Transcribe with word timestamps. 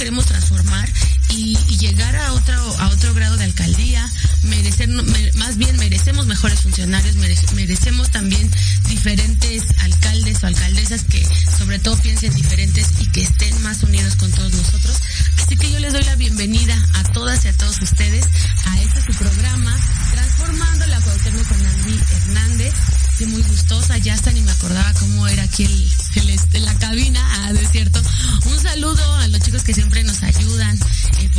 queremos 0.00 0.24
transformar 0.24 0.88
y, 1.28 1.58
llegar 1.76 2.16
a 2.16 2.32
otro, 2.32 2.54
a 2.78 2.88
otro 2.88 3.12
grado 3.12 3.36
de 3.36 3.44
alcaldía, 3.44 4.10
merecer, 4.44 4.88
más 5.34 5.58
bien 5.58 5.76
merecemos 5.76 6.26
mejores 6.26 6.60
funcionarios, 6.60 7.16
merecemos 7.16 8.10
también 8.10 8.50
diferentes 8.88 9.62
alcaldes 9.82 10.42
o 10.42 10.46
alcaldesas 10.46 11.04
que 11.04 11.22
sobre 11.58 11.80
todo 11.80 11.98
piensen 11.98 12.34
diferentes 12.34 12.88
y 12.98 13.10
que 13.12 13.20
estén 13.20 13.62
más 13.62 13.82
unidos 13.82 14.16
con 14.16 14.30
todos 14.30 14.50
nosotros. 14.54 14.96
Así 15.36 15.58
que 15.58 15.70
yo 15.70 15.78
les 15.80 15.92
doy 15.92 16.04
la 16.04 16.16
bienvenida 16.16 16.82
a 16.94 17.02
todas 17.12 17.44
y 17.44 17.48
a 17.48 17.56
todos 17.58 17.82
ustedes 17.82 18.24
a 18.64 18.80
este 18.80 19.02
su 19.02 19.12
programa, 19.18 19.76
Transformando 20.12 20.86
la 20.86 20.98
Cuauhtémoc 21.02 21.46
con 21.46 21.66
Andy 21.66 22.00
Hernández. 22.10 22.72
Estoy 23.12 23.26
muy 23.26 23.42
gustosa, 23.42 23.98
ya 23.98 24.14
hasta 24.14 24.32
ni 24.32 24.40
me 24.40 24.52
acordaba 24.52 24.94
cómo 24.94 25.28
era 25.28 25.42
aquí 25.42 25.64
el 25.64 25.92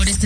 por 0.01 0.09
este 0.09 0.25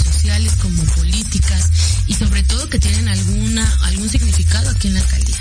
sociales 0.00 0.52
como 0.60 0.82
políticas 0.84 1.70
y 2.06 2.14
sobre 2.14 2.42
todo 2.42 2.68
que 2.68 2.78
tienen 2.78 3.08
alguna 3.08 3.78
algún 3.82 4.08
significado 4.08 4.70
aquí 4.70 4.88
en 4.88 4.94
la 4.94 5.00
alcaldía. 5.00 5.38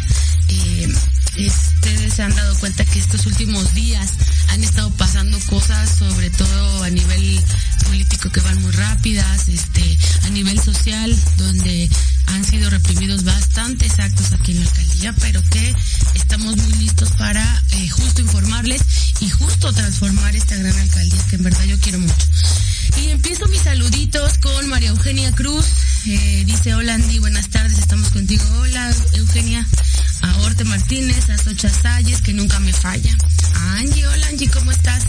Eh, 0.50 0.93
ustedes 1.38 2.13
se 2.13 2.24
han 2.24 2.36
dado 2.36 2.58
cuenta 2.60 2.84
que 2.86 3.00
estos 3.00 3.25
últimos 3.25 3.74
días 3.74 4.12
han 4.50 4.63
estado 4.63 4.91
pasando 4.91 5.39
cosas, 5.50 5.89
sobre 5.98 6.29
todo 6.29 6.84
a 6.84 6.89
nivel 6.89 7.41
político 7.86 8.29
que 8.29 8.41
van 8.41 8.62
muy 8.62 8.72
rápidas, 8.72 9.48
este, 9.48 9.98
a 10.24 10.29
nivel 10.29 10.60
social 10.60 11.15
donde 11.38 11.89
han 12.27 12.43
sido 12.43 12.70
reprimidos 12.70 13.24
bastantes 13.24 14.00
actos 14.00 14.34
aquí 14.34 14.51
en 14.51 14.63
la 14.63 14.70
alcaldía, 14.70 15.13
pero 15.20 15.41
que 15.50 15.61
Este, 26.62 26.75
hola 26.75 26.94
Andy, 26.94 27.18
buenas 27.18 27.50
tardes, 27.50 27.80
estamos 27.80 28.12
contigo. 28.12 28.44
Hola 28.60 28.94
Eugenia, 29.13 29.65
a 30.22 30.38
Orte 30.41 30.63
Martínez, 30.63 31.27
a 31.32 31.38
Socha 31.39 31.70
Salles, 31.70 32.22
que 32.22 32.34
nunca 32.34 32.60
me 32.60 32.72
falla. 32.72 33.18
A 33.56 33.77
Angie, 33.80 34.06
hola 34.06 34.27
Angie, 34.27 34.48
¿cómo 34.48 34.70
estás? 34.70 35.00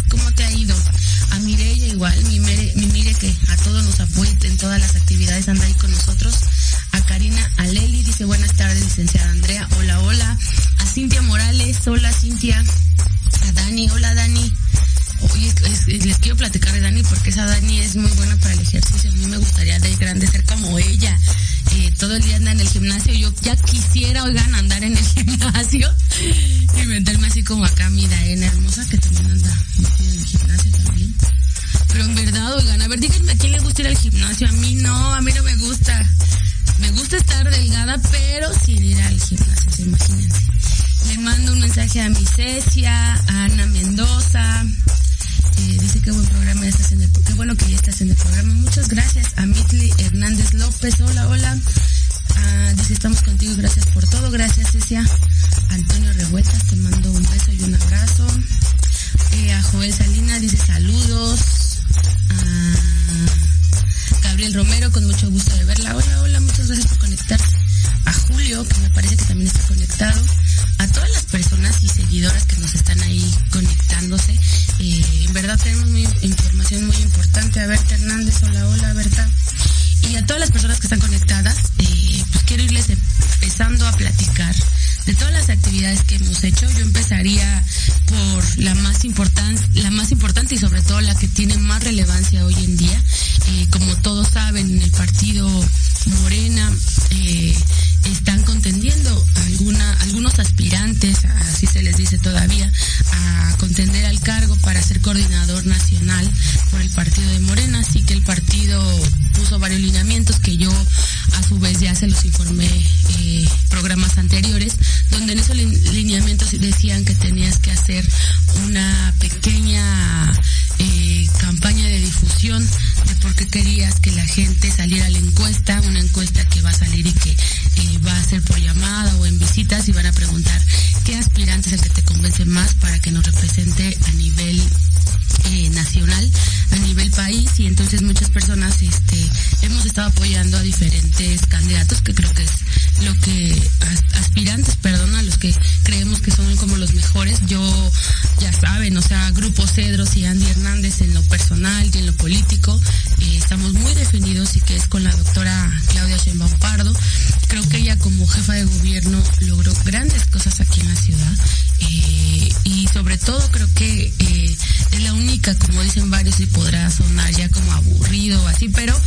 logró 159.52 159.74
grandes 159.84 160.24
cosas 160.28 160.60
aquí 160.60 160.80
en 160.80 160.88
la 160.88 160.96
ciudad 160.96 161.32
eh, 161.80 162.48
y 162.64 162.88
sobre 162.88 163.18
todo 163.18 163.38
creo 163.50 163.68
que 163.74 164.14
eh, 164.18 164.56
es 164.92 165.02
la 165.02 165.12
única, 165.12 165.54
como 165.56 165.82
dicen 165.82 166.10
varios, 166.10 166.40
y 166.40 166.46
podrá 166.46 166.90
sonar 166.90 167.30
ya 167.32 167.50
como 167.50 167.70
aburrido 167.72 168.42
o 168.42 168.48
así, 168.48 168.70
pero 168.70 168.98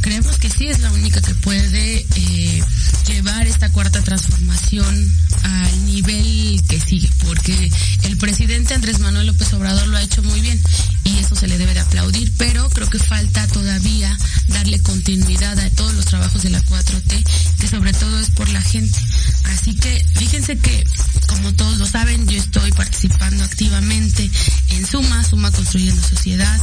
creemos 0.00 0.38
que 0.38 0.50
sí 0.50 0.68
es 0.68 0.78
la 0.80 0.92
única 0.92 1.20
que 1.20 1.34
puede 1.34 2.06
eh, 2.14 2.62
llevar 3.08 3.48
esta 3.48 3.72
cuarta 3.72 4.00
transformación 4.02 5.16
al 5.42 5.86
nivel 5.86 6.62
que 6.68 6.80
sigue, 6.80 7.10
porque 7.24 7.70
el 8.04 8.16
presidente 8.18 8.74
Andrés 8.74 9.00
Manuel 9.00 9.26
López 9.26 9.52
Obrador 9.54 9.88
lo 9.88 9.96
ha 9.96 10.02
hecho 10.02 10.22
muy 10.22 10.40
bien 10.40 10.60
y 11.04 11.18
eso 11.18 11.34
se 11.34 11.48
le 11.48 11.58
debe 11.58 11.74
de 11.74 11.80
aplaudir, 11.80 12.32
pero 12.36 12.70
creo 12.70 12.88
que 12.88 13.00
falta 13.00 13.46
todavía 13.48 14.16
darle 14.46 14.80
continuidad 14.80 15.58
a 15.58 15.70
todos 15.70 15.94
los 15.94 16.04
trabajos 16.04 16.42
de 16.42 16.50
la 16.50 16.62
4T, 16.62 17.24
que 17.58 17.68
sobre 17.68 17.92
todo 17.92 18.20
es 18.20 18.30
por 18.30 18.48
la 18.50 18.62
gente. 18.62 18.98
Así 19.68 19.76
que 19.76 20.02
fíjense 20.14 20.56
que, 20.56 20.82
como 21.26 21.52
todos 21.52 21.76
lo 21.76 21.84
saben, 21.84 22.26
yo 22.26 22.38
estoy 22.38 22.72
participando 22.72 23.44
activamente 23.44 24.30
en 24.70 24.86
Suma, 24.86 25.22
Suma 25.24 25.50
Construyendo 25.52 26.00
Sociedad, 26.00 26.58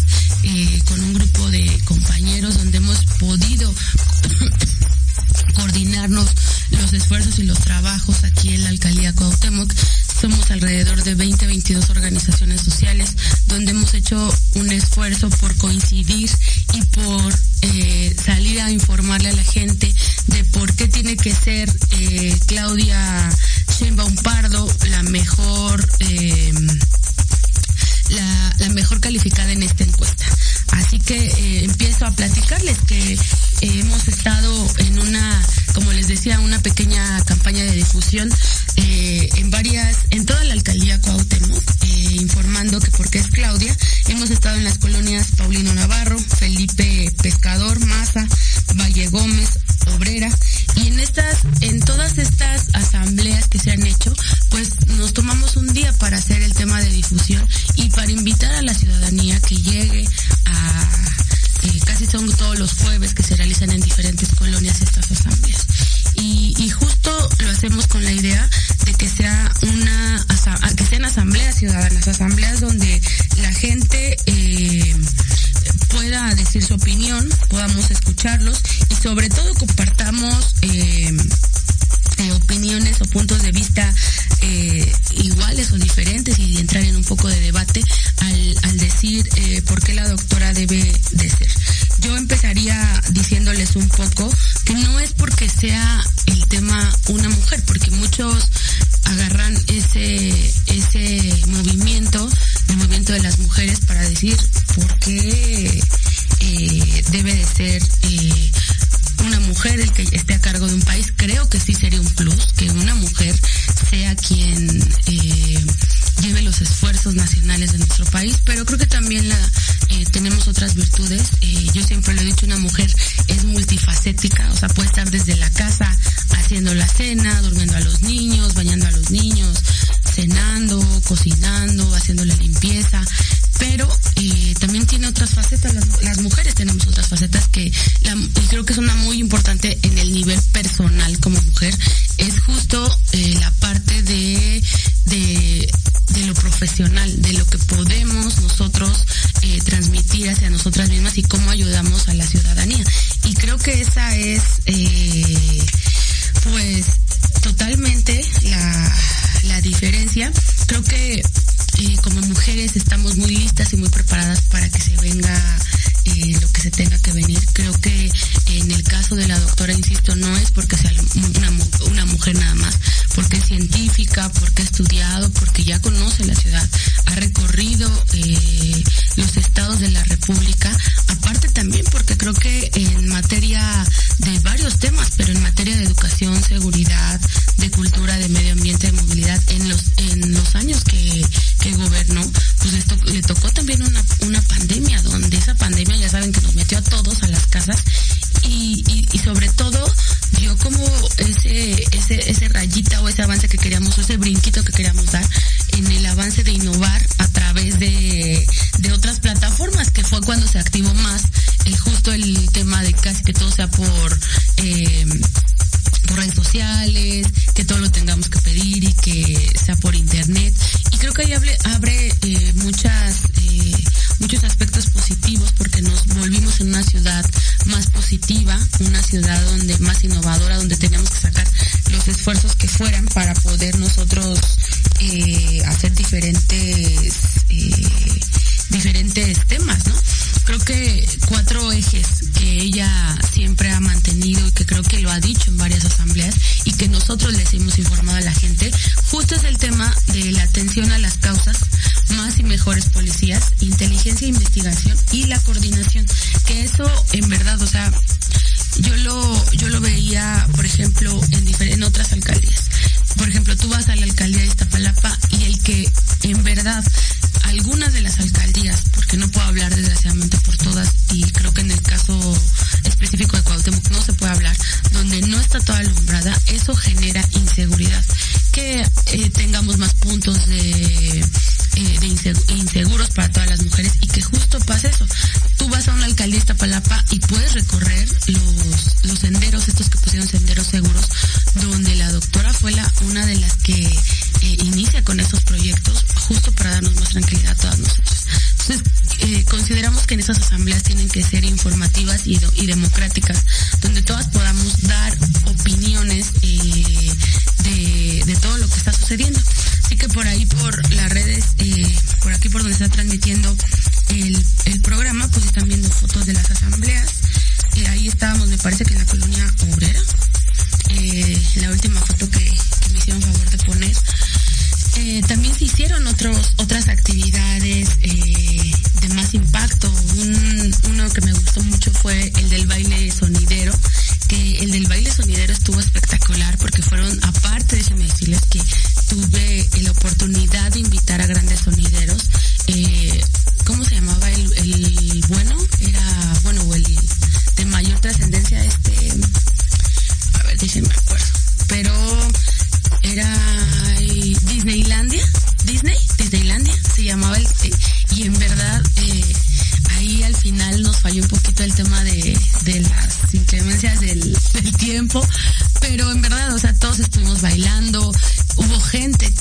insisto, 169.73 170.15
no 170.15 170.36
es 170.38 170.51
porque 170.51 170.78
sea 170.78 170.91
una, 171.15 171.51
una 171.91 172.06
mujer 172.06 172.36
nada 172.36 172.56
más, 172.56 172.80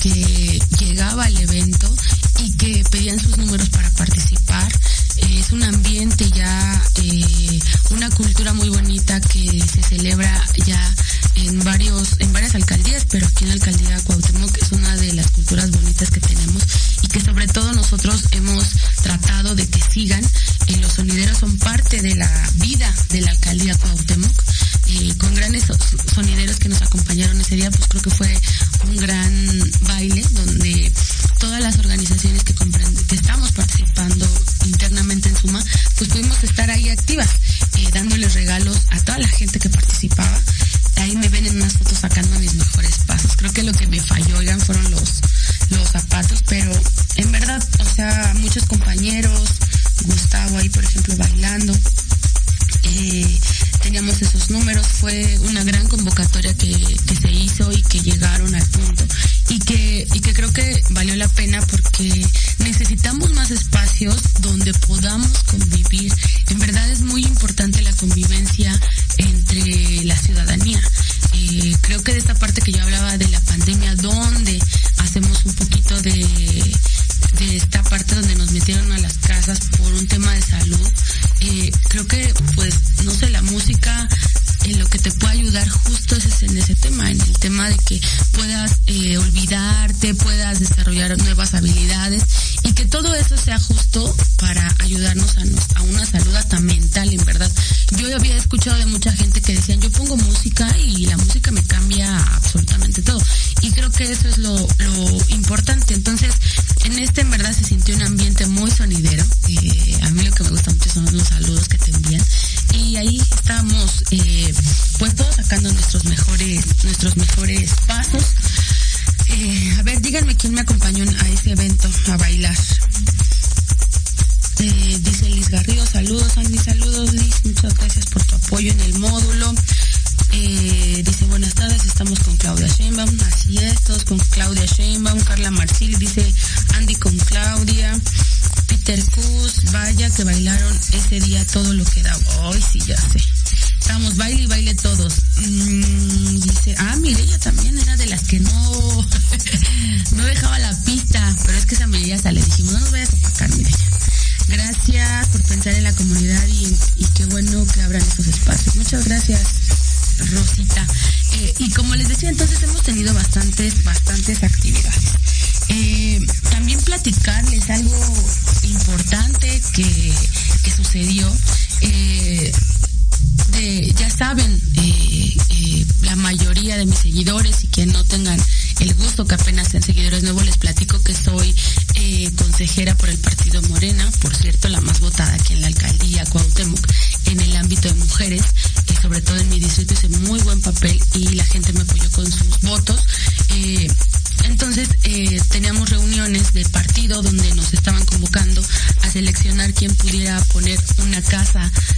que 0.05 0.59
llegaba 0.79 1.25
al 1.25 1.35
evento 1.35 1.91
y 2.39 2.51
que 2.57 2.83
pedían 2.91 3.19
sus 3.19 3.37
números 3.37 3.69
para 3.69 3.89
participar. 3.91 4.71
Eh, 5.17 5.39
es 5.39 5.51
un 5.51 5.63
ambiente 5.63 6.29
ya, 6.29 6.83
eh, 7.01 7.59
una 7.89 8.09
cultura 8.11 8.53
muy 8.53 8.69
bonita 8.69 9.19
que 9.21 9.59
se 9.61 9.81
celebra 9.81 10.43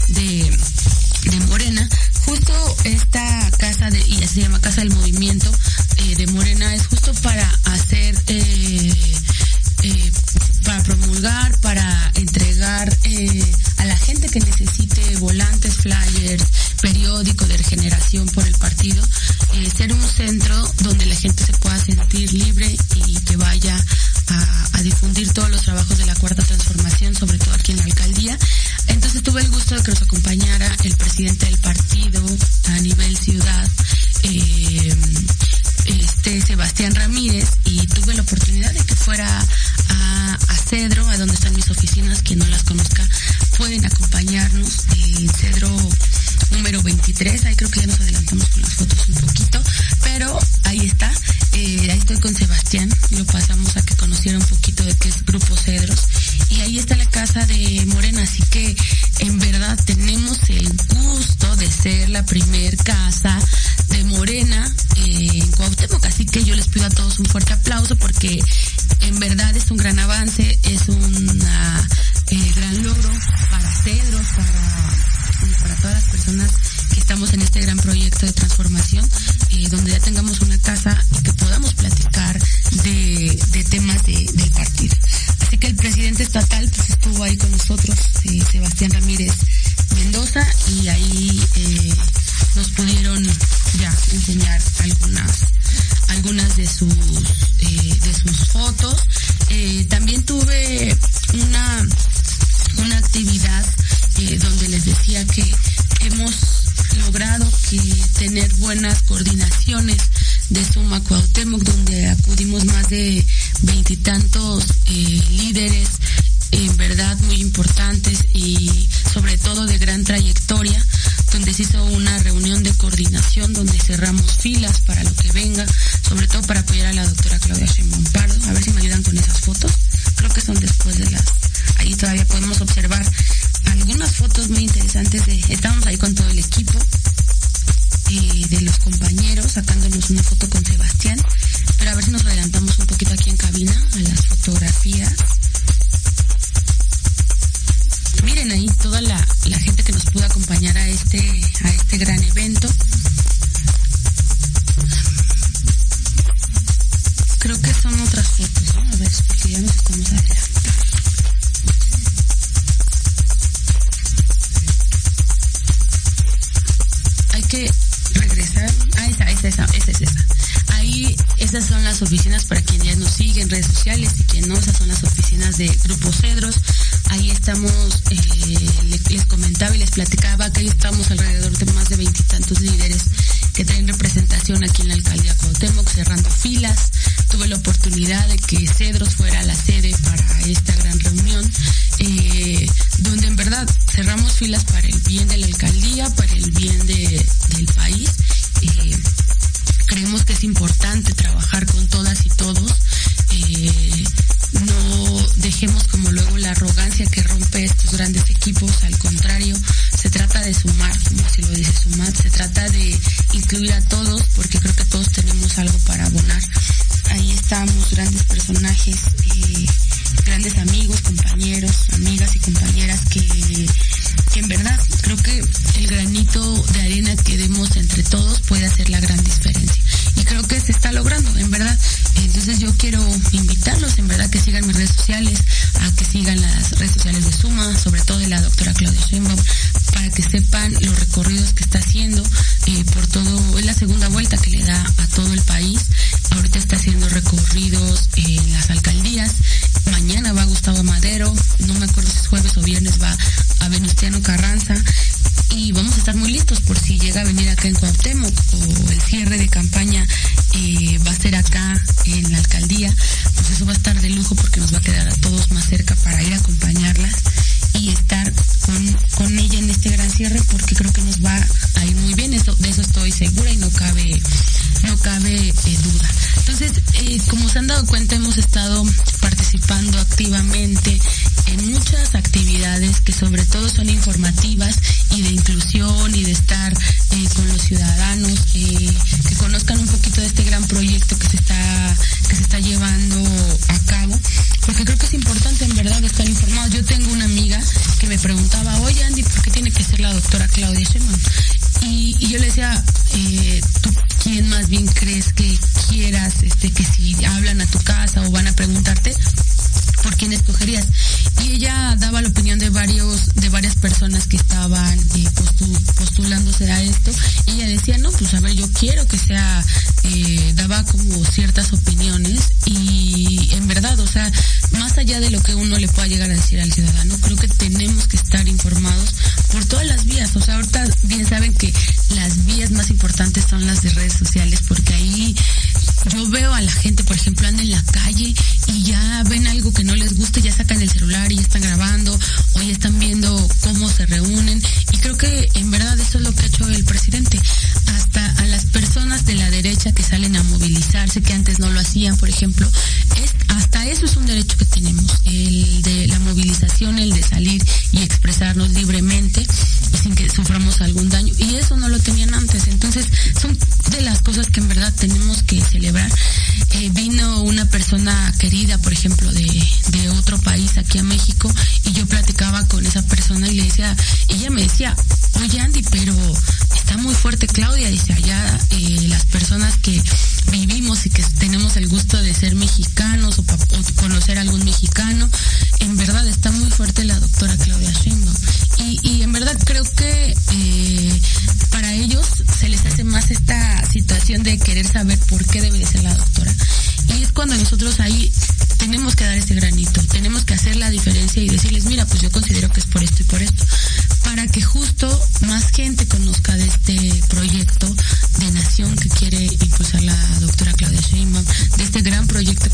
de, 0.07 0.57
de 1.29 1.39
Morena, 1.47 1.87
justo 2.25 2.53
esta 2.83 3.51
casa 3.57 3.89
de, 3.89 3.99
y 3.99 4.25
se 4.27 4.41
llama 4.41 4.59
Casa 4.59 4.81
del 4.81 4.91
Movimiento 4.93 5.51
eh, 5.97 6.15
de 6.15 6.27
Morena, 6.27 6.73
es 6.73 6.87
justo 6.87 7.13
para 7.21 7.47
hacer 7.65 8.15
eh, 8.27 8.93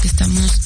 que 0.03 0.09
estamos 0.09 0.62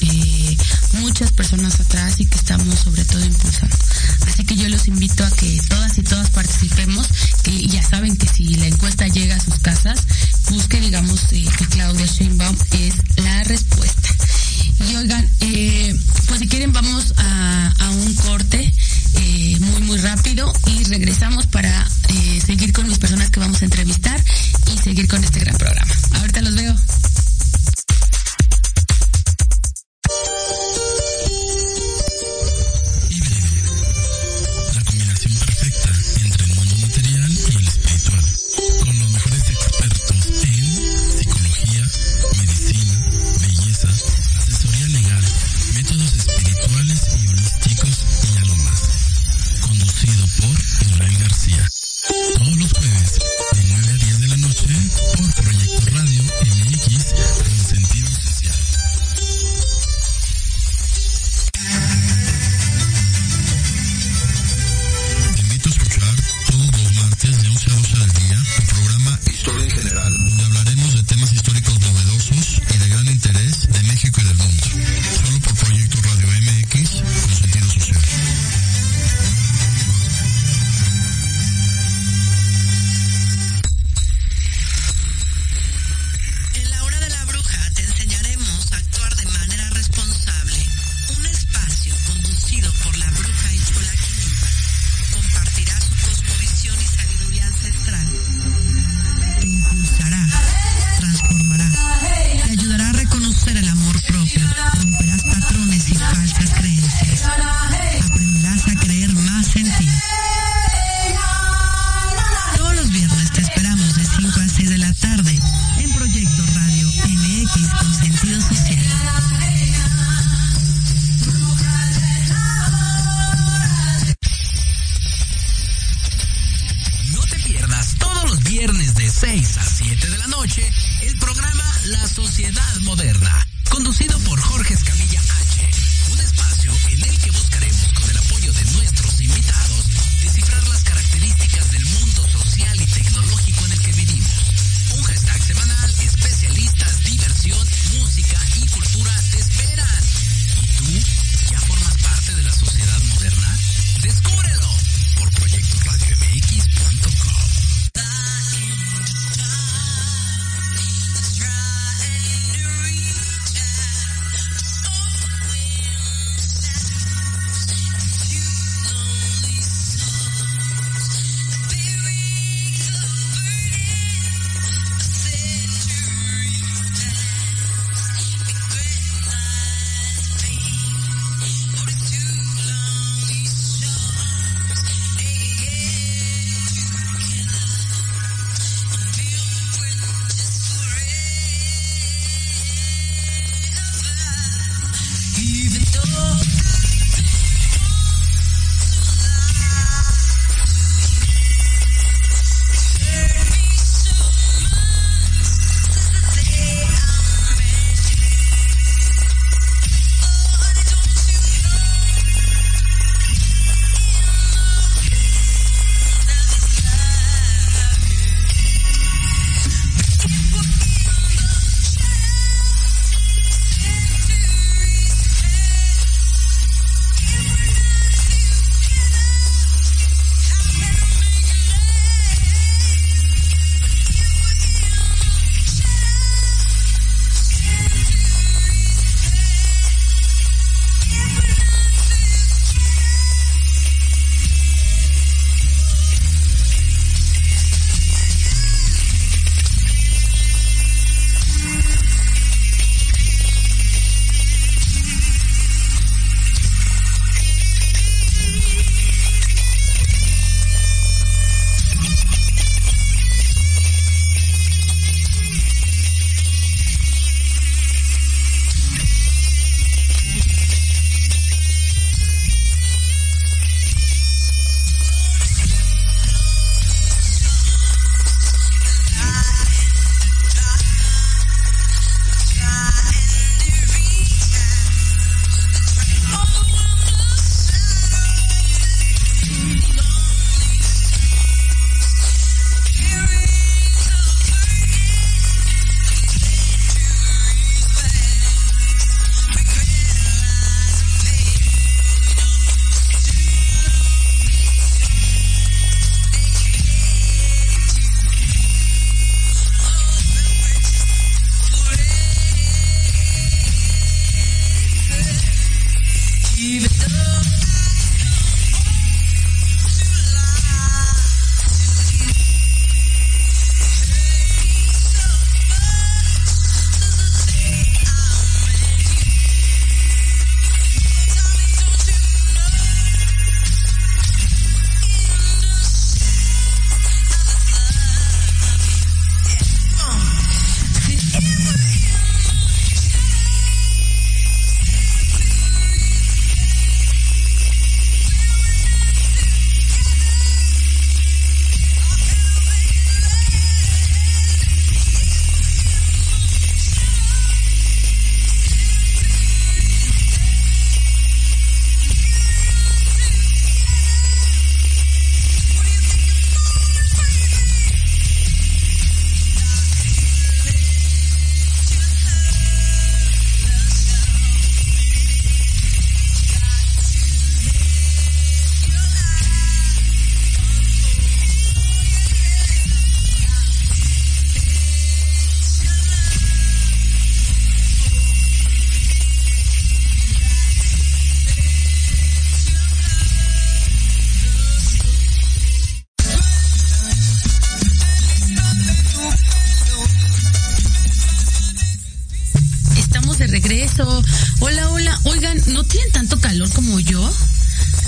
Hola, 404.60 404.90
hola. 404.90 405.20
Oigan, 405.24 405.60
¿no 405.68 405.82
tienen 405.82 406.12
tanto 406.12 406.38
calor 406.40 406.70
como 406.70 407.00
yo? 407.00 407.20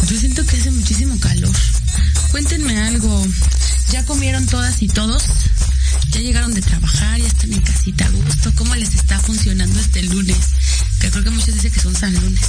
Yo 0.09 0.17
siento 0.17 0.47
que 0.47 0.57
hace 0.57 0.71
muchísimo 0.71 1.19
calor. 1.19 1.51
Cuéntenme 2.31 2.79
algo. 2.79 3.27
¿Ya 3.91 4.05
comieron 4.05 4.47
todas 4.47 4.83
y 4.83 4.87
todos? 4.87 5.25
¿Ya 6.11 6.21
llegaron 6.21 6.55
de 6.55 6.63
trabajar? 6.63 7.19
¿Ya 7.21 7.27
están 7.27 7.53
en 7.53 7.61
casita 7.63 8.07
a 8.07 8.11
gusto? 8.11 8.53
¿Cómo 8.55 8.77
les 8.77 8.95
está 8.95 9.19
funcionando 9.19 9.81
este 9.81 10.05
lunes? 10.05 10.37
Que 11.01 11.11
creo 11.11 11.25
que 11.25 11.31
muchos 11.31 11.55
dicen 11.55 11.73
que 11.73 11.81
son 11.81 11.97
San 11.97 12.15
Lunes. 12.15 12.41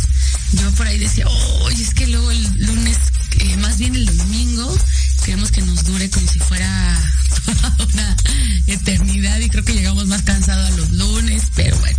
Yo 0.54 0.70
por 0.74 0.86
ahí 0.86 1.00
decía, 1.00 1.28
oye, 1.64 1.82
es 1.82 1.96
que 1.96 2.06
luego 2.06 2.30
el 2.30 2.44
lunes, 2.64 2.98
eh, 3.40 3.58
más 3.58 3.80
bien 3.80 3.96
el 3.96 4.06
domingo, 4.18 4.78
queremos 5.26 5.50
que 5.50 5.64
nos 5.64 5.84
dure 5.84 6.12
como 6.12 6.28
si 6.32 6.38
fuera 6.38 7.12
toda 7.46 7.88
una 7.92 8.16
eternidad 8.68 9.40
y 9.40 9.50
creo 9.50 9.66
que 9.66 9.74
llegamos 9.74 10.06
más 10.06 10.22
cansados 10.22 10.72
a 10.72 10.76
los 10.76 10.92
lunes, 10.92 11.42
pero 11.56 11.76
bueno 11.80 11.98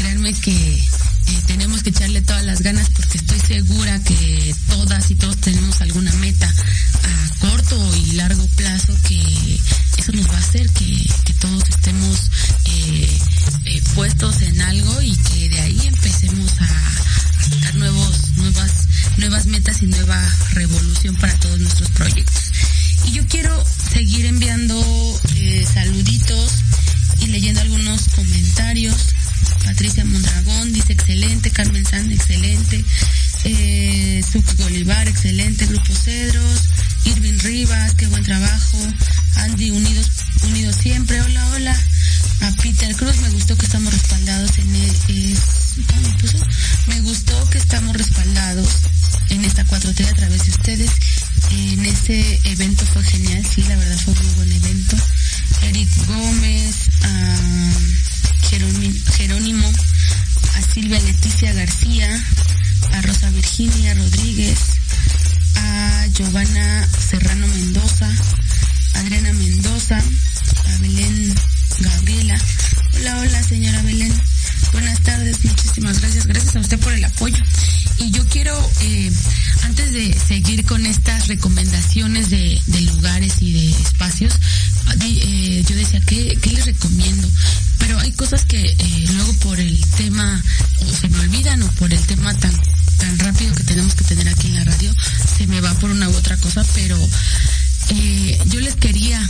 créanme 0.00 0.32
que 0.32 0.50
eh, 0.50 0.82
tenemos 1.46 1.82
que 1.82 1.90
echarle 1.90 2.22
todas 2.22 2.42
las 2.44 2.62
ganas 2.62 2.88
porque 2.88 3.18
estoy 3.18 3.38
segura 3.38 4.02
que 4.02 4.54
todas 4.70 5.10
y 5.10 5.14
todos 5.14 5.36
tenemos 5.36 5.78
alguna 5.82 6.10
meta 6.14 6.46
a 6.48 7.34
corto 7.38 7.96
y 7.96 8.12
largo 8.12 8.46
plazo 8.56 8.96
que 9.06 9.60
eso 9.98 10.12
nos 10.12 10.26
va 10.30 10.36
a 10.36 10.40
hacer 10.40 10.70
que, 10.70 11.06
todos 11.40 11.64
estemos 11.70 12.30
eh, 12.66 13.18
eh, 13.64 13.82
puestos 13.94 14.42
en 14.42 14.60
algo 14.60 15.00
y 15.00 15.16
que 15.16 15.48
de 15.48 15.60
ahí 15.60 15.80
empecemos 15.86 16.50
a, 16.60 17.68
a 17.68 17.72
nuevos, 17.72 18.30
nuevas, 18.36 18.72
nuevas 19.16 19.46
metas 19.46 19.82
y 19.82 19.86
nueva 19.86 20.22
revolución 20.52 21.16
para 21.16 21.34
todos 21.40 21.58
nuestros 21.60 21.88
proyectos. 21.90 22.42
Y 23.06 23.12
yo 23.12 23.26
quiero 23.26 23.64
seguir 23.90 24.26
enviando 24.26 24.76
saluditos 25.72 26.52
y 27.20 27.26
leyendo 27.28 27.60
algunos 27.62 28.02
comentarios. 28.14 28.96
Patricia 29.64 30.04
Mondragón 30.04 30.72
dice 30.72 30.92
excelente, 30.92 31.50
Carmen 31.50 31.84
San, 31.84 32.10
excelente, 32.10 32.84
eh, 33.44 34.22
Bolívar, 34.58 35.08
excelente, 35.08 35.66
Grupo 35.66 35.94
Cedros, 35.94 36.62
Irving 37.04 37.38
Rivas, 37.38 37.94
qué 37.94 38.06
buen 38.08 38.24
trabajo, 38.24 38.78
Andy 39.36 39.70
Unidos, 39.70 40.10
Unidos 40.42 40.76
siempre, 40.76 41.20
hola, 41.20 41.46
hola, 41.54 41.86
a 42.42 42.52
Peter 42.62 42.94
Cruz, 42.96 43.16
me 43.22 43.30
gustó 43.30 43.56
que 43.56 43.66
estamos 43.66 43.92
respaldados 43.92 44.58
en 44.58 44.74
el, 44.74 45.38
me 46.86 47.00
gustó 47.00 47.50
que 47.50 47.58
estamos 47.58 47.96
respaldados 47.96 48.68
en 49.28 49.44
esta 49.44 49.64
4T 49.66 50.08
a 50.08 50.14
través 50.14 50.44
de 50.44 50.50
ustedes 50.50 50.90
en 51.50 51.84
ese 51.84 52.40
evento 52.44 52.84
fue 52.86 53.02
genial, 53.02 53.44
sí, 53.44 53.62
la 53.68 53.76
verdad 53.76 53.98
fue 54.04 54.14
un 54.14 54.26
muy 54.26 54.34
buen 54.34 54.52
evento. 54.52 54.96
Eric 55.62 55.88
Gómez, 56.06 56.88
a 57.02 57.36
Jerónimo, 59.16 59.70
a 60.56 60.62
Silvia 60.74 61.00
Leticia 61.00 61.52
García, 61.52 62.08
a 62.92 63.02
Rosa 63.02 63.30
Virginia 63.30 63.94
Rodríguez, 63.94 64.58
a 65.56 66.06
Giovanna 66.12 66.88
Serrano 67.10 67.46
Mendoza, 67.46 68.10
Adriana 68.94 69.32
Mendoza, 69.32 69.98
a 69.98 70.78
Belén 70.78 71.34
Gabriela. 71.78 72.38
Hola, 72.94 73.20
hola, 73.20 73.42
señora 73.42 73.82
Belén. 73.82 74.12
Buenas 74.72 75.00
tardes, 75.00 75.44
muchísimas 75.44 76.00
gracias. 76.00 76.26
Gracias 76.26 76.56
a 76.56 76.60
usted 76.60 76.78
por 76.78 76.92
el 76.92 77.04
apoyo. 77.04 77.42
Y 77.98 78.10
yo 78.10 78.26
quiero, 78.28 78.56
eh, 78.80 79.10
antes 79.64 79.92
de 79.92 80.16
seguir 80.26 80.64
con 80.64 80.86
estas 80.86 81.28
recomendaciones 81.28 82.30
de, 82.30 82.60
lugares 82.94 83.34
y 83.40 83.52
de 83.52 83.70
espacios, 83.70 84.32
eh, 85.00 85.64
yo 85.68 85.76
decía, 85.76 86.00
¿qué, 86.06 86.38
¿qué, 86.40 86.50
les 86.50 86.66
recomiendo? 86.66 87.28
Pero 87.90 88.02
hay 88.02 88.12
cosas 88.12 88.44
que 88.44 88.64
eh, 88.64 89.04
luego 89.16 89.32
por 89.40 89.58
el 89.58 89.84
tema 89.96 90.40
se 91.00 91.08
me 91.08 91.18
olvidan 91.18 91.60
o 91.64 91.72
por 91.72 91.92
el 91.92 91.98
tema 92.06 92.32
tan, 92.38 92.52
tan 92.98 93.18
rápido 93.18 93.52
que 93.56 93.64
tenemos 93.64 93.96
que 93.96 94.04
tener 94.04 94.28
aquí 94.28 94.46
en 94.46 94.54
la 94.54 94.64
radio, 94.64 94.94
se 95.36 95.48
me 95.48 95.60
va 95.60 95.74
por 95.74 95.90
una 95.90 96.08
u 96.08 96.14
otra 96.14 96.36
cosa, 96.36 96.64
pero 96.72 96.96
yo 98.46 98.60
les 98.60 98.76
quería 98.76 99.20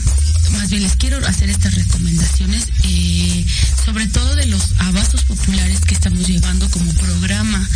más 0.53 0.71
bien 0.71 0.83
les 0.83 0.97
quiero 0.97 1.25
hacer 1.27 1.51
estas 1.51 1.75
recomendaciones, 1.75 2.67
eh, 2.85 3.47
sobre 3.85 4.07
todo 4.09 4.35
de 4.37 4.47
los 4.47 4.75
abastos 4.79 5.23
populares 5.25 5.81
que 5.81 5.95
estamos 5.95 6.27
llevando 6.27 6.69
como 6.71 6.93
programa 6.95 7.69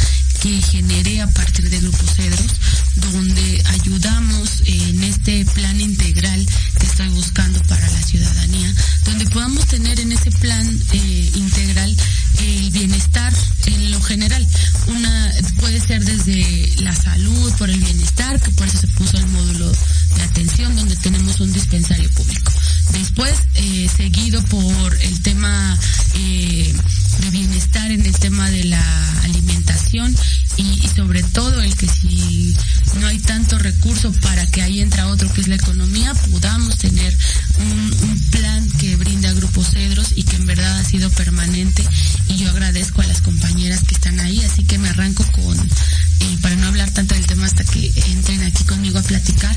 que 0.43 0.61
generé 0.61 1.21
a 1.21 1.27
partir 1.29 1.71
de 1.71 1.81
Grupo 1.81 2.05
Cedros, 2.07 2.53
donde 2.97 3.63
ayudamos 3.67 4.63
en 4.67 5.03
este 5.05 5.45
plan 5.47 5.81
integral 5.81 6.47
que 6.79 6.87
estoy 6.87 7.09
buscando 7.09 7.63
para 7.63 7.89
la 7.91 8.03
ciudadanía, 8.03 8.75
donde 9.05 9.27
podamos 9.27 9.67
tener 9.67 9.99
en 10.01 10.13
ese 10.13 10.31
plan 10.33 10.81
eh, 10.93 11.31
integral 11.35 11.97
el 12.41 12.71
bienestar 12.71 13.33
en 13.67 13.93
lo 13.93 14.01
general. 14.03 14.47
Una 14.89 15.33
puede 15.61 15.81
ser 15.81 16.05
desde 16.05 16.75
la 16.83 16.95
salud, 16.95 17.53
por 17.55 17.71
el 17.71 17.81
bienestar, 17.81 18.41
que 18.41 18.51
por 18.51 18.67
eso 18.67 18.79
se 18.79 18.89
puso 18.89 19.17
el 19.17 19.27
módulo 19.29 19.73
de 20.17 20.23
atención 20.23 20.64
donde 20.73 20.97
tenemos 20.97 21.41
un 21.41 21.53
dispensario 21.53 22.09
público. 22.11 22.53
Después, 22.93 23.35
eh, 23.55 23.89
seguido 23.97 24.43
por 24.45 24.95
el 25.03 25.23
tema 25.23 25.79
eh, 26.15 26.75
de 27.21 27.31
bienestar 27.31 27.91
en 27.91 28.05
el 28.05 28.17
tema 28.19 28.51
de 28.51 28.65
la 28.65 29.23
alimentación 29.23 30.15
y, 30.57 30.89
sobre 30.95 31.23
todo 31.23 31.61
el 31.63 31.75
que 31.77 31.89
si 31.89 32.57
no 33.01 33.07
hay 33.09 33.19
tanto 33.19 33.59
recurso 33.59 34.13
para 34.21 34.47
que 34.51 34.63
ahí 34.63 34.81
entra 34.81 35.09
otro 35.09 35.33
que 35.33 35.41
es 35.41 35.49
la 35.49 35.57
economía, 35.57 36.15
podamos 36.31 36.77
tener 36.79 37.17
un, 37.59 38.15
plan 38.31 38.69
que 38.81 38.97
brinda 38.97 39.33
Grupo 39.33 39.63
Cedros 39.63 40.13
y 40.17 40.25
que 40.25 40.37
en 40.37 40.47
verdad 40.47 40.79
ha 40.79 40.85
sido 40.85 41.09
permanente 41.11 41.85
y 42.29 42.37
yo 42.37 42.51
agradezco 42.51 43.01
a 43.01 43.07
las 43.07 43.21
compañeras 43.21 43.83
que 43.87 43.95
están 43.95 44.19
ahí, 44.21 44.43
así 44.43 44.65
que 44.65 44.79
me 44.79 44.89
arranco 44.89 45.25
con, 45.33 45.57
eh, 45.59 46.39
para 46.43 46.57
no 46.57 46.67
hablar 46.67 46.91
tanto 46.91 47.15
del 47.15 47.27
tema 47.27 47.47
hasta 47.47 47.65
que 47.65 47.93
entren 48.09 48.43
aquí 48.43 48.65
conmigo 48.65 48.99
a 48.99 49.03
platicar, 49.03 49.57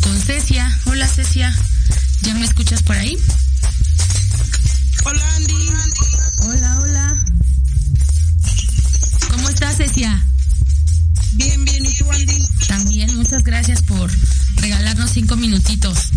con 0.00 0.18
Cecia. 0.20 0.80
Hola 0.86 1.06
Cecia. 1.06 1.54
¿Ya 2.22 2.34
me 2.34 2.44
escuchas 2.48 2.82
por 2.82 2.96
ahí? 2.96 3.18
Hola 5.04 5.34
Andy. 5.36 5.68
Hola, 6.46 6.78
hola. 6.80 7.24
¿Cómo 9.30 9.48
estás, 9.48 9.76
Cecia? 9.76 10.24
Bien, 11.34 11.64
bien. 11.64 11.84
¿Y 11.84 11.94
tú, 11.94 12.10
Andy? 12.10 12.42
También, 12.66 13.14
muchas 13.16 13.44
gracias 13.44 13.82
por 13.82 14.10
regalarnos 14.56 15.10
cinco 15.10 15.36
minutitos. 15.36 16.10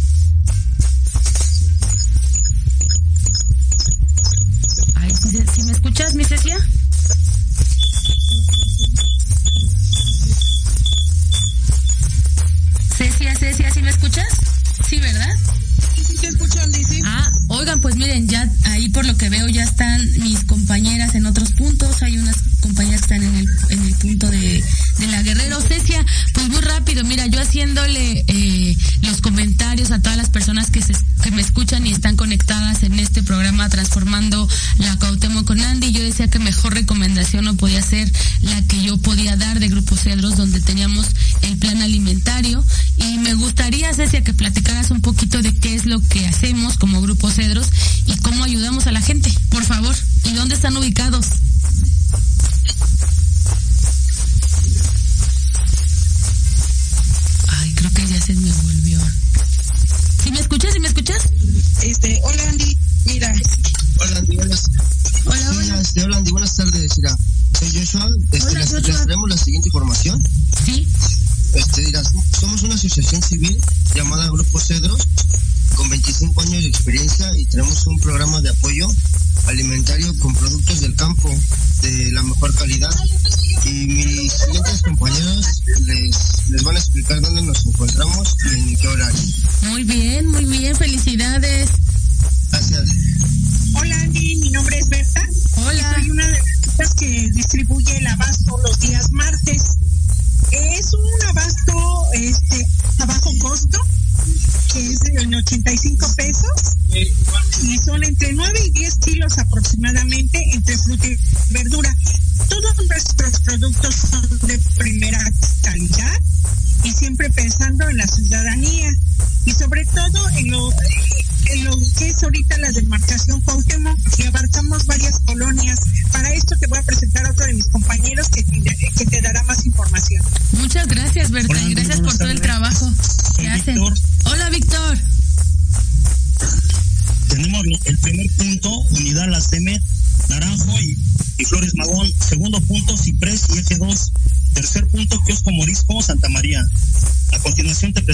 Veo 19.32 19.48
ya 19.48 19.66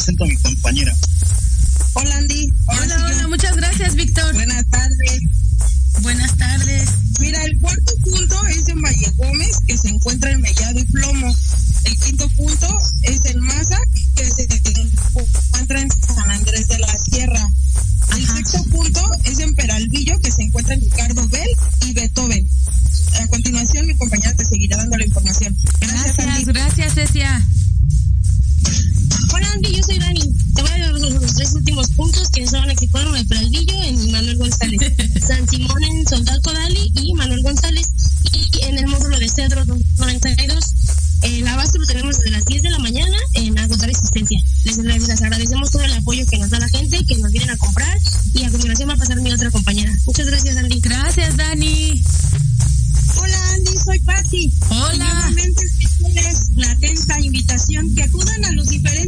sentence 0.07 0.45
and 0.45 0.57
información 48.77 48.89
va 48.89 48.93
a 48.93 48.97
pasar 48.97 49.21
mi 49.21 49.31
otra 49.31 49.49
compañera. 49.49 49.91
Muchas 50.05 50.27
gracias, 50.27 50.57
Andy. 50.57 50.79
Gracias, 50.81 51.37
Dani. 51.37 52.03
Hola, 53.17 53.53
Andy, 53.53 53.71
soy 53.83 53.99
Patti. 53.99 54.53
Hola. 54.69 55.13
Nuevamente, 55.13 55.63
la 56.55 56.71
atenta 56.71 57.19
invitación 57.19 57.95
que 57.95 58.03
acudan 58.03 58.45
a 58.45 58.51
los 58.51 58.67
diferentes 58.67 59.06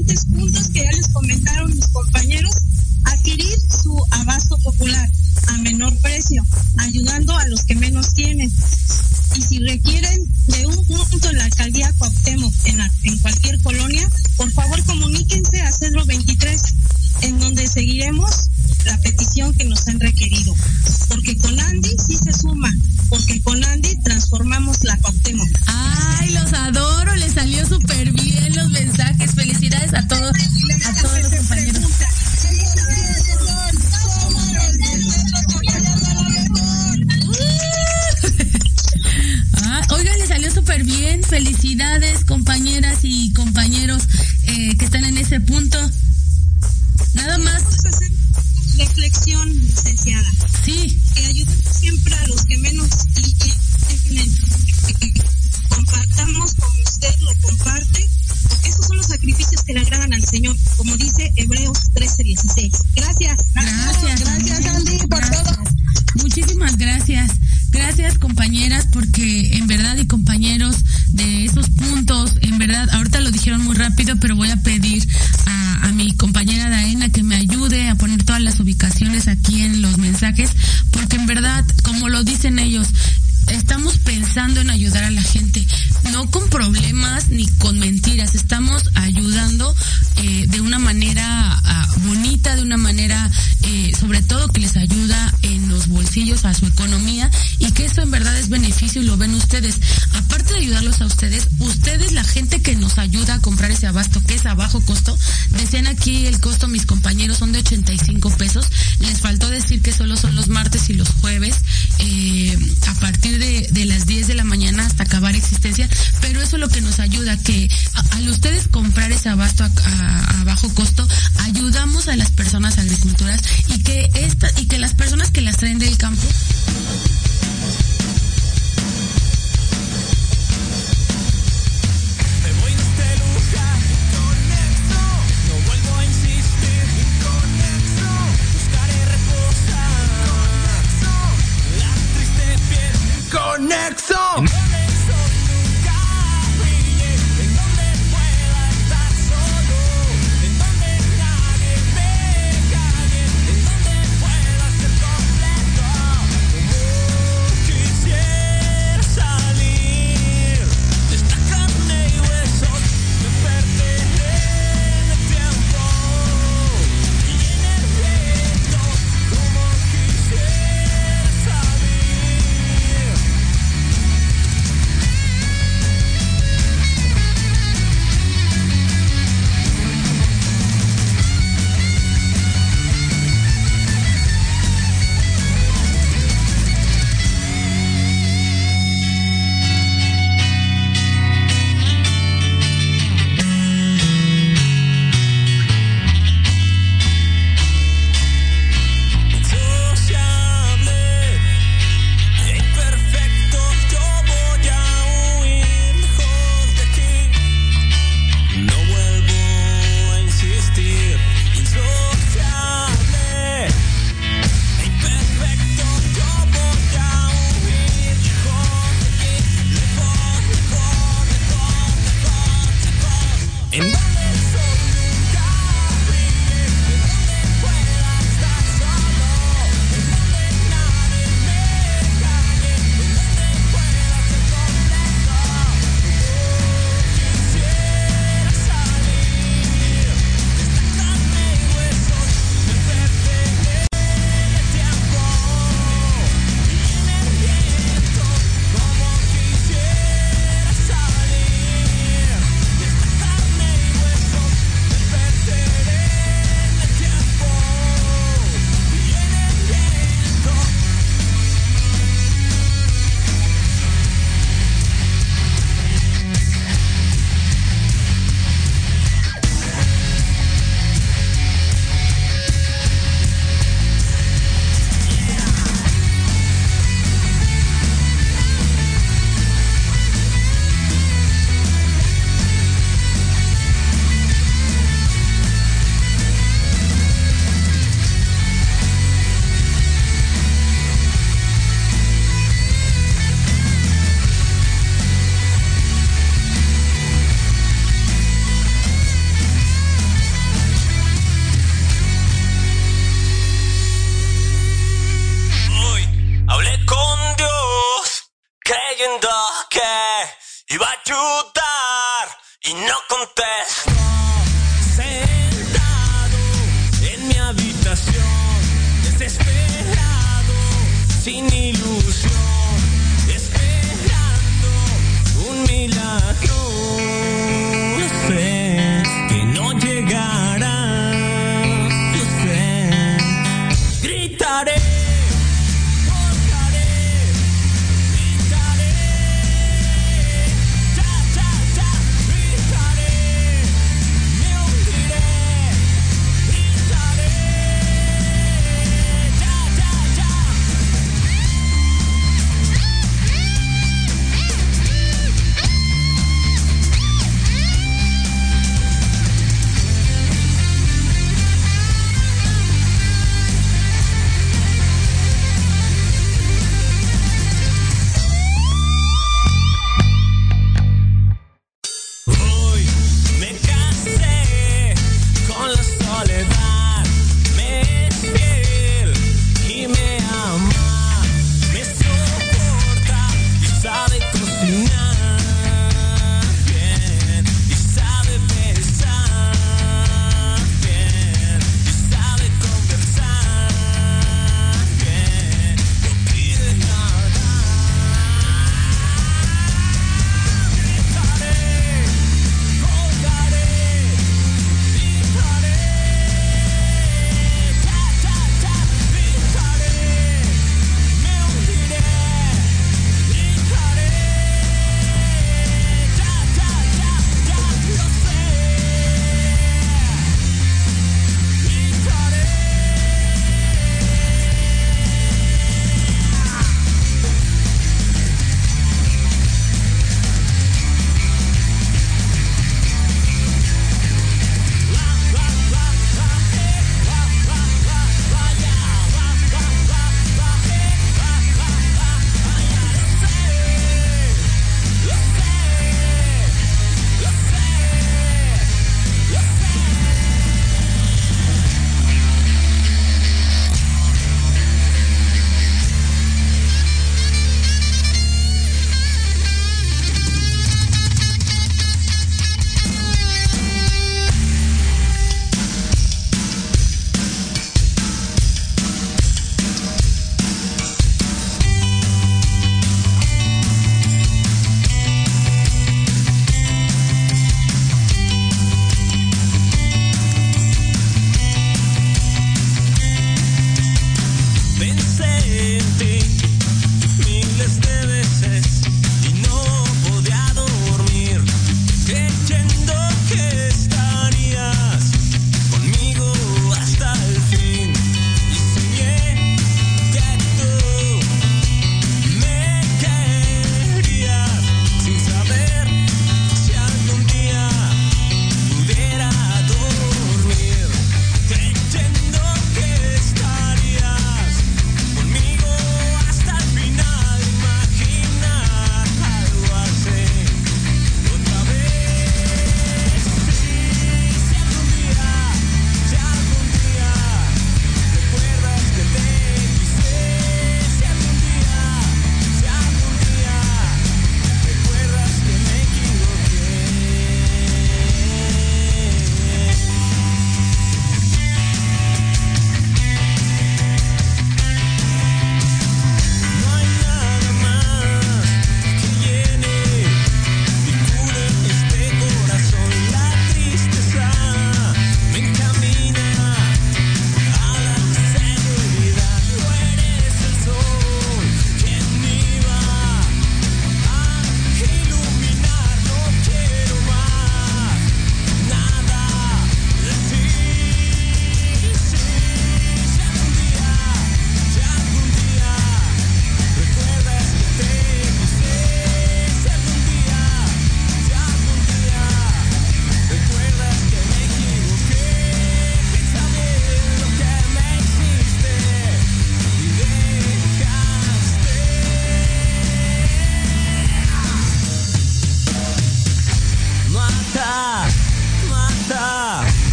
time. 597.54 597.79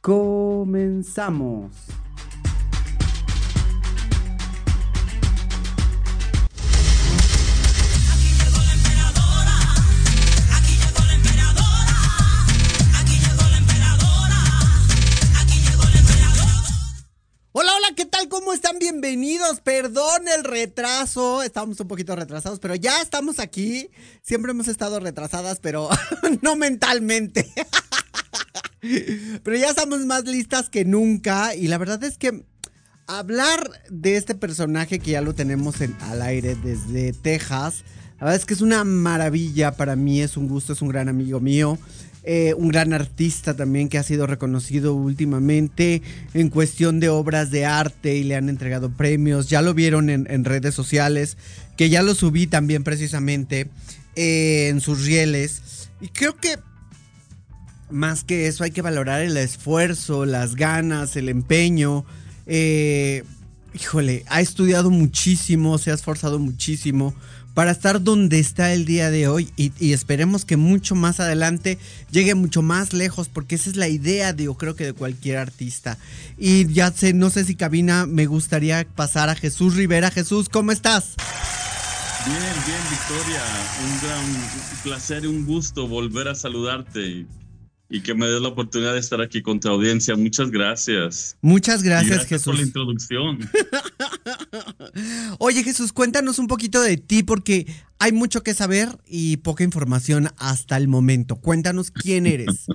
Comenzamos. 0.00 1.72
Hola, 17.60 17.74
hola, 17.74 17.88
¿qué 17.96 18.04
tal? 18.04 18.28
¿Cómo 18.28 18.52
están? 18.52 18.78
Bienvenidos. 18.78 19.60
Perdón 19.60 20.28
el 20.28 20.44
retraso. 20.44 21.42
Estábamos 21.42 21.80
un 21.80 21.88
poquito 21.88 22.14
retrasados, 22.14 22.60
pero 22.60 22.76
ya 22.76 23.02
estamos 23.02 23.40
aquí. 23.40 23.90
Siempre 24.22 24.52
hemos 24.52 24.68
estado 24.68 25.00
retrasadas, 25.00 25.58
pero 25.58 25.88
no 26.42 26.54
mentalmente. 26.54 27.52
pero 29.42 29.56
ya 29.56 29.70
estamos 29.70 30.04
más 30.06 30.24
listas 30.24 30.68
que 30.68 30.84
nunca. 30.84 31.54
Y 31.54 31.68
la 31.68 31.78
verdad 31.78 32.02
es 32.04 32.18
que 32.18 32.44
hablar 33.06 33.70
de 33.90 34.16
este 34.16 34.34
personaje 34.34 34.98
que 34.98 35.12
ya 35.12 35.20
lo 35.20 35.34
tenemos 35.34 35.80
en, 35.80 35.96
al 36.00 36.22
aire 36.22 36.56
desde 36.56 37.12
Texas, 37.12 37.84
la 38.18 38.24
verdad 38.24 38.40
es 38.40 38.44
que 38.46 38.54
es 38.54 38.60
una 38.60 38.82
maravilla 38.84 39.72
para 39.72 39.96
mí. 39.96 40.20
Es 40.20 40.36
un 40.36 40.48
gusto, 40.48 40.72
es 40.72 40.82
un 40.82 40.88
gran 40.88 41.08
amigo 41.08 41.40
mío. 41.40 41.78
Eh, 42.24 42.52
un 42.54 42.68
gran 42.68 42.92
artista 42.92 43.54
también 43.54 43.88
que 43.88 43.96
ha 43.96 44.02
sido 44.02 44.26
reconocido 44.26 44.92
últimamente 44.92 46.02
en 46.34 46.50
cuestión 46.50 47.00
de 47.00 47.08
obras 47.08 47.50
de 47.50 47.64
arte 47.64 48.16
y 48.16 48.24
le 48.24 48.34
han 48.34 48.48
entregado 48.48 48.90
premios. 48.90 49.48
Ya 49.48 49.62
lo 49.62 49.72
vieron 49.72 50.10
en, 50.10 50.44
redes 50.44 50.74
sociales, 50.74 51.38
que 51.76 51.88
ya 51.88 52.02
lo 52.02 52.14
subí 52.14 52.46
también 52.46 52.84
precisamente 52.84 53.70
eh, 54.16 54.68
en 54.68 54.80
sus 54.80 55.06
rieles. 55.06 55.88
Y 56.00 56.08
creo 56.08 56.36
que 56.36 56.58
más 57.90 58.24
que 58.24 58.46
eso 58.46 58.64
hay 58.64 58.70
que 58.70 58.82
valorar 58.82 59.22
el 59.22 59.36
esfuerzo, 59.36 60.26
las 60.26 60.54
ganas, 60.54 61.16
el 61.16 61.28
empeño. 61.28 62.04
Eh, 62.46 63.24
híjole, 63.74 64.24
ha 64.28 64.40
estudiado 64.40 64.90
muchísimo, 64.90 65.78
se 65.78 65.90
ha 65.90 65.94
esforzado 65.94 66.38
muchísimo 66.38 67.14
para 67.54 67.72
estar 67.72 68.02
donde 68.02 68.38
está 68.38 68.72
el 68.72 68.84
día 68.84 69.10
de 69.10 69.26
hoy 69.26 69.52
y, 69.56 69.92
esperemos 69.92 70.44
que 70.44 70.56
mucho 70.56 70.94
más 70.94 71.18
adelante 71.18 71.76
llegue 72.10 72.36
mucho 72.36 72.62
más 72.62 72.92
lejos 72.92 73.28
porque 73.28 73.56
esa 73.56 73.68
es 73.68 73.74
la 73.74 73.88
idea 73.88 74.32
de 74.32 74.44
yo 74.44 74.54
creo 74.54 74.76
que 74.76 74.84
de 74.84 74.92
cualquier 74.92 75.38
artista. 75.38 75.98
Y 76.38 76.72
ya 76.72 76.92
sé 76.92 77.14
no 77.14 77.30
sé 77.30 77.44
si 77.44 77.56
cabina 77.56 78.06
me 78.06 78.26
gustaría 78.26 78.86
pasar 78.94 79.28
a 79.28 79.34
Jesús 79.34 79.74
Rivera. 79.74 80.10
Jesús 80.10 80.48
cómo 80.48 80.70
estás 80.70 81.16
bien 82.28 82.38
bien 82.66 82.80
Victoria. 82.90 83.42
Un 83.84 84.00
gran 84.02 84.82
placer 84.82 85.24
y 85.24 85.26
un 85.28 85.46
gusto 85.46 85.86
volver 85.86 86.28
a 86.28 86.34
saludarte 86.34 87.26
y 87.90 88.00
que 88.00 88.14
me 88.14 88.26
des 88.26 88.40
la 88.40 88.48
oportunidad 88.48 88.92
de 88.92 89.00
estar 89.00 89.20
aquí 89.20 89.40
con 89.40 89.60
tu 89.60 89.68
audiencia. 89.68 90.14
Muchas 90.14 90.50
gracias. 90.50 91.38
Muchas 91.40 91.82
gracias, 91.82 92.10
gracias 92.10 92.28
Jesús. 92.28 92.44
por 92.44 92.56
la 92.56 92.62
introducción. 92.62 93.38
Oye, 95.38 95.64
Jesús, 95.64 95.92
cuéntanos 95.92 96.38
un 96.38 96.48
poquito 96.48 96.82
de 96.82 96.98
ti 96.98 97.22
porque 97.22 97.66
hay 97.98 98.12
mucho 98.12 98.42
que 98.42 98.54
saber 98.54 98.88
y 99.06 99.38
poca 99.38 99.64
información 99.64 100.28
hasta 100.36 100.76
el 100.76 100.88
momento. 100.88 101.36
Cuéntanos 101.36 101.90
quién 101.90 102.26
eres. 102.26 102.66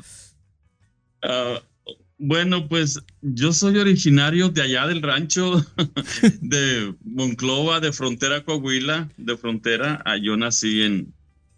uh, 1.24 1.60
bueno, 2.18 2.68
pues 2.68 3.00
yo 3.22 3.54
soy 3.54 3.78
originario 3.78 4.50
de 4.50 4.64
allá 4.64 4.88
del 4.88 5.04
rancho 5.04 5.64
de 6.42 6.96
Monclova, 7.04 7.80
de 7.80 7.94
Frontera 7.94 8.44
Coahuila, 8.44 9.10
de 9.18 9.38
Frontera. 9.38 10.04
Yo 10.22 10.38
nací 10.38 10.82
en, 10.82 11.14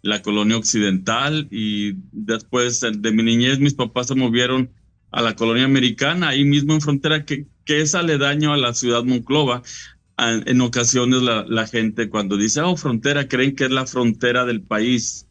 la 0.06 0.22
colonia 0.22 0.56
occidental 0.56 1.48
y 1.50 1.94
después 2.12 2.80
de 2.80 3.12
mi 3.12 3.22
niñez 3.22 3.58
mis 3.58 3.74
papás 3.74 4.06
se 4.06 4.14
movieron 4.14 4.70
a 5.10 5.22
la 5.22 5.34
colonia 5.34 5.64
americana, 5.64 6.28
ahí 6.28 6.44
mismo 6.44 6.74
en 6.74 6.80
frontera, 6.80 7.24
que, 7.24 7.46
que 7.64 7.80
es 7.80 7.94
aledaño 7.94 8.52
a 8.52 8.56
la 8.56 8.74
ciudad 8.74 9.04
Monclova. 9.04 9.62
En 10.18 10.60
ocasiones 10.62 11.20
la, 11.22 11.44
la, 11.46 11.66
gente 11.66 12.08
cuando 12.08 12.38
dice, 12.38 12.62
oh, 12.62 12.76
frontera, 12.76 13.28
creen 13.28 13.54
que 13.54 13.64
es 13.64 13.70
la 13.70 13.86
frontera 13.86 14.46
del 14.46 14.62
país. 14.62 15.26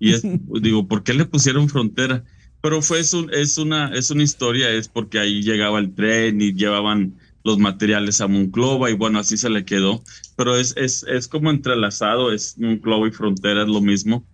Y 0.00 0.12
es, 0.12 0.22
digo, 0.60 0.88
¿por 0.88 1.04
qué 1.04 1.14
le 1.14 1.24
pusieron 1.24 1.68
frontera? 1.68 2.24
Pero 2.60 2.82
fue, 2.82 3.00
es, 3.00 3.12
un, 3.12 3.32
es, 3.32 3.58
una, 3.58 3.94
es 3.94 4.10
una 4.10 4.22
historia, 4.22 4.70
es 4.70 4.88
porque 4.88 5.20
ahí 5.20 5.42
llegaba 5.42 5.78
el 5.78 5.94
tren 5.94 6.40
y 6.40 6.52
llevaban 6.54 7.14
los 7.44 7.58
materiales 7.58 8.20
a 8.20 8.26
Monclova 8.26 8.90
y 8.90 8.94
bueno, 8.94 9.18
así 9.18 9.36
se 9.36 9.50
le 9.50 9.64
quedó. 9.64 10.02
Pero 10.36 10.56
es, 10.56 10.74
es, 10.76 11.04
es 11.04 11.28
como 11.28 11.50
entrelazado, 11.50 12.32
es 12.32 12.58
Monclova 12.58 13.06
y 13.06 13.12
Frontera, 13.12 13.62
es 13.62 13.68
lo 13.68 13.80
mismo. 13.80 14.26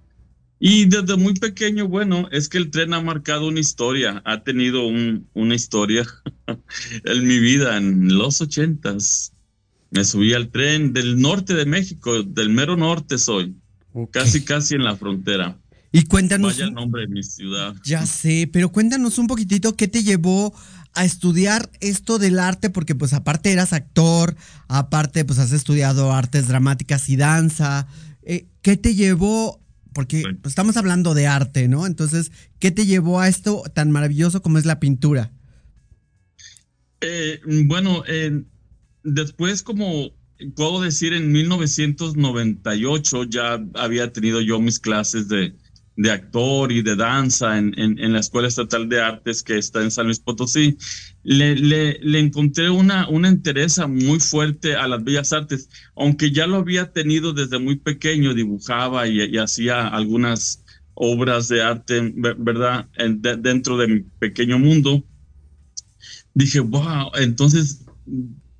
Y 0.62 0.84
desde 0.84 1.16
muy 1.16 1.34
pequeño, 1.34 1.88
bueno, 1.88 2.28
es 2.30 2.48
que 2.48 2.58
el 2.58 2.70
tren 2.70 2.92
ha 2.92 3.00
marcado 3.00 3.48
una 3.48 3.60
historia, 3.60 4.22
ha 4.24 4.42
tenido 4.44 4.86
un, 4.86 5.26
una 5.32 5.54
historia 5.54 6.06
en 7.04 7.26
mi 7.26 7.38
vida, 7.40 7.76
en 7.76 8.16
los 8.16 8.40
ochentas. 8.40 9.32
Me 9.90 10.04
subí 10.04 10.34
al 10.34 10.50
tren 10.50 10.92
del 10.92 11.20
norte 11.20 11.54
de 11.54 11.66
México, 11.66 12.22
del 12.22 12.50
mero 12.50 12.76
norte 12.76 13.18
soy, 13.18 13.56
okay. 13.92 14.22
casi, 14.22 14.44
casi 14.44 14.74
en 14.76 14.84
la 14.84 14.96
frontera. 14.96 15.58
Y 15.92 16.04
cuéntanos. 16.04 16.52
Vaya 16.52 16.66
el 16.66 16.74
nombre 16.74 17.02
de 17.02 17.08
mi 17.08 17.22
ciudad. 17.22 17.74
Ya 17.82 18.06
sé, 18.06 18.48
pero 18.52 18.70
cuéntanos 18.70 19.18
un 19.18 19.26
poquitito 19.26 19.74
qué 19.74 19.88
te 19.88 20.04
llevó 20.04 20.54
a 20.94 21.04
estudiar 21.04 21.70
esto 21.80 22.18
del 22.18 22.38
arte, 22.38 22.70
porque 22.70 22.94
pues 22.94 23.12
aparte 23.12 23.52
eras 23.52 23.72
actor, 23.72 24.36
aparte 24.68 25.24
pues 25.24 25.38
has 25.38 25.52
estudiado 25.52 26.12
artes 26.12 26.48
dramáticas 26.48 27.08
y 27.08 27.16
danza. 27.16 27.86
Eh, 28.22 28.46
¿Qué 28.62 28.76
te 28.76 28.94
llevó? 28.94 29.60
Porque 29.92 30.22
pues, 30.40 30.52
estamos 30.52 30.76
hablando 30.76 31.14
de 31.14 31.26
arte, 31.26 31.68
¿no? 31.68 31.86
Entonces, 31.86 32.32
¿qué 32.58 32.70
te 32.70 32.86
llevó 32.86 33.20
a 33.20 33.28
esto 33.28 33.62
tan 33.74 33.90
maravilloso 33.90 34.42
como 34.42 34.58
es 34.58 34.66
la 34.66 34.80
pintura? 34.80 35.32
Eh, 37.00 37.40
bueno, 37.64 38.04
eh, 38.06 38.42
después 39.02 39.62
como 39.62 40.12
puedo 40.54 40.80
decir, 40.80 41.12
en 41.12 41.32
1998 41.32 43.24
ya 43.24 43.62
había 43.74 44.12
tenido 44.12 44.40
yo 44.40 44.60
mis 44.60 44.78
clases 44.78 45.28
de, 45.28 45.54
de 46.00 46.10
actor 46.10 46.72
y 46.72 46.80
de 46.80 46.96
danza 46.96 47.58
en, 47.58 47.78
en, 47.78 47.98
en, 47.98 48.14
la 48.14 48.20
Escuela 48.20 48.48
Estatal 48.48 48.88
de 48.88 49.02
Artes 49.02 49.42
que 49.42 49.58
está 49.58 49.82
en 49.82 49.90
San 49.90 50.06
Luis 50.06 50.18
Potosí, 50.18 50.78
le, 51.24 51.54
le, 51.56 51.98
le 52.00 52.18
encontré 52.18 52.70
una, 52.70 53.06
una 53.10 53.28
interés 53.28 53.78
muy 53.86 54.18
fuerte 54.18 54.76
a 54.76 54.88
las 54.88 55.04
bellas 55.04 55.34
artes, 55.34 55.68
aunque 55.94 56.30
ya 56.30 56.46
lo 56.46 56.56
había 56.56 56.90
tenido 56.92 57.34
desde 57.34 57.58
muy 57.58 57.76
pequeño, 57.76 58.32
dibujaba 58.32 59.08
y, 59.08 59.20
y 59.20 59.36
hacía 59.36 59.88
algunas 59.88 60.64
obras 60.94 61.48
de 61.48 61.62
arte, 61.62 62.14
¿verdad? 62.14 62.88
En, 62.96 63.20
de, 63.20 63.36
dentro 63.36 63.76
de 63.76 63.88
mi 63.88 64.00
pequeño 64.00 64.58
mundo. 64.58 65.04
Dije, 66.32 66.60
wow, 66.60 67.10
entonces 67.18 67.84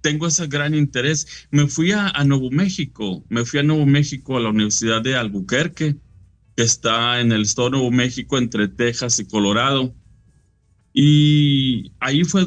tengo 0.03 0.27
ese 0.27 0.47
gran 0.47 0.75
interés. 0.75 1.47
Me 1.51 1.67
fui 1.69 1.93
a, 1.93 2.09
a 2.09 2.23
Nuevo 2.23 2.51
México, 2.51 3.25
me 3.31 3.47
fui 3.47 3.61
a 3.61 3.63
Nuevo 3.63 3.87
México 3.87 4.37
a 4.37 4.41
la 4.41 4.51
Universidad 4.51 5.01
de 5.01 5.17
Albuquerque 5.17 5.97
que 6.57 6.63
está 6.63 7.21
en 7.21 7.33
el 7.33 7.43
estado 7.43 7.71
de 7.71 7.77
Nuevo 7.77 7.91
México 7.91 8.39
entre 8.39 8.69
Texas 8.69 9.19
y 9.19 9.27
Colorado. 9.27 9.95
Y 10.93 11.93
ahí 12.01 12.25
fue, 12.25 12.47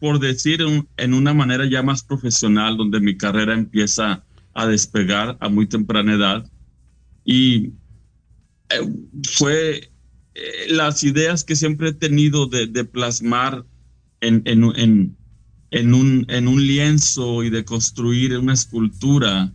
por 0.00 0.18
decir, 0.18 0.60
en, 0.96 1.14
una 1.14 1.34
manera 1.34 1.68
ya 1.68 1.82
más 1.82 2.02
profesional, 2.02 2.76
donde 2.76 3.00
mi 3.00 3.16
carrera 3.16 3.54
empieza 3.54 4.24
a 4.54 4.66
despegar 4.66 5.36
a 5.40 5.48
muy 5.48 5.66
temprana 5.66 6.14
edad. 6.14 6.50
Y 7.24 7.72
eh, 8.70 8.88
fue 9.32 9.90
eh, 10.34 10.66
las 10.68 11.04
ideas 11.04 11.44
que 11.44 11.56
siempre 11.56 11.90
he 11.90 11.94
tenido 11.94 12.46
de, 12.46 12.84
plasmar 12.84 13.64
en 14.20 14.64
un 14.64 15.16
lienzo 16.66 17.42
y 17.42 17.50
de 17.50 17.64
construir 17.64 18.38
una 18.38 18.54
escultura 18.54 19.52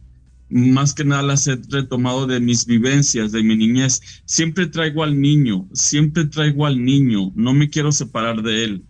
más 0.49 0.93
que 0.93 1.05
nada 1.05 1.21
las 1.21 1.47
he 1.47 1.55
retomado 1.69 2.27
de 2.27 2.39
mis 2.39 2.65
vivencias, 2.65 3.31
de 3.31 3.43
mi 3.43 3.55
niñez. 3.55 4.01
Siempre 4.25 4.67
traigo 4.67 5.03
al 5.03 5.19
niño, 5.19 5.67
siempre 5.73 6.25
traigo 6.25 6.65
al 6.65 6.83
niño, 6.83 7.31
no 7.35 7.53
me 7.53 7.69
quiero 7.69 7.91
separar 7.91 8.41
de 8.41 8.63
él. 8.63 8.85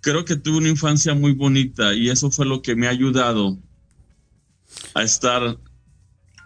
Creo 0.00 0.24
que 0.24 0.36
tuve 0.36 0.58
una 0.58 0.68
infancia 0.68 1.14
muy 1.14 1.32
bonita 1.32 1.94
y 1.94 2.08
eso 2.08 2.30
fue 2.30 2.46
lo 2.46 2.62
que 2.62 2.74
me 2.74 2.86
ha 2.86 2.90
ayudado 2.90 3.58
a 4.94 5.02
estar 5.02 5.58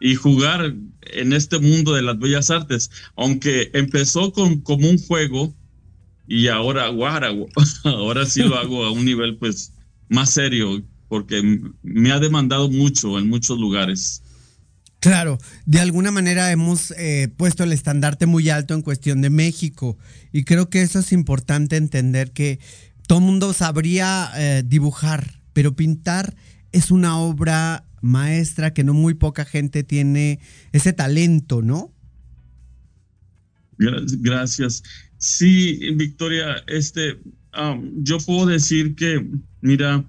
y 0.00 0.16
jugar 0.16 0.74
en 1.02 1.32
este 1.32 1.58
mundo 1.58 1.94
de 1.94 2.02
las 2.02 2.18
bellas 2.18 2.50
artes. 2.50 2.90
Aunque 3.16 3.70
empezó 3.72 4.32
con, 4.32 4.60
como 4.60 4.88
un 4.88 4.98
juego, 4.98 5.54
y 6.26 6.48
ahora, 6.48 6.88
guara, 6.88 7.30
ahora 7.84 8.26
sí 8.26 8.42
lo 8.42 8.56
hago 8.56 8.84
a 8.84 8.90
un 8.90 9.04
nivel 9.04 9.36
pues 9.36 9.72
más 10.08 10.30
serio, 10.30 10.82
porque 11.08 11.60
me 11.82 12.12
ha 12.12 12.18
demandado 12.18 12.68
mucho 12.68 13.18
en 13.18 13.28
muchos 13.28 13.58
lugares. 13.58 14.23
Claro, 15.04 15.36
de 15.66 15.80
alguna 15.80 16.10
manera 16.10 16.50
hemos 16.50 16.90
eh, 16.92 17.28
puesto 17.36 17.62
el 17.62 17.72
estandarte 17.72 18.24
muy 18.24 18.48
alto 18.48 18.72
en 18.72 18.80
cuestión 18.80 19.20
de 19.20 19.28
México 19.28 19.98
y 20.32 20.44
creo 20.44 20.70
que 20.70 20.80
eso 20.80 20.98
es 21.00 21.12
importante 21.12 21.76
entender 21.76 22.32
que 22.32 22.58
todo 23.06 23.20
mundo 23.20 23.52
sabría 23.52 24.30
eh, 24.34 24.62
dibujar, 24.64 25.42
pero 25.52 25.76
pintar 25.76 26.34
es 26.72 26.90
una 26.90 27.18
obra 27.18 27.84
maestra 28.00 28.72
que 28.72 28.82
no 28.82 28.94
muy 28.94 29.12
poca 29.12 29.44
gente 29.44 29.84
tiene 29.84 30.40
ese 30.72 30.94
talento, 30.94 31.60
¿no? 31.60 31.92
Gra- 33.76 34.06
Gracias. 34.22 34.82
Sí, 35.18 35.80
Victoria, 35.96 36.64
este, 36.66 37.18
am, 37.52 37.92
yo 38.02 38.16
puedo 38.20 38.46
decir 38.46 38.94
que, 38.94 39.22
mira, 39.60 40.02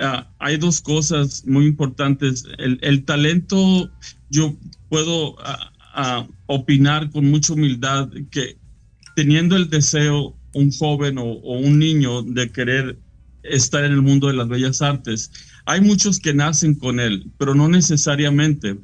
ah, 0.00 0.32
hay 0.38 0.56
dos 0.56 0.80
cosas 0.80 1.44
muy 1.46 1.66
importantes. 1.66 2.44
El 2.58 3.04
talento, 3.04 3.90
yo 4.32 4.56
puedo 4.88 5.36
ah, 5.44 5.70
ah, 5.94 6.26
opinar 6.46 7.10
con 7.10 7.30
mucha 7.30 7.52
humildad 7.52 8.08
que 8.30 8.56
teniendo 9.14 9.56
el 9.56 9.68
deseo, 9.68 10.34
un 10.54 10.72
joven 10.72 11.18
o, 11.18 11.24
o 11.24 11.58
un 11.58 11.78
niño 11.78 12.22
de 12.22 12.50
querer 12.50 12.98
estar 13.42 13.84
en 13.84 13.92
el 13.92 14.02
mundo 14.02 14.28
de 14.28 14.34
las 14.34 14.48
bellas 14.48 14.82
artes, 14.82 15.30
hay 15.66 15.80
muchos 15.80 16.18
que 16.18 16.34
nacen 16.34 16.74
con 16.74 16.98
él, 16.98 17.30
pero 17.38 17.54
no 17.54 17.68
necesariamente. 17.68 18.78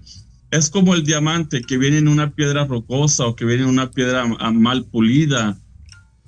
Es 0.50 0.70
como 0.70 0.94
el 0.94 1.04
diamante 1.04 1.62
que 1.62 1.78
viene 1.78 1.98
en 1.98 2.08
una 2.08 2.34
piedra 2.34 2.64
rocosa 2.64 3.26
o 3.26 3.36
que 3.36 3.44
viene 3.44 3.64
en 3.64 3.68
una 3.68 3.90
piedra 3.90 4.26
mal 4.26 4.84
pulida, 4.84 5.58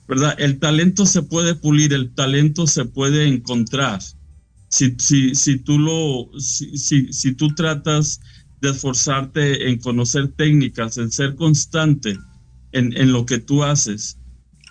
¿verdad? 0.09 0.35
El 0.39 0.59
talento 0.59 1.07
se 1.07 1.23
puede 1.23 1.55
pulir, 1.55 1.93
el 1.93 2.13
talento 2.15 2.67
se 2.67 2.85
puede 2.85 3.27
encontrar. 3.27 4.01
Si, 4.69 4.95
si, 4.99 5.35
si 5.35 5.59
tú 5.59 5.79
lo, 5.79 6.39
si, 6.39 6.77
si, 6.77 7.13
si 7.13 7.35
tú 7.35 7.55
tratas 7.55 8.21
de 8.61 8.71
esforzarte 8.71 9.69
en 9.69 9.79
conocer 9.79 10.29
técnicas, 10.29 10.99
en 10.99 11.11
ser 11.11 11.35
constante 11.35 12.19
en, 12.73 12.97
en 12.97 13.13
lo 13.13 13.27
que 13.27 13.39
tú 13.39 13.65
haces. 13.65 14.19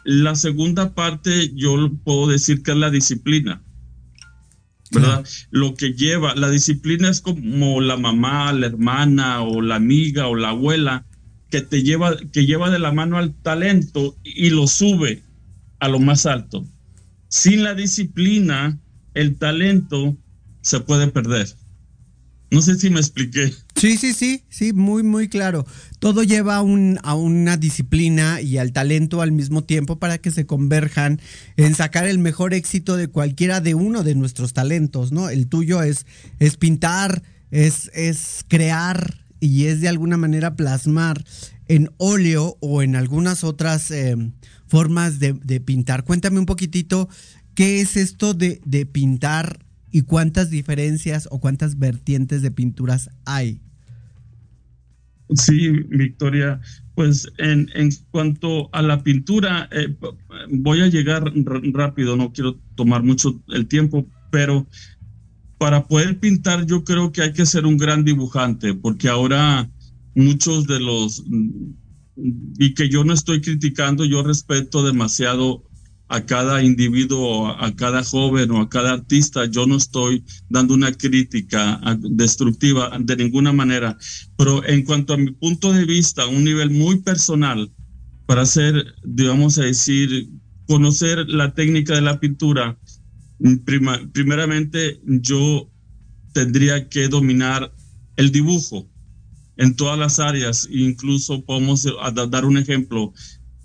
La 0.03 0.35
segunda 0.35 0.93
parte, 0.93 1.51
yo 1.55 1.91
puedo 2.03 2.27
decir 2.27 2.63
que 2.63 2.71
es 2.71 2.77
la 2.77 2.89
disciplina. 2.89 3.63
¿verdad? 4.91 5.25
Lo 5.51 5.75
que 5.75 5.93
lleva, 5.93 6.35
la 6.35 6.49
disciplina 6.49 7.09
es 7.09 7.21
como 7.21 7.81
la 7.81 7.97
mamá, 7.97 8.51
la 8.53 8.67
hermana 8.67 9.41
o 9.41 9.61
la 9.61 9.75
amiga 9.75 10.27
o 10.27 10.35
la 10.35 10.49
abuela 10.49 11.05
que 11.49 11.61
te 11.61 11.83
lleva, 11.83 12.17
que 12.31 12.45
lleva 12.45 12.69
de 12.69 12.79
la 12.79 12.91
mano 12.91 13.17
al 13.17 13.33
talento 13.33 14.15
y 14.23 14.49
lo 14.49 14.67
sube 14.67 15.23
a 15.79 15.87
lo 15.87 15.99
más 15.99 16.25
alto. 16.25 16.65
Sin 17.27 17.63
la 17.63 17.75
disciplina, 17.75 18.79
el 19.13 19.37
talento 19.37 20.17
se 20.61 20.79
puede 20.79 21.07
perder. 21.07 21.47
No 22.51 22.61
sé 22.61 22.75
si 22.75 22.89
me 22.89 22.99
expliqué. 22.99 23.53
Sí, 23.79 23.95
sí, 23.95 24.13
sí, 24.13 24.43
sí, 24.49 24.73
muy, 24.73 25.03
muy 25.03 25.29
claro. 25.29 25.65
Todo 25.99 26.23
lleva 26.23 26.57
a, 26.57 26.61
un, 26.61 26.99
a 27.01 27.15
una 27.15 27.55
disciplina 27.55 28.41
y 28.41 28.57
al 28.57 28.73
talento 28.73 29.21
al 29.21 29.31
mismo 29.31 29.63
tiempo 29.63 29.99
para 29.99 30.17
que 30.17 30.31
se 30.31 30.45
converjan 30.45 31.21
en 31.55 31.75
sacar 31.75 32.05
el 32.05 32.19
mejor 32.19 32.53
éxito 32.53 32.97
de 32.97 33.07
cualquiera 33.07 33.61
de 33.61 33.75
uno 33.75 34.03
de 34.03 34.15
nuestros 34.15 34.51
talentos, 34.51 35.13
¿no? 35.13 35.29
El 35.29 35.47
tuyo 35.47 35.81
es, 35.81 36.05
pintar, 36.59 37.23
es, 37.51 37.89
es 37.93 38.43
crear 38.49 39.25
y 39.39 39.65
es 39.65 39.79
de 39.79 39.87
alguna 39.87 40.17
manera 40.17 40.57
plasmar 40.57 41.23
en 41.69 41.89
óleo 41.97 42.57
o 42.59 42.81
en 42.81 42.97
algunas 42.97 43.45
otras 43.45 43.91
eh, 43.91 44.17
formas 44.67 45.19
de, 45.19 45.33
de, 45.33 45.61
pintar. 45.61 46.03
Cuéntame 46.03 46.39
un 46.39 46.45
poquitito 46.45 47.07
qué 47.55 47.79
es 47.79 47.95
esto 47.95 48.33
de, 48.33 48.59
de 48.65 48.85
pintar 48.85 49.65
y 49.91 50.01
cuántas 50.01 50.49
diferencias 50.49 51.27
o 51.31 51.39
cuántas 51.39 51.79
vertientes 51.79 52.41
de 52.41 52.51
pinturas 52.51 53.09
hay. 53.25 53.61
Sí, 55.35 55.69
Victoria, 55.69 56.59
pues 56.95 57.31
en, 57.37 57.69
en 57.75 57.89
cuanto 58.11 58.69
a 58.73 58.81
la 58.81 59.03
pintura, 59.03 59.69
eh, 59.71 59.95
voy 60.49 60.81
a 60.81 60.87
llegar 60.87 61.31
rápido, 61.71 62.17
no 62.17 62.33
quiero 62.33 62.59
tomar 62.75 63.03
mucho 63.03 63.39
el 63.49 63.67
tiempo, 63.67 64.07
pero 64.31 64.67
para 65.59 65.87
poder 65.87 66.19
pintar 66.19 66.65
yo 66.65 66.83
creo 66.83 67.11
que 67.11 67.21
hay 67.21 67.33
que 67.33 67.45
ser 67.45 67.65
un 67.65 67.77
gran 67.77 68.03
dibujante, 68.03 68.73
porque 68.73 69.07
ahora 69.07 69.69
muchos 70.15 70.65
de 70.65 70.79
los, 70.79 71.23
y 72.15 72.73
que 72.73 72.89
yo 72.89 73.03
no 73.03 73.13
estoy 73.13 73.41
criticando, 73.41 74.05
yo 74.05 74.23
respeto 74.23 74.83
demasiado 74.83 75.68
a 76.09 76.25
cada 76.25 76.63
individuo, 76.63 77.47
a 77.47 77.75
cada 77.75 78.03
joven 78.03 78.49
o 78.51 78.61
a 78.61 78.69
cada 78.69 78.93
artista. 78.93 79.45
Yo 79.45 79.67
no 79.67 79.77
estoy 79.77 80.23
dando 80.49 80.73
una 80.73 80.91
crítica 80.91 81.79
destructiva 81.99 82.97
de 82.99 83.15
ninguna 83.15 83.53
manera, 83.53 83.95
pero 84.35 84.65
en 84.65 84.83
cuanto 84.83 85.13
a 85.13 85.17
mi 85.17 85.31
punto 85.31 85.71
de 85.71 85.85
vista, 85.85 86.25
un 86.25 86.43
nivel 86.43 86.71
muy 86.71 86.97
personal, 87.01 87.71
para 88.25 88.41
hacer, 88.41 88.93
digamos 89.03 89.57
a 89.57 89.63
decir, 89.63 90.29
conocer 90.67 91.27
la 91.29 91.53
técnica 91.53 91.95
de 91.95 92.01
la 92.01 92.19
pintura, 92.19 92.77
prima, 93.65 93.99
primeramente 94.11 94.99
yo 95.03 95.71
tendría 96.33 96.89
que 96.89 97.07
dominar 97.07 97.73
el 98.17 98.31
dibujo 98.31 98.87
en 99.57 99.75
todas 99.75 99.97
las 99.97 100.19
áreas, 100.19 100.67
incluso 100.71 101.43
podemos 101.43 101.87
dar 102.29 102.45
un 102.45 102.57
ejemplo, 102.57 103.13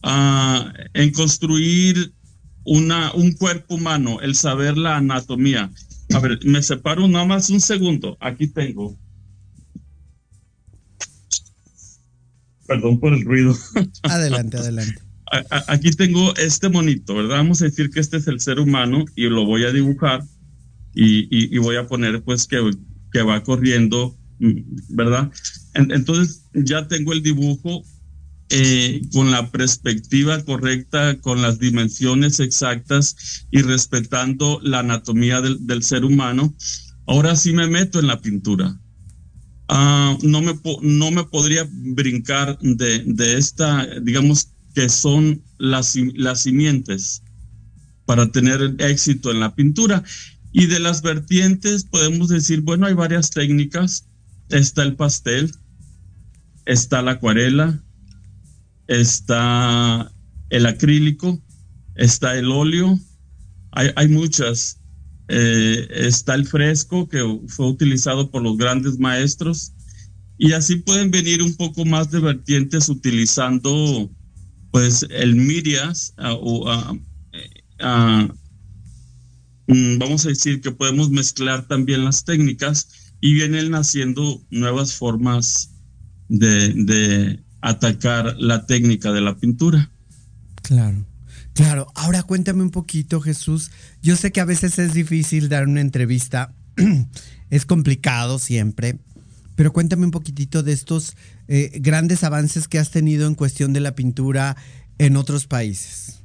uh, 0.03 0.65
en 0.93 1.11
construir 1.13 2.13
una, 2.65 3.13
un 3.13 3.33
cuerpo 3.33 3.75
humano, 3.75 4.21
el 4.21 4.35
saber 4.35 4.77
la 4.77 4.97
anatomía. 4.97 5.71
A 6.15 6.19
ver, 6.19 6.39
me 6.45 6.63
separo 6.63 7.07
nada 7.09 7.25
más 7.25 7.51
un 7.51 7.61
segundo. 7.61 8.17
Aquí 8.21 8.47
tengo. 8.47 8.99
Perdón 12.67 12.99
por 12.99 13.13
el 13.13 13.25
ruido. 13.25 13.55
Adelante, 14.03 14.57
adelante. 14.57 15.03
Aquí 15.69 15.91
tengo 15.91 16.35
este 16.37 16.69
monito, 16.69 17.15
¿verdad? 17.15 17.37
Vamos 17.37 17.61
a 17.61 17.65
decir 17.65 17.91
que 17.91 18.01
este 18.01 18.19
es 18.19 18.29
el 18.29 18.41
ser 18.41 18.61
humano 18.61 19.05
y 19.17 19.25
lo 19.25 19.45
voy 19.45 19.65
a 19.65 19.73
dibujar 19.73 20.23
y, 20.95 21.23
y, 21.25 21.55
y 21.55 21.59
voy 21.59 21.77
a 21.77 21.87
poner 21.87 22.23
pues 22.23 22.47
que, 22.47 22.71
que 23.13 23.23
va 23.23 23.43
corriendo, 23.43 24.17
¿verdad? 24.91 25.33
Entonces 25.75 26.45
ya 26.53 26.87
tengo 26.87 27.13
el 27.13 27.23
dibujo 27.23 27.83
eh, 28.51 29.03
con 29.13 29.31
la 29.31 29.51
perspectiva 29.51 30.43
correcta, 30.45 31.19
con 31.21 31.43
las 31.43 31.59
dimensiones 31.59 32.41
exactas 32.41 33.47
y 33.51 33.63
respetando 33.63 34.61
la 34.63 34.81
anatomía 34.81 35.41
del, 35.41 35.67
del 35.67 35.83
ser 35.83 36.05
humano, 36.05 36.55
ahora 37.07 37.37
sí 37.37 37.53
me 37.53 37.67
meto 37.67 38.01
en 38.01 38.07
la 38.07 38.21
pintura. 38.21 38.79
Uh, 39.69 40.19
no, 40.23 40.43
me 40.43 40.61
no 40.83 41.11
me 41.11 41.25
podría 41.25 41.67
brincar 41.71 42.59
de, 42.61 43.03
de, 43.07 43.39
esta, 43.39 43.87
digamos 44.01 44.51
que 44.75 44.91
son 44.91 45.43
las, 45.59 45.97
las 46.15 46.43
simientes 46.43 47.23
para 48.05 48.31
tener 48.31 48.75
éxito 48.79 49.31
en 49.31 49.41
la 49.41 49.55
pintura. 49.55 50.05
Y 50.53 50.67
de 50.67 50.81
las 50.81 51.01
vertientes 51.01 51.85
podemos 51.85 52.29
decir, 52.29 52.61
bueno, 52.61 52.87
hay 52.87 52.95
varias 52.95 53.31
técnicas. 53.31 54.07
Está 54.51 54.83
el 54.83 54.97
pastel, 54.97 55.51
está 56.67 57.01
la 57.01 57.13
acuarela, 57.13 57.83
está 58.87 60.13
el 60.51 60.67
acrílico, 60.67 61.41
está 61.95 62.37
el 62.37 62.51
óleo, 62.51 62.99
hay, 63.73 63.91
hay 63.97 64.09
muchas. 64.09 64.81
Eh, 65.29 65.89
está 65.91 66.35
el 66.35 66.47
fresco 66.47 67.09
que 67.09 67.41
fue 67.49 67.67
utilizado 67.67 68.31
por 68.31 68.43
los 68.43 68.59
grandes 68.59 68.99
maestros 68.99 69.73
y 70.37 70.53
así 70.53 70.77
pueden 70.77 71.11
venir 71.11 71.43
un 71.43 71.55
poco 71.55 71.87
más 71.87 72.11
de 72.11 72.21
vertientes 72.21 72.91
utilizando 72.91 74.11
pues 74.71 75.07
el 75.09 75.37
Mirias 75.37 76.13
uh, 76.19 76.35
uh, 76.35 77.01
vamos 79.99 80.27
a 80.27 80.29
decir 80.29 80.61
que 80.61 80.73
podemos 80.73 81.09
mezclar 81.09 81.67
también 81.69 82.05
las 82.05 82.25
técnicas 82.25 83.15
y 83.21 83.33
vienen 83.33 83.71
naciendo 83.71 84.43
nuevas 84.51 84.93
formas 84.93 85.71
de, 86.29 86.69
de 86.75 87.44
atacar 87.65 88.37
la 88.39 88.67
técnica 88.67 89.11
de 89.13 89.23
la 89.23 89.37
pintura. 89.37 89.91
Claro. 90.63 91.07
Claro, 91.55 91.87
ahora 91.95 92.23
cuéntame 92.23 92.63
un 92.63 92.71
poquito, 92.71 93.21
Jesús. 93.21 93.71
Yo 94.03 94.17
sé 94.17 94.33
que 94.33 94.41
a 94.41 94.45
veces 94.45 94.79
es 94.79 94.93
difícil 94.93 95.49
dar 95.49 95.67
una 95.67 95.81
entrevista, 95.81 96.55
es 97.51 97.65
complicado 97.65 98.39
siempre, 98.39 98.99
pero 99.55 99.73
cuéntame 99.73 100.05
un 100.05 100.11
poquitito 100.11 100.63
de 100.63 100.73
estos 100.73 101.17
eh, 101.49 101.71
grandes 101.81 102.23
avances 102.23 102.69
que 102.69 102.79
has 102.79 102.91
tenido 102.91 103.27
en 103.27 103.35
cuestión 103.35 103.73
de 103.73 103.81
la 103.81 103.95
pintura 103.95 104.57
en 104.99 105.17
otros 105.17 105.47
países. 105.47 106.23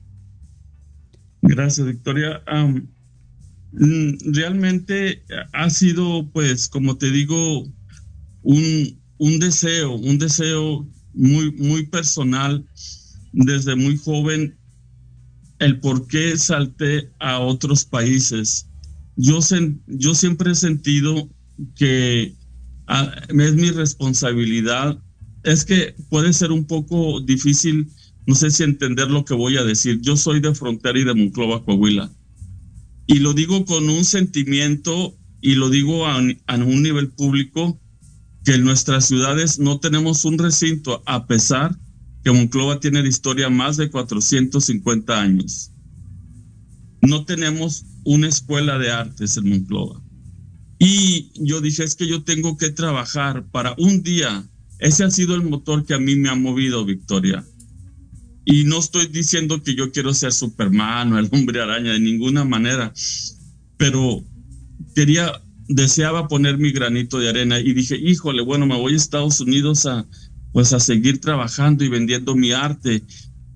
Gracias, 1.42 1.88
Victoria. 1.88 2.42
Um, 2.52 2.88
realmente 4.34 5.24
ha 5.54 5.70
sido, 5.70 6.30
pues, 6.34 6.68
como 6.68 6.98
te 6.98 7.12
digo, 7.12 7.66
un, 8.42 9.00
un 9.20 9.40
deseo, 9.40 9.94
un 9.94 10.18
deseo 10.18 10.88
muy, 11.20 11.52
muy 11.52 11.86
personal 11.88 12.66
desde 13.34 13.76
muy 13.76 13.98
joven 13.98 14.58
el 15.60 15.80
por 15.82 16.08
qué 16.08 16.38
salté 16.38 17.12
a 17.20 17.40
otros 17.40 17.84
países. 17.84 18.68
Yo, 19.18 19.40
sen- 19.40 19.82
yo 19.88 20.16
siempre 20.16 20.52
he 20.52 20.56
sentido 20.56 21.30
que 21.76 22.34
ah, 22.88 23.12
es 23.28 23.54
mi 23.56 23.70
responsabilidad. 23.72 24.98
Es 25.44 25.66
que 25.66 25.94
puede 26.10 26.32
ser 26.32 26.52
un 26.54 26.66
poco 26.66 27.20
difícil, 27.20 27.90
no 28.26 28.36
sé 28.36 28.50
si 28.52 28.64
entender 28.64 29.12
lo 29.12 29.26
que 29.26 29.34
voy 29.34 29.58
a 29.58 29.64
decir. 29.66 30.00
Yo 30.02 30.16
soy 30.16 30.40
de 30.40 30.56
frontera 30.56 30.98
y 30.98 31.04
de 31.04 31.14
Monclova, 31.14 31.64
Coahuila. 31.66 32.10
Y 33.08 33.20
lo 33.20 33.34
digo 33.34 33.66
con 33.66 33.90
un 33.90 34.06
sentimiento 34.06 35.18
y 35.42 35.56
lo 35.56 35.70
digo 35.70 36.06
a 36.06 36.18
un 36.18 36.84
nivel 36.84 37.10
público 37.10 37.82
que 38.50 38.56
en 38.56 38.64
nuestras 38.64 39.06
ciudades 39.06 39.60
no 39.60 39.80
tenemos 39.80 40.26
un 40.26 40.40
recinto, 40.40 41.04
a 41.06 41.28
pesar 41.28 41.78
que 42.24 42.32
Monclova 42.32 42.80
tiene 42.80 43.04
de 43.04 43.08
historia 43.08 43.48
más 43.48 43.78
de 43.78 43.92
450 43.92 45.22
años. 45.22 45.72
No 47.04 47.26
tenemos 47.26 47.86
una 48.06 48.28
escuela 48.28 48.80
de 48.80 48.90
artes 48.90 49.38
en 49.38 49.50
Monclova. 49.50 50.02
Y 50.80 51.30
yo 51.36 51.62
dije, 51.62 51.84
es 51.84 51.94
que 51.94 52.08
yo 52.08 52.24
tengo 52.24 52.58
que 52.58 52.72
trabajar 52.72 53.46
para 53.52 53.76
un 53.78 54.02
día. 54.02 54.50
Ese 54.80 55.04
ha 55.04 55.12
sido 55.12 55.36
el 55.36 55.44
motor 55.44 55.86
que 55.86 55.94
a 55.94 56.00
mí 56.00 56.16
me 56.16 56.30
ha 56.30 56.36
movido, 56.36 56.84
Victoria. 56.86 57.46
Y 58.46 58.64
no 58.64 58.80
estoy 58.80 59.06
diciendo 59.06 59.62
que 59.62 59.76
yo 59.76 59.92
quiero 59.92 60.12
ser 60.16 60.34
Superman 60.34 61.14
o 61.14 61.20
el 61.20 61.30
hombre 61.32 61.62
araña 61.62 61.92
de 61.92 62.00
ninguna 62.00 62.46
manera, 62.46 62.92
pero 63.78 64.24
quería, 64.96 65.40
deseaba 65.70 66.28
poner 66.28 66.58
mi 66.58 66.72
granito 66.72 67.20
de 67.20 67.30
arena 67.30 67.60
y 67.60 67.74
dije, 67.74 67.96
híjole, 67.96 68.42
bueno, 68.42 68.66
me 68.66 68.76
voy 68.76 68.94
a 68.94 68.98
Estados 68.98 69.40
Unidos 69.40 69.86
a, 69.86 70.06
pues 70.52 70.74
a 70.74 70.80
seguir 70.80 71.22
trabajando 71.22 71.86
y 71.86 71.90
vendiendo 71.90 72.36
mi 72.36 72.52
arte. 72.52 73.04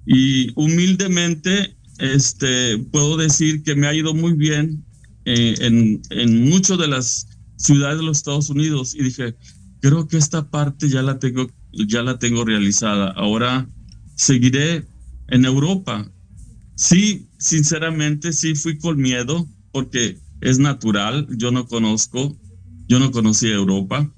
Y 0.06 0.52
humildemente, 0.56 1.76
este, 1.98 2.78
puedo 2.78 3.18
decir 3.18 3.64
que 3.64 3.76
me 3.76 3.88
ha 3.88 3.96
ido 3.96 4.14
muy 4.14 4.34
bien 4.34 4.86
eh, 5.26 5.56
en, 5.60 6.02
en 6.12 6.50
muchas 6.50 6.78
de 6.78 6.88
las 6.88 7.28
ciudades 7.58 7.98
de 7.98 8.06
los 8.06 8.18
Estados 8.18 8.50
Unidos. 8.50 8.94
Y 8.94 9.04
dije, 9.04 9.36
creo 9.82 10.08
que 10.08 10.18
esta 10.18 10.50
parte 10.52 10.90
ya 10.90 11.02
la 11.02 11.18
tengo, 11.18 11.50
ya 11.72 12.04
la 12.04 12.20
tengo 12.20 12.46
realizada. 12.46 13.10
Ahora 13.12 13.68
seguiré 14.16 14.86
en 15.30 15.46
Europa. 15.46 16.12
Sí, 16.76 17.28
sinceramente, 17.40 18.34
sí 18.34 18.54
fui 18.54 18.78
con 18.78 18.98
miedo 18.98 19.48
porque 19.72 20.20
es 20.44 20.60
natural. 20.60 21.28
Yo 21.38 21.52
no 21.52 21.68
conozco, 21.68 22.38
yo 22.88 23.00
no 23.00 23.12
conocí 23.12 23.48
Europa. 23.48 24.14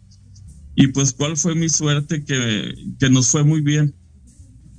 Y 0.76 0.88
pues, 0.88 1.14
¿cuál 1.14 1.38
fue 1.38 1.56
mi 1.56 1.70
suerte? 1.70 2.26
Que, 2.26 2.74
que 3.00 3.10
nos 3.10 3.28
fue 3.28 3.44
muy 3.44 3.62
bien. 3.62 3.96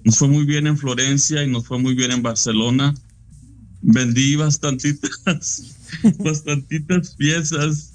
Nos 0.05 0.19
fue 0.19 0.29
muy 0.29 0.45
bien 0.45 0.67
en 0.67 0.77
Florencia 0.77 1.43
y 1.43 1.51
nos 1.51 1.67
fue 1.67 1.79
muy 1.79 1.95
bien 1.95 2.11
en 2.11 2.23
Barcelona. 2.23 2.95
Vendí 3.81 4.37
bastantitas, 4.37 5.77
bastantitas 6.19 7.15
piezas 7.15 7.95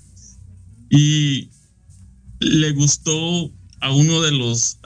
y 0.90 1.50
le 2.40 2.72
gustó 2.72 3.52
a 3.82 3.94
uno 3.94 4.22
de 4.22 4.32
los 4.32 4.80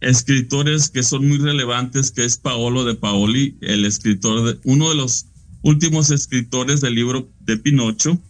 escritores 0.00 0.90
que 0.90 1.02
son 1.02 1.28
muy 1.28 1.38
relevantes, 1.38 2.10
que 2.10 2.24
es 2.24 2.36
Paolo 2.36 2.84
de 2.84 2.94
Paoli, 2.94 3.56
el 3.60 3.84
escritor, 3.84 4.44
de, 4.44 4.60
uno 4.64 4.88
de 4.88 4.96
los 4.96 5.26
últimos 5.62 6.10
escritores 6.10 6.80
del 6.80 6.94
libro 6.94 7.30
de 7.44 7.56
Pinocho. 7.58 8.20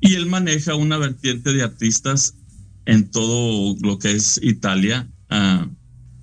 Y 0.00 0.14
él 0.14 0.26
maneja 0.26 0.74
una 0.74 0.98
vertiente 0.98 1.52
de 1.52 1.62
artistas 1.62 2.34
en 2.86 3.10
todo 3.10 3.76
lo 3.80 3.98
que 3.98 4.12
es 4.12 4.38
Italia, 4.42 5.08
uh, 5.30 5.66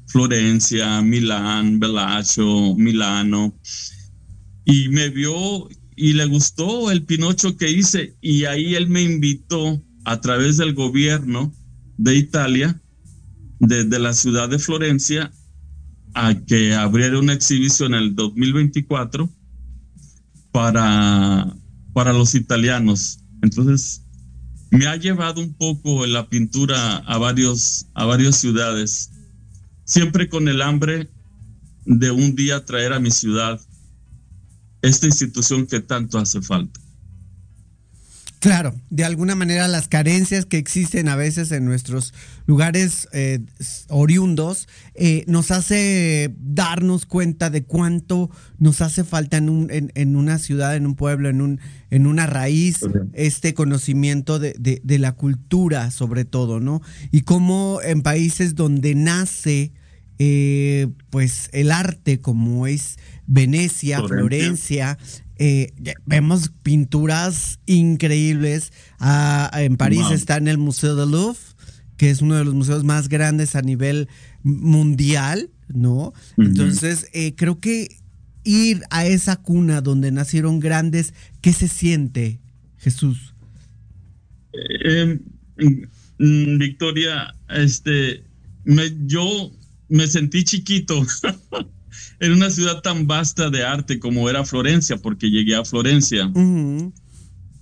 Florencia, 0.08 1.02
Milán, 1.02 1.80
Bellaccio, 1.80 2.76
Milano. 2.76 3.56
Y 4.66 4.90
me 4.90 5.10
vio 5.10 5.68
y 5.96 6.14
le 6.14 6.26
gustó 6.26 6.92
el 6.92 7.04
Pinocho 7.04 7.58
que 7.58 7.72
hice 7.72 8.16
y 8.22 8.46
ahí 8.46 8.76
él 8.76 8.88
me 8.88 9.02
invitó 9.02 9.82
a 10.06 10.20
través 10.20 10.58
del 10.58 10.74
gobierno 10.74 11.54
de 11.98 12.16
Italia, 12.16 12.82
desde 13.60 13.86
de 13.86 14.00
la 14.00 14.14
ciudad 14.14 14.50
de 14.50 14.58
Florencia, 14.58 15.32
a 16.14 16.34
que 16.34 16.74
abriera 16.74 17.20
una 17.20 17.34
exhibición 17.34 17.94
en 17.94 18.04
el 18.04 18.16
2024 18.16 19.30
para, 20.52 21.56
para 21.94 22.14
los 22.14 22.36
italianos. 22.36 23.20
Entonces, 23.42 24.04
me 24.72 24.88
ha 24.88 24.96
llevado 24.96 25.42
un 25.42 25.54
poco 25.54 26.06
la 26.06 26.30
pintura 26.30 26.98
a, 26.98 27.18
varios, 27.18 27.88
a 27.94 28.06
varias 28.06 28.38
ciudades, 28.38 29.12
siempre 29.84 30.30
con 30.30 30.48
el 30.48 30.62
hambre 30.62 31.10
de 31.86 32.12
un 32.12 32.36
día 32.36 32.64
traer 32.64 32.94
a 32.94 33.00
mi 33.00 33.12
ciudad 33.12 33.60
esta 34.82 35.08
institución 35.08 35.68
que 35.68 35.80
tanto 35.80 36.18
hace 36.18 36.42
falta. 36.42 36.80
Claro, 38.42 38.74
de 38.90 39.06
alguna 39.06 39.36
manera 39.36 39.68
las 39.68 39.88
carencias 39.88 40.48
que 40.48 40.58
existen 40.58 41.10
a 41.10 41.16
veces 41.16 41.52
en 41.52 41.64
nuestros 41.64 42.12
lugares 42.48 43.08
eh, 43.14 43.38
oriundos 43.88 44.68
eh, 44.96 45.24
nos 45.28 45.52
hace 45.52 46.34
darnos 46.40 47.06
cuenta 47.06 47.52
de 47.52 47.64
cuánto 47.64 48.32
nos 48.58 48.82
hace 48.82 49.04
falta 49.04 49.38
en, 49.38 49.48
un, 49.48 49.70
en, 49.70 49.92
en, 49.94 50.16
una 50.16 50.40
ciudad, 50.40 50.76
en 50.76 50.88
un 50.88 50.96
pueblo, 50.96 51.30
en, 51.30 51.40
un, 51.40 51.60
en 51.92 52.08
una 52.08 52.26
raíz, 52.26 52.80
este 53.14 53.54
conocimiento 53.54 54.40
de, 54.40 54.56
de, 54.58 54.82
de, 54.84 54.98
la 54.98 55.12
cultura 55.12 55.92
sobre 55.92 56.26
todo, 56.26 56.60
¿no? 56.60 56.82
Y 57.12 57.22
cómo 57.22 57.80
en 57.84 58.02
países 58.02 58.56
donde 58.56 58.96
nace 58.96 59.72
eh, 60.18 60.88
pues 61.12 61.50
el 61.52 61.72
arte 61.72 62.20
como 62.20 62.66
es 62.66 62.98
Venecia, 63.28 64.00
Florencia, 64.00 64.98
Florencia 64.98 65.31
eh, 65.44 65.74
vemos 66.06 66.52
pinturas 66.62 67.60
increíbles. 67.66 68.72
Ah, 69.00 69.50
en 69.56 69.76
París 69.76 70.04
wow. 70.04 70.14
está 70.14 70.38
en 70.38 70.48
el 70.48 70.60
Museo 70.60 70.96
del 70.96 71.10
Louvre, 71.10 71.40
que 71.98 72.12
es 72.12 72.22
uno 72.22 72.36
de 72.36 72.46
los 72.46 72.54
museos 72.54 72.84
más 72.84 73.10
grandes 73.10 73.56
a 73.56 73.64
nivel 73.64 74.08
mundial, 74.44 75.50
¿no? 75.68 75.94
Uh 75.94 76.14
-huh. 76.38 76.46
Entonces, 76.46 77.08
eh, 77.14 77.34
creo 77.36 77.60
que 77.60 77.88
ir 78.44 78.84
a 78.92 79.08
esa 79.08 79.36
cuna 79.36 79.82
donde 79.82 80.12
nacieron 80.12 80.60
grandes, 80.60 81.16
¿qué 81.42 81.54
se 81.54 81.68
siente, 81.68 82.40
Jesús? 82.78 83.34
Eh, 84.54 85.20
Victoria, 86.20 87.34
este, 87.50 88.24
me, 88.64 88.92
yo 89.08 89.52
me 89.90 90.06
sentí 90.06 90.44
chiquito. 90.44 91.04
en 92.20 92.32
una 92.32 92.50
ciudad 92.50 92.82
tan 92.82 93.08
vasta 93.08 93.50
de 93.50 93.64
arte 93.64 94.00
como 94.00 94.30
era 94.30 94.46
Florencia, 94.46 94.98
porque 94.98 95.30
llegué 95.30 95.56
a 95.56 95.66
Florencia. 95.66 96.28
Uh 96.28 96.34
-huh. 96.34 96.94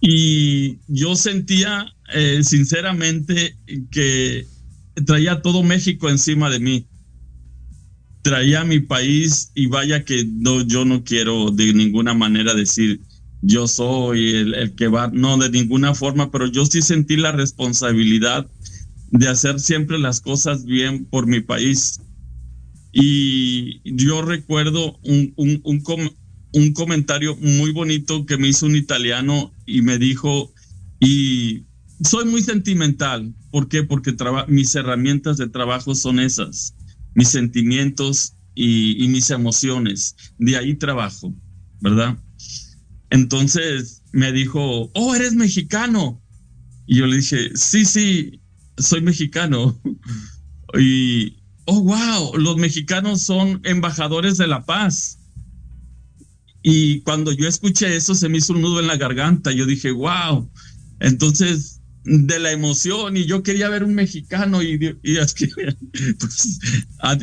Y 0.01 0.80
yo 0.88 1.15
sentía, 1.15 1.93
eh, 2.14 2.41
sinceramente, 2.43 3.57
que 3.91 4.45
traía 5.06 5.41
todo 5.41 5.64
México 5.64 6.10
encima 6.10 6.49
de 6.49 6.60
mí. 6.60 6.88
Traía 8.22 8.64
mi 8.64 8.80
país 8.80 9.51
y 9.56 9.68
vaya 9.68 10.06
que 10.06 10.26
no, 10.26 10.61
yo 10.61 10.85
no 10.85 11.03
quiero 11.03 11.51
de 11.51 11.73
ninguna 11.73 12.14
manera 12.14 12.53
decir 12.53 13.01
yo 13.41 13.68
soy 13.68 14.35
el, 14.35 14.53
el 14.53 14.76
que 14.76 14.88
va, 14.88 15.10
no, 15.14 15.38
de 15.38 15.49
ninguna 15.49 15.95
forma, 15.95 16.31
pero 16.31 16.47
yo 16.47 16.65
sí 16.65 16.81
sentí 16.81 17.15
la 17.15 17.31
responsabilidad 17.31 18.49
de 19.11 19.27
hacer 19.27 19.60
siempre 19.60 19.97
las 19.97 20.22
cosas 20.22 20.65
bien 20.65 21.06
por 21.06 21.26
mi 21.27 21.39
país. 21.39 22.01
Y 22.91 23.82
yo 23.84 24.22
recuerdo 24.22 24.99
un, 25.03 25.34
un, 25.36 25.61
un, 25.64 25.82
com 25.82 26.10
un, 26.53 26.74
comentario 26.74 27.36
muy 27.38 27.72
bonito 27.72 28.26
que 28.26 28.38
me 28.38 28.48
hizo 28.48 28.66
un 28.66 28.76
italiano 28.76 29.53
y 29.66 29.82
me 29.82 29.98
dijo, 29.98 30.52
y 30.99 31.66
soy 32.03 32.26
muy 32.26 32.41
sentimental. 32.41 33.34
¿Por 33.52 33.68
qué? 33.68 33.84
Porque 33.84 34.16
mis 34.48 34.74
herramientas 34.76 35.38
de 35.38 35.49
trabajo 35.49 35.95
son 35.95 36.20
esas, 36.20 36.76
mis 37.14 37.30
sentimientos 37.30 38.34
y, 38.56 39.03
y 39.03 39.07
mis 39.07 39.30
emociones. 39.30 40.16
De 40.38 40.57
ahí 40.57 40.76
trabajo, 40.76 41.34
¿verdad? 41.82 42.18
Entonces 43.10 44.03
me 44.11 44.32
dijo, 44.32 44.91
oh, 44.94 45.16
eres 45.16 45.34
mexicano. 45.34 46.22
Y 46.86 46.98
yo 46.98 47.07
le 47.07 47.18
dije, 47.18 47.52
sí, 47.56 47.86
sí, 47.86 48.41
soy 48.78 49.02
mexicano. 49.02 49.80
y, 50.80 51.39
oh, 51.70 51.82
wow, 51.84 52.38
los 52.38 52.58
mexicanos 52.58 53.22
son 53.22 53.62
embajadores 53.64 54.38
de 54.38 54.48
la 54.48 54.66
paz. 54.66 55.20
Y 56.62 57.02
cuando 57.02 57.32
yo 57.32 57.48
escuché 57.48 57.96
eso, 57.96 58.16
se 58.16 58.28
me 58.28 58.40
hizo 58.40 58.54
un 58.54 58.62
nudo 58.62 58.80
en 58.80 58.88
la 58.88 58.98
garganta. 58.98 59.52
Yo 59.52 59.66
dije, 59.66 59.91
wow. 59.91 60.50
Entonces, 61.00 61.80
de 62.04 62.40
la 62.40 62.52
emoción, 62.52 63.16
y 63.16 63.26
yo 63.26 63.44
quería 63.44 63.70
ver 63.70 63.84
un 63.84 63.94
mexicano, 63.94 64.62
y, 64.64 64.74
y 65.04 65.16
que, 65.36 65.48
pues, 66.20 66.60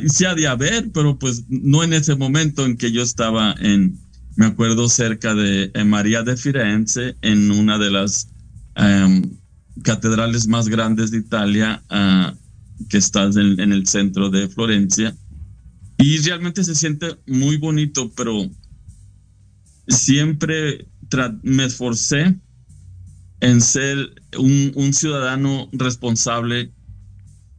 sí 0.08 0.24
ha 0.24 0.34
de 0.34 0.46
haber, 0.46 0.90
pero 0.92 1.18
pues 1.18 1.44
no 1.48 1.82
en 1.82 1.92
ese 1.92 2.14
momento 2.14 2.64
en 2.64 2.76
que 2.76 2.92
yo 2.92 3.02
estaba 3.02 3.54
en, 3.58 3.98
me 4.36 4.46
acuerdo, 4.46 4.88
cerca 4.88 5.34
de 5.34 5.72
María 5.84 6.22
de 6.22 6.36
Firenze, 6.36 7.16
en 7.22 7.50
una 7.50 7.78
de 7.78 7.90
las 7.90 8.28
um, 8.76 9.22
catedrales 9.82 10.46
más 10.46 10.68
grandes 10.68 11.10
de 11.10 11.18
Italia. 11.18 11.82
Uh, 11.90 12.45
que 12.88 12.98
estás 12.98 13.36
en, 13.36 13.58
en, 13.60 13.72
el 13.72 13.86
centro 13.86 14.30
de 14.30 14.48
Florencia 14.48 15.16
y 15.98 16.18
realmente 16.18 16.62
se 16.64 16.74
siente 16.74 17.16
muy 17.26 17.56
bonito, 17.56 18.12
pero 18.16 18.50
siempre 19.88 20.86
me 21.42 21.64
esforcé 21.64 22.36
en 23.40 23.60
ser 23.60 23.96
un, 24.38 24.72
un 24.74 24.92
ciudadano 24.92 25.68
responsable 25.72 26.72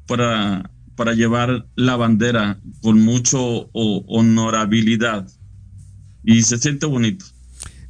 para, 0.05 0.71
para 0.95 1.13
llevar 1.13 1.67
la 1.75 1.95
bandera 1.95 2.59
con 2.81 2.99
mucho 3.01 3.69
honorabilidad. 3.71 5.27
Y 6.23 6.41
se 6.43 6.57
siente 6.57 6.85
bonito. 6.85 7.25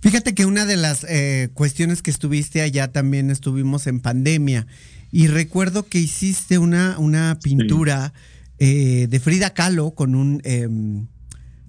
Fíjate 0.01 0.35
que 0.35 0.45
una 0.45 0.65
de 0.65 0.77
las 0.77 1.05
eh, 1.09 1.49
cuestiones 1.53 2.01
que 2.01 2.11
estuviste 2.11 2.61
allá 2.61 2.91
también 2.91 3.31
estuvimos 3.31 3.87
en 3.87 3.99
pandemia 3.99 4.67
y 5.11 5.27
recuerdo 5.27 5.88
que 5.88 5.99
hiciste 5.99 6.57
una, 6.57 6.97
una 6.99 7.39
pintura 7.41 8.13
eh, 8.59 9.07
de 9.09 9.19
Frida 9.19 9.53
Kahlo 9.53 9.91
con 9.91 10.15
un, 10.15 10.41
em, 10.43 11.07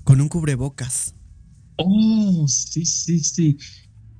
con 0.05 0.20
un 0.20 0.28
cubrebocas. 0.28 1.15
Oh, 1.77 2.47
sí, 2.48 2.85
sí, 2.85 3.20
sí. 3.20 3.56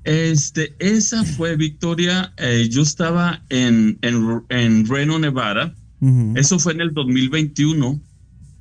Este, 0.05 0.74
esa 0.78 1.24
fue 1.24 1.57
Victoria. 1.57 2.32
eh, 2.36 2.69
yo 2.70 2.82
estaba 2.82 3.45
en, 3.49 3.99
en, 4.03 4.43
en 4.49 4.86
Reno, 4.86 5.19
Nevada. 5.19 5.74
Eso 6.36 6.61
fue 6.61 6.73
en 6.74 6.81
el 6.81 6.95
2021. 6.95 8.01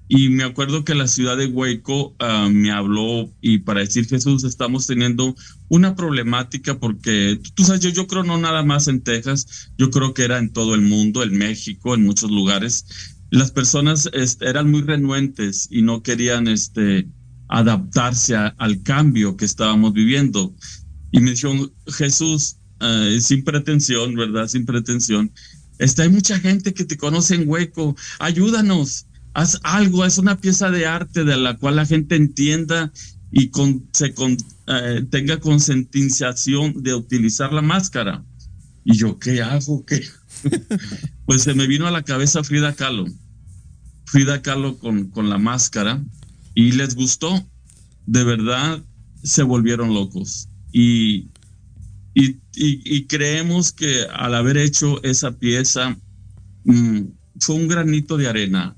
Y 0.09 0.29
me 0.29 0.43
acuerdo 0.45 0.85
que 0.85 0.95
la 0.95 1.07
ciudad 1.07 1.35
de 1.37 1.47
Hueco 1.47 2.15
ah, 2.19 2.47
me 2.51 2.71
habló 2.71 3.33
y 3.41 3.59
para 3.59 3.81
decir 3.81 4.07
Jesús, 4.07 4.43
estamos 4.45 4.87
teniendo 4.87 5.35
una 5.67 5.95
problemática 5.95 6.79
porque 6.79 7.39
tú 7.55 7.63
sabes, 7.65 7.81
yo, 7.81 7.89
yo 7.89 8.07
creo 8.07 8.23
no 8.23 8.37
nada 8.37 8.63
más 8.63 8.87
en 8.87 9.01
Texas, 9.03 9.71
yo 9.77 9.89
creo 9.91 10.13
que 10.13 10.23
era 10.23 10.37
en 10.37 10.53
todo 10.53 10.75
el 10.75 10.81
mundo, 10.81 11.23
en 11.23 11.37
México, 11.37 11.93
en 11.93 12.03
muchos 12.05 12.31
lugares. 12.31 12.85
Las 13.31 13.51
personas 13.51 14.09
este, 14.13 14.47
eran 14.49 14.71
muy 14.71 14.81
renuentes 14.81 15.67
y 15.69 15.81
no 15.81 16.01
querían 16.03 16.47
este, 16.47 17.09
adaptarse 17.49 18.35
a- 18.35 18.47
al 18.57 18.83
cambio 18.83 19.35
que 19.35 19.43
estábamos 19.45 19.91
viviendo. 19.93 20.55
Y 21.11 21.19
me 21.21 21.31
dijeron, 21.31 21.73
Jesús, 21.87 22.57
eh, 22.79 23.19
sin 23.21 23.43
pretensión, 23.43 24.15
¿verdad? 24.15 24.47
Sin 24.47 24.65
pretensión. 24.65 25.33
Este, 25.79 26.03
hay 26.03 26.09
mucha 26.09 26.39
gente 26.39 26.73
que 26.73 26.85
te 26.85 26.97
conoce 26.97 27.35
en 27.35 27.47
hueco. 27.49 27.95
Ayúdanos, 28.19 29.06
haz 29.37 29.59
algo, 29.61 30.03
es 30.03 30.17
una 30.17 30.41
pieza 30.41 30.71
de 30.71 30.87
arte 30.87 31.23
de 31.23 31.37
la 31.37 31.57
cual 31.57 31.75
la 31.75 31.85
gente 31.85 32.15
entienda 32.15 32.91
y 33.31 33.49
con, 33.49 33.87
se 33.93 34.15
con, 34.15 34.35
eh, 34.65 35.05
tenga 35.11 35.39
concientización 35.39 36.81
de 36.81 36.95
utilizar 36.95 37.53
la 37.53 37.61
máscara. 37.61 38.25
Y 38.83 38.97
yo, 38.97 39.19
¿qué 39.19 39.43
hago? 39.43 39.85
¿Qué? 39.85 40.01
pues 41.27 41.43
se 41.43 41.53
me 41.53 41.67
vino 41.67 41.85
a 41.85 41.91
la 41.91 42.01
cabeza 42.01 42.43
Frida 42.43 42.73
Kahlo. 42.73 43.05
Frida 44.05 44.41
Kahlo 44.41 44.79
con, 44.79 45.11
con 45.11 45.29
la 45.29 45.37
máscara 45.37 46.03
y 46.55 46.71
les 46.71 46.95
gustó. 46.95 47.47
De 48.07 48.23
verdad, 48.23 48.83
se 49.21 49.43
volvieron 49.43 49.93
locos. 49.93 50.49
Y, 50.71 51.29
y, 52.15 52.39
y- 52.55 53.05
creemos 53.05 53.71
que 53.71 54.07
al 54.11 54.33
haber 54.33 54.57
hecho 54.57 55.03
esa 55.03 55.37
pieza 55.37 55.95
mm, 56.63 57.01
fue 57.39 57.55
un 57.55 57.67
granito 57.67 58.17
de 58.17 58.27
arena 58.29 58.76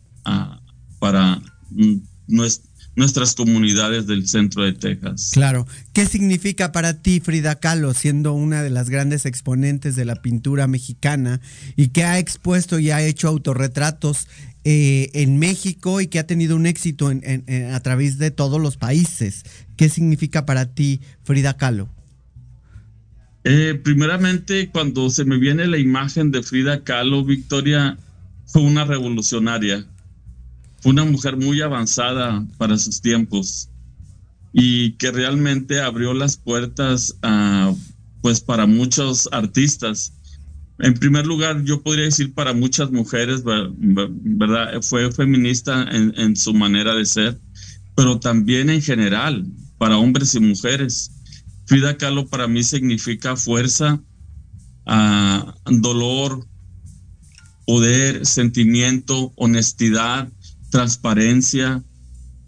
para 0.99 1.41
mm, 1.71 1.95
nues- 2.27 2.61
nuestras 2.95 3.33
comunidades 3.33 4.07
del 4.07 4.27
centro 4.27 4.63
de 4.63 4.73
Texas. 4.73 5.31
Claro. 5.33 5.65
¿Qué 5.93 6.05
significa 6.05 6.71
para 6.73 7.01
ti 7.01 7.21
Frida 7.21 7.55
Kahlo, 7.55 7.93
siendo 7.93 8.33
una 8.33 8.61
de 8.61 8.69
las 8.69 8.89
grandes 8.89 9.25
exponentes 9.25 9.95
de 9.95 10.03
la 10.05 10.15
pintura 10.21 10.67
mexicana 10.67 11.39
y 11.77 11.87
que 11.89 12.03
ha 12.03 12.19
expuesto 12.19 12.77
y 12.79 12.91
ha 12.91 13.01
hecho 13.01 13.27
autorretratos 13.29 14.27
eh, 14.65 15.09
en 15.13 15.37
México 15.39 16.01
y 16.01 16.07
que 16.07 16.19
ha 16.19 16.27
tenido 16.27 16.57
un 16.57 16.65
éxito 16.65 17.09
en- 17.11 17.21
en- 17.23 17.43
en- 17.47 17.73
a 17.73 17.79
través 17.79 18.17
de 18.17 18.29
todos 18.31 18.59
los 18.59 18.75
países? 18.75 19.45
¿Qué 19.77 19.87
significa 19.87 20.45
para 20.45 20.65
ti 20.73 20.99
Frida 21.23 21.55
Kahlo? 21.55 21.87
Eh, 23.45 23.79
primeramente, 23.81 24.69
cuando 24.69 25.09
se 25.09 25.23
me 25.23 25.37
viene 25.37 25.65
la 25.67 25.77
imagen 25.77 26.31
de 26.31 26.43
Frida 26.43 26.83
Kahlo, 26.83 27.23
Victoria 27.23 27.97
fue 28.45 28.61
una 28.63 28.83
revolucionaria. 28.83 29.85
Fue 30.81 30.91
una 30.91 31.05
mujer 31.05 31.35
muy 31.37 31.61
avanzada 31.61 32.45
para 32.57 32.77
sus 32.77 33.01
tiempos 33.01 33.69
y 34.53 34.93
que 34.93 35.11
realmente 35.11 35.81
abrió 35.81 36.13
las 36.13 36.37
puertas 36.37 37.15
a, 37.21 37.73
pues 38.21 38.41
para 38.41 38.65
muchos 38.65 39.27
artistas. 39.31 40.13
En 40.79 40.93
primer 40.93 41.25
lugar, 41.27 41.63
yo 41.65 41.81
podría 41.83 42.05
decir 42.05 42.33
para 42.33 42.53
muchas 42.53 42.91
mujeres, 42.91 43.43
ver- 43.43 43.69
ver- 43.77 44.09
¿verdad? 44.11 44.81
Fue 44.81 45.11
feminista 45.11 45.83
en, 45.91 46.13
en 46.17 46.35
su 46.35 46.53
manera 46.53 46.95
de 46.95 47.05
ser, 47.05 47.39
pero 47.95 48.19
también 48.19 48.69
en 48.69 48.81
general, 48.81 49.45
para 49.77 49.97
hombres 49.97 50.33
y 50.35 50.39
mujeres. 50.39 51.11
Frida 51.65 51.97
Kahlo 51.97 52.27
para 52.27 52.47
mí 52.47 52.63
significa 52.63 53.35
fuerza, 53.35 54.01
ah, 54.85 55.53
dolor, 55.65 56.47
poder, 57.65 58.25
sentimiento, 58.25 59.31
honestidad, 59.35 60.31
transparencia. 60.69 61.83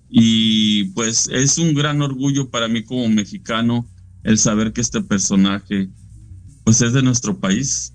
Y 0.10 0.86
pues 0.94 1.30
es 1.32 1.58
un 1.58 1.74
gran 1.74 2.02
orgullo 2.02 2.50
para 2.50 2.68
mí 2.68 2.84
como 2.84 3.08
mexicano 3.10 3.88
el 4.24 4.38
saber 4.38 4.74
que 4.74 4.82
este 4.82 5.02
personaje 5.02 5.90
pues 6.64 6.82
es 6.82 6.94
de 6.94 7.02
nuestro 7.02 7.40
país. 7.40 7.94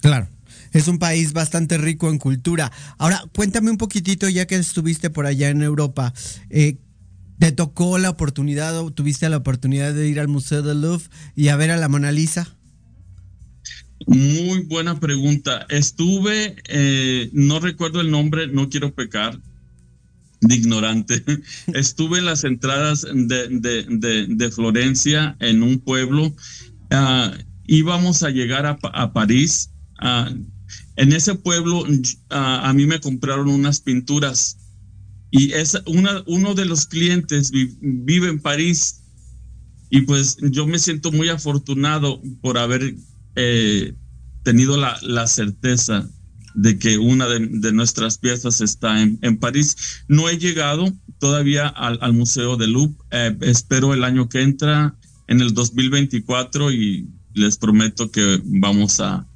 Claro. 0.00 0.28
Es 0.72 0.86
un 0.86 0.98
país 0.98 1.32
bastante 1.32 1.78
rico 1.78 2.10
en 2.10 2.18
cultura. 2.18 2.70
Ahora, 2.96 3.24
cuéntame 3.34 3.70
un 3.72 3.76
poquitito, 3.76 4.28
ya 4.28 4.46
que 4.46 4.54
estuviste 4.54 5.10
por 5.10 5.26
allá 5.26 5.48
en 5.50 5.62
Europa. 5.62 6.14
eh, 6.48 6.78
¿Te 7.40 7.52
tocó 7.52 7.96
la 7.96 8.10
oportunidad 8.10 8.78
o 8.78 8.90
tuviste 8.90 9.28
la 9.30 9.38
oportunidad 9.38 9.94
de 9.94 10.06
ir 10.06 10.20
al 10.20 10.28
Museo 10.28 10.60
del 10.60 10.82
Louvre 10.82 11.08
y 11.34 11.48
a 11.48 11.56
ver 11.56 11.70
a 11.70 11.78
la 11.78 11.88
Mona 11.88 12.12
Lisa? 12.12 12.54
Muy 14.10 14.64
buena 14.64 14.98
pregunta. 14.98 15.66
Estuve, 15.68 16.56
eh, 16.68 17.30
no 17.32 17.60
recuerdo 17.60 18.00
el 18.00 18.10
nombre, 18.10 18.48
no 18.48 18.68
quiero 18.68 18.92
pecar 18.92 19.40
de 20.40 20.54
ignorante. 20.54 21.22
Estuve 21.74 22.18
en 22.18 22.24
las 22.24 22.44
entradas 22.44 23.02
de, 23.12 23.48
de- 23.48 23.84
de- 23.88 24.26
de 24.26 24.50
Florencia, 24.50 25.36
en 25.40 25.62
un 25.62 25.78
pueblo. 25.80 26.34
Ah, 26.90 27.32
íbamos 27.66 28.22
a 28.24 28.30
llegar 28.30 28.66
a, 28.66 28.78
a 28.82 29.12
París. 29.12 29.70
Ah, 29.98 30.32
en 30.96 31.12
ese 31.12 31.36
pueblo 31.36 31.84
ah, 32.30 32.68
a 32.68 32.72
mí 32.72 32.86
me 32.86 33.00
compraron 33.00 33.48
unas 33.48 33.80
pinturas 33.80 34.58
y 35.30 35.52
es 35.52 35.80
una, 35.86 36.24
uno 36.26 36.54
de 36.54 36.66
los 36.66 36.86
clientes 36.86 37.50
vi- 37.52 37.76
vive 37.80 38.28
en 38.28 38.40
París 38.40 39.04
y 39.90 40.02
pues 40.02 40.36
yo 40.40 40.66
me 40.66 40.78
siento 40.78 41.12
muy 41.12 41.28
afortunado 41.28 42.22
por 42.40 42.58
haber 42.58 42.94
eh, 43.36 43.94
tenido 44.42 44.76
la, 44.76 44.98
la 45.02 45.26
certeza 45.26 46.08
de 46.54 46.78
que 46.78 46.98
una 46.98 47.28
de, 47.28 47.46
de 47.46 47.72
nuestras 47.72 48.18
piezas 48.18 48.60
está 48.60 49.00
en, 49.00 49.18
en 49.22 49.38
París. 49.38 50.02
No 50.08 50.28
he 50.28 50.38
llegado 50.38 50.92
todavía 51.18 51.68
al, 51.68 51.98
al 52.00 52.12
Museo 52.12 52.56
de 52.56 52.66
Louvre. 52.66 52.96
Eh, 53.10 53.36
espero 53.42 53.94
el 53.94 54.04
año 54.04 54.28
que 54.28 54.42
entra, 54.42 54.96
en 55.28 55.40
el 55.40 55.54
2024, 55.54 56.72
y 56.72 57.08
les 57.34 57.56
prometo 57.56 58.10
que 58.10 58.40
vamos 58.44 59.00
a, 59.00 59.26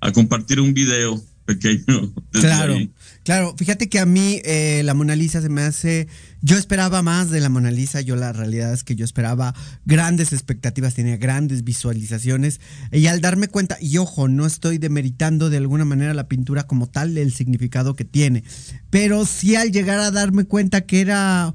a 0.00 0.12
compartir 0.12 0.60
un 0.60 0.74
video 0.74 1.22
pequeño. 1.46 2.12
Claro, 2.32 2.74
ahí. 2.74 2.90
Claro. 3.24 3.54
Fíjate 3.56 3.88
que 3.88 3.98
a 3.98 4.06
mí 4.06 4.40
eh, 4.44 4.82
la 4.84 4.94
Mona 4.94 5.16
Lisa 5.16 5.40
se 5.40 5.48
me 5.48 5.62
hace. 5.62 6.08
Yo 6.42 6.56
esperaba 6.56 7.02
más 7.02 7.30
de 7.30 7.40
la 7.40 7.48
Mona 7.48 7.70
Lisa. 7.70 8.00
Yo 8.00 8.16
la 8.16 8.32
realidad 8.32 8.72
es 8.72 8.84
que 8.84 8.96
yo 8.96 9.04
esperaba 9.04 9.54
grandes 9.84 10.32
expectativas, 10.32 10.94
tenía 10.94 11.16
grandes 11.16 11.64
visualizaciones. 11.64 12.60
Y 12.92 13.06
al 13.06 13.20
darme 13.20 13.48
cuenta, 13.48 13.76
y 13.80 13.98
ojo, 13.98 14.28
no 14.28 14.46
estoy 14.46 14.78
demeritando 14.78 15.50
de 15.50 15.58
alguna 15.58 15.84
manera 15.84 16.14
la 16.14 16.28
pintura 16.28 16.64
como 16.64 16.88
tal, 16.88 17.18
el 17.18 17.32
significado 17.32 17.94
que 17.94 18.04
tiene. 18.04 18.44
Pero 18.90 19.26
sí 19.26 19.56
al 19.56 19.72
llegar 19.72 20.00
a 20.00 20.10
darme 20.10 20.44
cuenta 20.44 20.82
que 20.82 21.00
era 21.00 21.54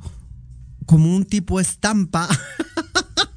como 0.85 1.15
un 1.15 1.25
tipo 1.25 1.59
estampa. 1.59 2.27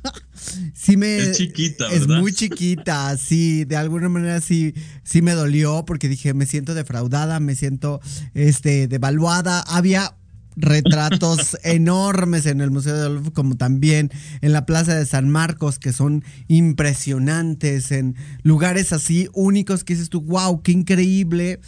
sí 0.75 0.97
me 0.97 1.19
Es 1.19 1.37
chiquita, 1.37 1.87
es 1.93 2.07
¿verdad? 2.07 2.21
muy 2.21 2.33
chiquita 2.33 3.17
sí 3.17 3.65
de 3.65 3.77
alguna 3.77 4.09
manera 4.09 4.41
sí 4.41 4.75
sí 5.05 5.23
me 5.23 5.33
dolió 5.33 5.85
porque 5.85 6.09
dije 6.09 6.35
me 6.35 6.47
siento 6.47 6.75
defraudada 6.75 7.41
me 7.41 7.55
siento 7.55 8.01
este 8.35 8.89
devaluada 8.89 9.61
había 9.61 10.15
retratos 10.57 11.57
enormes 11.65 12.47
en 12.47 12.61
el 12.61 12.71
Museo 12.71 12.97
del 12.97 13.15
Louvre 13.15 13.33
como 13.33 13.57
también 13.57 14.11
en 14.41 14.53
la 14.53 14.67
Plaza 14.67 14.95
de 14.95 15.07
San 15.07 15.31
Marcos 15.31 15.79
que 15.79 15.93
son 15.93 16.25
impresionantes 16.49 17.93
en 17.93 18.17
lugares 18.43 18.93
así 18.93 19.29
únicos 19.35 19.85
que 19.85 19.95
dices 19.95 20.11
tú 20.11 20.21
wow 20.23 20.63
qué 20.63 20.73
increíble 20.73 21.61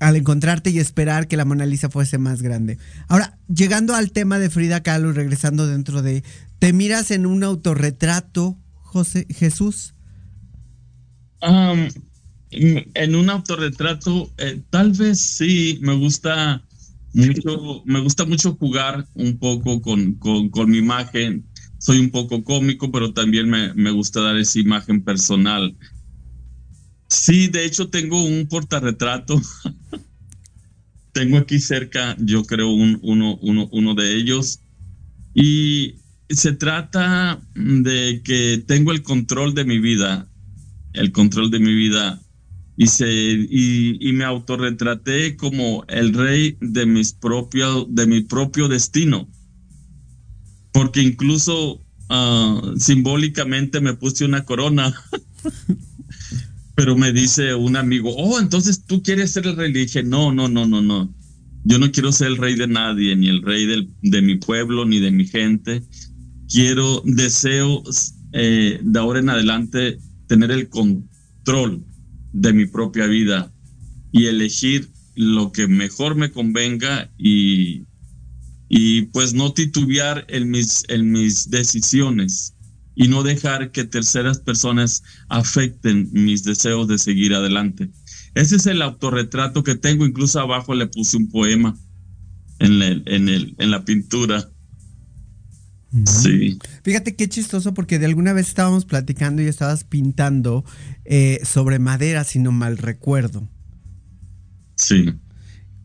al 0.00 0.16
encontrarte 0.16 0.70
y 0.70 0.78
esperar 0.78 1.28
que 1.28 1.36
la 1.36 1.44
Mona 1.44 1.66
Lisa 1.66 1.90
fuese 1.90 2.18
más 2.18 2.42
grande. 2.42 2.78
Ahora, 3.08 3.36
llegando 3.52 3.94
al 3.94 4.12
tema 4.12 4.38
de 4.38 4.50
Frida 4.50 4.82
Kahlo 4.82 5.10
y 5.10 5.12
regresando 5.12 5.66
dentro 5.66 6.02
de, 6.02 6.22
¿te 6.58 6.72
miras 6.72 7.10
en 7.10 7.26
un 7.26 7.44
autorretrato, 7.44 8.58
José 8.74 9.26
Jesús? 9.30 9.94
En 11.40 13.14
un 13.14 13.30
autorretrato, 13.30 14.32
eh, 14.38 14.62
tal 14.70 14.92
vez 14.92 15.20
sí, 15.20 15.78
me 15.82 15.94
gusta 15.94 16.64
mucho, 17.12 17.82
me 17.84 18.00
gusta 18.00 18.24
mucho 18.24 18.54
jugar 18.56 19.06
un 19.14 19.38
poco 19.38 19.80
con, 19.80 20.14
con, 20.14 20.48
con 20.50 20.70
mi 20.70 20.78
imagen. 20.78 21.46
soy 21.78 21.98
un 22.00 22.10
poco 22.10 22.42
cómico, 22.42 22.90
pero 22.90 23.12
también 23.12 23.48
me, 23.48 23.74
me 23.74 23.90
gusta 23.90 24.20
dar 24.20 24.36
esa 24.36 24.58
imagen 24.58 25.02
personal. 25.02 25.76
Sí, 27.08 27.48
de 27.48 27.64
hecho 27.64 27.88
tengo 27.88 28.24
un 28.24 28.46
portarretrato. 28.48 29.40
tengo 31.12 31.38
aquí 31.38 31.58
cerca, 31.58 32.16
yo 32.18 32.44
creo, 32.44 32.70
un, 32.70 32.98
uno, 33.02 33.36
uno, 33.42 33.68
uno 33.72 33.94
de 33.94 34.16
ellos. 34.16 34.60
Y 35.34 35.96
se 36.28 36.52
trata 36.52 37.40
de 37.54 38.20
que 38.22 38.62
tengo 38.66 38.92
el 38.92 39.02
control 39.02 39.54
de 39.54 39.64
mi 39.64 39.78
vida, 39.78 40.28
el 40.92 41.12
control 41.12 41.50
de 41.50 41.60
mi 41.60 41.74
vida. 41.74 42.20
Y, 42.76 42.86
se, 42.86 43.08
y, 43.10 44.12
me 44.12 44.24
autorretraté 44.24 45.36
como 45.36 45.84
el 45.88 46.14
rey 46.14 46.56
de, 46.60 46.86
mis 46.86 47.12
propio, 47.12 47.84
de 47.90 48.06
mi 48.06 48.20
propio 48.20 48.68
destino. 48.68 49.28
Porque 50.72 51.02
incluso 51.02 51.84
ah, 52.08 52.60
simbólicamente 52.76 53.80
me 53.80 53.94
puse 53.94 54.24
una 54.24 54.44
corona. 54.44 54.94
Pero 56.76 56.96
me 56.96 57.12
dice 57.12 57.56
un 57.56 57.74
amigo, 57.74 58.14
oh, 58.14 58.38
entonces 58.38 58.84
tú 58.84 59.02
quieres 59.02 59.32
ser 59.32 59.48
el 59.48 59.56
rey. 59.56 59.72
Le 59.72 59.80
dije, 59.80 60.04
no, 60.04 60.32
no, 60.32 60.46
no, 60.48 60.64
no, 60.64 60.80
no. 60.80 61.12
Yo 61.64 61.80
no 61.80 61.90
quiero 61.90 62.12
ser 62.12 62.28
el 62.28 62.36
rey 62.36 62.54
de 62.54 62.68
nadie, 62.68 63.16
ni 63.16 63.28
el 63.28 63.42
rey 63.42 63.66
del, 63.66 63.90
de 64.02 64.22
mi 64.22 64.36
pueblo, 64.36 64.84
ni 64.84 65.00
de 65.00 65.10
mi 65.10 65.26
gente. 65.26 65.82
Quiero, 66.48 67.02
deseo 67.04 67.82
eh, 68.32 68.80
de 68.82 68.98
ahora 68.98 69.20
en 69.20 69.30
adelante 69.30 69.98
tener 70.26 70.50
el 70.50 70.68
control 70.68 71.84
de 72.32 72.52
mi 72.52 72.66
propia 72.66 73.06
vida 73.06 73.52
y 74.12 74.26
elegir 74.26 74.90
lo 75.14 75.52
que 75.52 75.66
mejor 75.66 76.14
me 76.14 76.30
convenga 76.30 77.10
y, 77.18 77.84
y 78.68 79.02
pues 79.06 79.34
no 79.34 79.52
titubear 79.52 80.24
en 80.28 80.50
mis, 80.50 80.84
en 80.88 81.10
mis 81.10 81.50
decisiones 81.50 82.54
y 82.94 83.08
no 83.08 83.22
dejar 83.22 83.70
que 83.70 83.84
terceras 83.84 84.40
personas 84.40 85.02
afecten 85.28 86.08
mis 86.12 86.44
deseos 86.44 86.88
de 86.88 86.98
seguir 86.98 87.34
adelante. 87.34 87.90
Ese 88.34 88.56
es 88.56 88.66
el 88.66 88.82
autorretrato 88.82 89.62
que 89.62 89.76
tengo, 89.76 90.04
incluso 90.04 90.40
abajo 90.40 90.74
le 90.74 90.86
puse 90.86 91.16
un 91.16 91.28
poema 91.28 91.76
en, 92.58 92.82
el, 92.82 93.02
en, 93.06 93.28
el, 93.28 93.54
en 93.58 93.70
la 93.70 93.84
pintura. 93.84 94.50
Sí. 96.04 96.58
Fíjate 96.82 97.16
qué 97.16 97.28
chistoso 97.28 97.72
porque 97.72 97.98
de 97.98 98.06
alguna 98.06 98.32
vez 98.34 98.48
estábamos 98.48 98.84
platicando 98.84 99.40
y 99.42 99.46
estabas 99.46 99.84
pintando 99.84 100.64
eh, 101.04 101.40
sobre 101.44 101.78
madera, 101.78 102.24
si 102.24 102.38
no 102.38 102.52
mal 102.52 102.76
recuerdo. 102.76 103.48
Sí. 104.74 105.14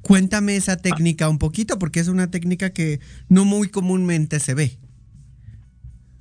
Cuéntame 0.01 0.57
esa 0.57 0.75
técnica 0.77 1.30
un 1.30 1.38
poquito 1.39 1.80
porque 1.80 2.01
es 2.01 2.09
una 2.09 2.30
técnica 2.30 2.71
que 2.71 2.99
no 3.30 3.45
muy 3.45 3.69
comúnmente 3.69 4.39
se 4.41 4.53
ve. 4.53 4.77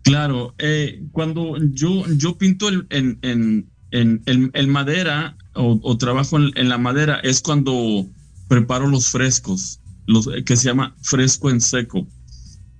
Claro, 0.02 0.54
eh, 0.58 1.02
cuando 1.12 1.56
yo, 1.72 2.04
yo 2.16 2.36
pinto 2.38 2.68
el- 2.68 2.86
en, 2.90 3.18
en, 3.22 3.70
en, 3.90 4.22
en- 4.26 4.50
en 4.54 4.68
madera 4.70 5.36
o, 5.54 5.78
o 5.82 5.98
trabajo 5.98 6.38
en, 6.38 6.68
la 6.68 6.78
madera 6.78 7.20
es 7.22 7.40
cuando 7.40 8.06
preparo 8.48 8.86
los 8.88 9.08
frescos, 9.08 9.80
los, 10.06 10.28
que 10.44 10.56
se 10.56 10.64
llama 10.66 10.94
fresco 11.02 11.50
en 11.50 11.60
seco. 11.60 12.06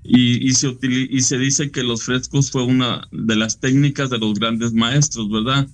Y, 0.05 0.49
y, 0.49 0.53
se 0.55 0.77
y 0.83 1.21
se 1.21 1.39
dice 1.39 1.71
que 1.71 1.85
los 1.85 2.03
frescos 2.03 2.51
fue 2.51 2.65
una 2.65 3.07
de 3.13 3.37
las 3.37 3.61
técnicas 3.61 4.11
de 4.11 4.19
los 4.19 4.35
grandes 4.35 4.73
maestros, 4.73 5.31
¿verdad? 5.31 5.69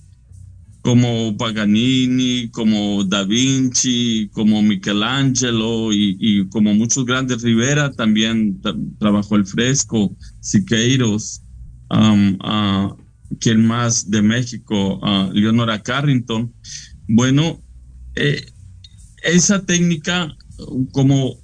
Como 0.81 1.35
Paganini, 1.35 2.49
como 2.51 3.03
Da 3.03 3.23
Vinci, 3.23 4.29
como 4.31 4.61
Michelangelo 4.61 5.91
y, 5.91 6.15
y 6.19 6.47
como 6.49 6.73
muchos 6.75 7.05
grandes. 7.05 7.41
Rivera 7.41 7.91
también 7.91 8.61
tra- 8.61 8.77
trabajó 8.99 9.35
el 9.35 9.45
fresco, 9.45 10.15
Siqueiros, 10.39 11.41
um, 11.89 12.37
¿quién 13.39 13.65
más 13.65 14.09
de 14.09 14.21
México? 14.21 14.99
Ah, 15.03 15.29
Leonora 15.33 15.81
Carrington. 15.81 16.53
Bueno, 17.07 17.61
eh, 18.15 18.45
esa 19.23 19.65
técnica, 19.65 20.35
como 20.91 21.35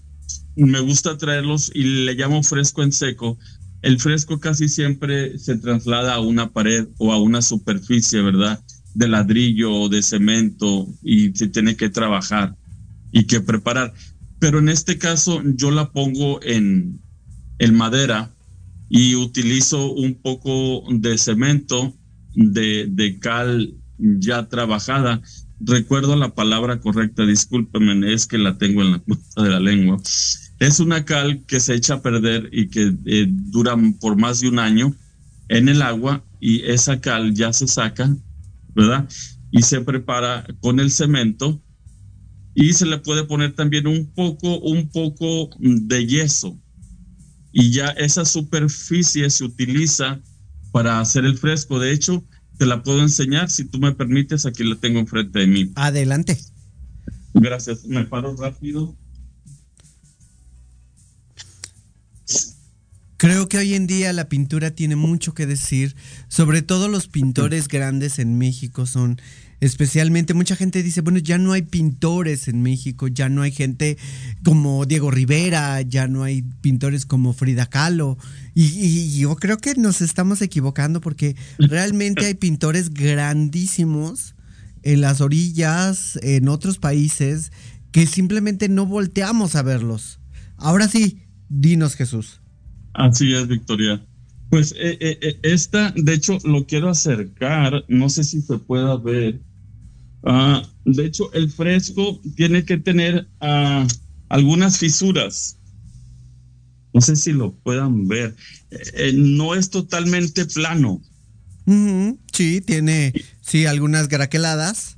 me 0.63 0.79
gusta 0.79 1.17
traerlos 1.17 1.71
y 1.73 1.83
le 2.05 2.13
llamo 2.15 2.41
fresco 2.43 2.83
en 2.83 2.91
seco, 2.91 3.37
el 3.81 3.99
fresco 3.99 4.39
casi 4.39 4.67
siempre 4.67 5.37
se 5.37 5.57
traslada 5.57 6.15
a 6.15 6.19
una 6.19 6.51
pared 6.51 6.87
o 6.97 7.13
a 7.13 7.21
una 7.21 7.41
superficie, 7.41 8.21
¿verdad? 8.21 8.63
De 8.93 9.07
ladrillo 9.07 9.71
o 9.73 9.89
de 9.89 10.01
cemento 10.01 10.87
y 11.03 11.31
se 11.35 11.47
tiene 11.49 11.75
que 11.75 11.89
trabajar 11.89 12.55
y 13.11 13.25
que 13.25 13.41
preparar. 13.41 13.93
Pero 14.39 14.59
en 14.59 14.69
este 14.69 14.97
caso 14.97 15.41
yo 15.43 15.71
la 15.71 15.91
pongo 15.91 16.41
en, 16.41 16.99
en 17.59 17.75
madera 17.75 18.31
y 18.89 19.15
utilizo 19.15 19.91
un 19.91 20.15
poco 20.15 20.83
de 20.89 21.17
cemento, 21.17 21.93
de, 22.33 22.87
de 22.89 23.19
cal 23.19 23.75
ya 23.97 24.47
trabajada. 24.47 25.21
Recuerdo 25.59 26.15
la 26.15 26.33
palabra 26.33 26.79
correcta, 26.79 27.25
discúlpenme, 27.25 28.13
es 28.13 28.27
que 28.27 28.37
la 28.37 28.57
tengo 28.57 28.81
en 28.81 28.93
la 28.93 28.99
punta 28.99 29.43
de 29.43 29.49
la 29.49 29.59
lengua. 29.59 30.01
Es 30.65 30.79
una 30.79 31.05
cal 31.05 31.45
que 31.45 31.59
se 31.59 31.75
echa 31.75 31.95
a 31.95 32.01
perder 32.01 32.49
y 32.51 32.69
que 32.69 32.91
eh, 33.05 33.27
dura 33.29 33.77
por 33.99 34.17
más 34.17 34.39
de 34.39 34.49
un 34.49 34.57
año 34.57 34.95
en 35.47 35.69
el 35.69 35.83
agua 35.83 36.23
y 36.39 36.63
esa 36.63 36.99
cal 36.99 37.35
ya 37.35 37.53
se 37.53 37.67
saca, 37.67 38.17
¿verdad? 38.73 39.07
Y 39.51 39.61
se 39.61 39.81
prepara 39.81 40.43
con 40.61 40.79
el 40.79 40.89
cemento 40.89 41.61
y 42.55 42.73
se 42.73 42.87
le 42.87 42.97
puede 42.97 43.25
poner 43.25 43.53
también 43.53 43.85
un 43.85 44.11
poco, 44.15 44.57
un 44.59 44.89
poco 44.89 45.51
de 45.59 46.07
yeso 46.07 46.59
y 47.51 47.71
ya 47.71 47.89
esa 47.89 48.25
superficie 48.25 49.29
se 49.29 49.43
utiliza 49.43 50.19
para 50.71 50.99
hacer 50.99 51.25
el 51.25 51.37
fresco. 51.37 51.79
De 51.79 51.93
hecho, 51.93 52.25
te 52.57 52.65
la 52.65 52.81
puedo 52.81 53.01
enseñar 53.01 53.51
si 53.51 53.65
tú 53.65 53.77
me 53.77 53.91
permites. 53.91 54.47
Aquí 54.47 54.63
la 54.63 54.75
tengo 54.77 54.99
enfrente 54.99 55.39
de 55.39 55.47
mí. 55.47 55.71
Adelante. 55.75 56.39
Gracias. 57.35 57.85
Me 57.85 58.03
paro 58.05 58.35
rápido. 58.35 58.97
Creo 63.17 63.47
que 63.47 63.57
hoy 63.57 63.75
en 63.75 63.87
día 63.87 64.11
la 64.11 64.27
pintura 64.27 64.71
tiene 64.71 64.97
mucho 64.97 65.33
que 65.33 65.45
decir, 65.45 65.95
sobre 66.27 66.61
todo 66.61 66.89
los 66.89 67.07
pintores 67.07 67.67
grandes 67.69 68.19
en 68.19 68.37
México 68.37 68.85
son 68.85 69.21
especialmente 69.61 70.33
mucha 70.33 70.55
gente 70.55 70.83
dice, 70.83 71.01
bueno, 71.01 71.19
ya 71.19 71.37
no 71.37 71.53
hay 71.53 71.61
pintores 71.61 72.47
en 72.47 72.61
México, 72.61 73.07
ya 73.07 73.29
no 73.29 73.41
hay 73.41 73.51
gente 73.51 73.97
como 74.43 74.85
Diego 74.85 75.11
Rivera, 75.11 75.81
ya 75.81 76.07
no 76.07 76.23
hay 76.23 76.41
pintores 76.61 77.05
como 77.05 77.33
Frida 77.33 77.65
Kahlo 77.65 78.17
y, 78.53 79.17
yo 79.17 79.35
creo 79.37 79.57
que 79.57 79.75
nos 79.75 80.01
estamos 80.01 80.41
equivocando 80.41 81.01
porque 81.01 81.35
realmente 81.57 82.25
hay 82.25 82.33
pintores 82.33 82.93
grandísimos 82.93 84.35
en 84.83 85.01
las 85.01 85.21
orillas, 85.21 86.19
en 86.21 86.47
otros 86.47 86.77
países 86.77 87.51
que 87.91 88.05
simplemente 88.07 88.67
no 88.67 88.85
volteamos 88.85 89.55
a 89.55 89.61
verlos. 89.61 90.19
Ahora 90.57 90.87
sí, 90.87 91.23
dinos 91.49 91.95
Jesús. 91.95 92.41
Así 92.95 93.33
es, 93.33 93.47
Victoria. 93.47 94.03
Pues 94.49 94.71
eh, 94.73 94.97
eh, 94.99 95.19
eh, 95.21 95.39
esta, 95.43 95.91
de 95.91 96.13
hecho, 96.13 96.37
lo 96.43 96.65
quiero 96.65 96.89
acercar, 96.89 97.83
no 97.87 98.09
sé 98.09 98.23
si 98.23 98.41
se 98.41 98.57
pueda 98.57 98.95
ver. 98.97 99.41
Ah, 100.23 100.63
de 100.85 101.05
hecho, 101.05 101.31
el 101.33 101.51
fresco 101.51 102.21
tiene 102.35 102.63
que 102.63 102.77
tener 102.77 103.27
ah, 103.41 103.85
algunas 104.29 104.77
fisuras. 104.77 105.57
No 106.93 107.01
sé 107.01 107.15
si 107.17 107.33
lo 107.33 107.53
puedan 107.53 108.07
ver. 108.07 108.35
Eh, 108.71 109.11
no 109.13 109.55
es 109.55 109.69
totalmente 109.69 110.45
plano. 110.45 111.01
Sí, 112.31 112.61
tiene, 112.61 113.13
sí, 113.41 113.65
algunas 113.65 114.07
graqueladas. 114.07 114.94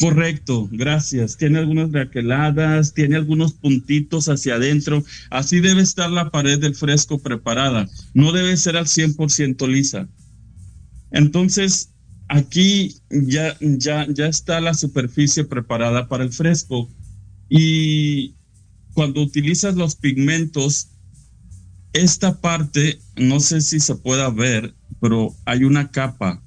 Correcto, 0.00 0.68
gracias. 0.72 1.36
Tiene 1.36 1.58
algunas 1.58 1.92
raqueladas, 1.92 2.94
tiene 2.94 3.16
algunos 3.16 3.52
puntitos 3.52 4.28
hacia 4.28 4.54
adentro. 4.54 5.04
Así 5.30 5.60
debe 5.60 5.82
estar 5.82 6.10
la 6.10 6.30
pared 6.30 6.58
del 6.58 6.74
fresco 6.74 7.18
preparada. 7.18 7.88
No 8.14 8.32
debe 8.32 8.56
ser 8.56 8.76
al 8.76 8.86
100% 8.86 9.66
lisa. 9.68 10.08
Entonces, 11.10 11.90
aquí 12.28 12.96
ya, 13.10 13.56
ya, 13.60 14.06
ya 14.08 14.26
está 14.26 14.60
la 14.60 14.74
superficie 14.74 15.44
preparada 15.44 16.08
para 16.08 16.24
el 16.24 16.32
fresco. 16.32 16.88
Y 17.48 18.34
cuando 18.92 19.22
utilizas 19.22 19.74
los 19.74 19.96
pigmentos, 19.96 20.88
esta 21.92 22.40
parte, 22.40 23.00
no 23.16 23.40
sé 23.40 23.60
si 23.60 23.80
se 23.80 23.94
pueda 23.94 24.30
ver, 24.30 24.74
pero 25.00 25.34
hay 25.44 25.64
una 25.64 25.90
capa, 25.90 26.42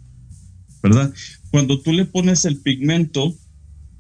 ¿verdad? 0.84 1.14
Cuando 1.52 1.80
tú 1.80 1.94
le 1.94 2.06
pones 2.06 2.46
el 2.46 2.58
pigmento, 2.58 3.36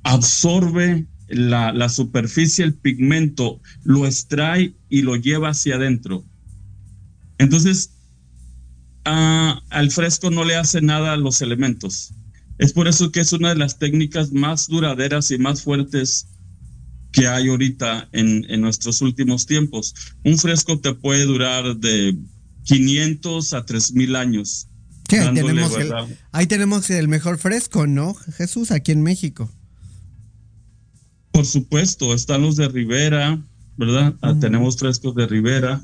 absorbe 0.04 1.06
la, 1.28 1.72
la 1.74 1.90
superficie, 1.90 2.64
el 2.64 2.74
pigmento, 2.74 3.60
lo 3.84 4.06
extrae 4.06 4.74
y 4.90 5.02
lo 5.02 5.16
lleva 5.16 5.50
hacia 5.50 5.76
adentro. 5.76 6.24
Entonces, 7.38 7.92
al 9.04 9.92
fresco 9.92 10.30
no 10.30 10.44
le 10.44 10.56
hace 10.56 10.82
nada 10.82 11.14
a 11.14 11.18
los 11.18 11.42
elementos. 11.42 12.14
Es 12.58 12.74
por 12.74 12.88
eso 12.88 13.12
que 13.12 13.22
es 13.22 13.34
una 13.34 13.50
de 13.50 13.56
las 13.56 13.80
técnicas 13.80 14.32
más 14.32 14.68
duraderas 14.68 15.32
y 15.32 15.38
más 15.38 15.64
fuertes 15.64 16.28
que 17.12 17.28
hay 17.28 17.50
ahorita 17.50 18.08
en, 18.12 18.46
en 18.50 18.62
nuestros 18.62 19.02
últimos 19.02 19.46
tiempos. 19.46 19.94
Un 20.24 20.38
fresco 20.38 20.80
te 20.80 20.94
puede 20.94 21.26
durar 21.26 21.76
de 21.78 22.18
500 22.66 23.54
a 23.54 23.66
3000 23.66 24.16
años. 24.16 24.68
Ahí 26.32 26.48
tenemos 26.48 26.90
el 26.90 27.08
mejor 27.08 27.38
fresco, 27.38 27.88
¿no? 27.88 28.14
Jesús, 28.14 28.72
aquí 28.72 28.92
en 28.92 29.02
México. 29.02 29.50
Por 31.32 31.46
supuesto, 31.46 32.14
están 32.14 32.42
los 32.42 32.56
de 32.56 32.68
Rivera, 32.68 33.42
¿verdad? 33.78 34.16
Ah, 34.22 34.36
Tenemos 34.40 34.78
frescos 34.78 35.16
de 35.16 35.28
Rivera. 35.28 35.82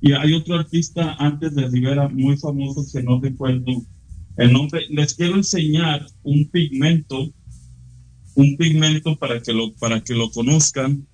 Y 0.00 0.12
hay 0.12 0.34
otro 0.34 0.56
artista 0.56 1.14
antes 1.18 1.54
de 1.54 1.68
Rivera 1.68 2.08
muy 2.08 2.36
famoso 2.36 2.84
que 2.92 3.02
no 3.02 3.20
recuerdo 3.20 3.84
el 4.36 4.52
nombre. 4.52 4.82
Les 4.90 5.14
quiero 5.14 5.36
enseñar 5.36 6.06
un 6.22 6.48
pigmento, 6.50 7.32
un 8.34 8.56
pigmento 8.56 9.16
para 9.16 9.40
que 9.40 9.52
lo, 9.52 9.74
para 9.74 10.02
que 10.02 10.14
lo 10.14 10.30
conozcan. 10.30 11.06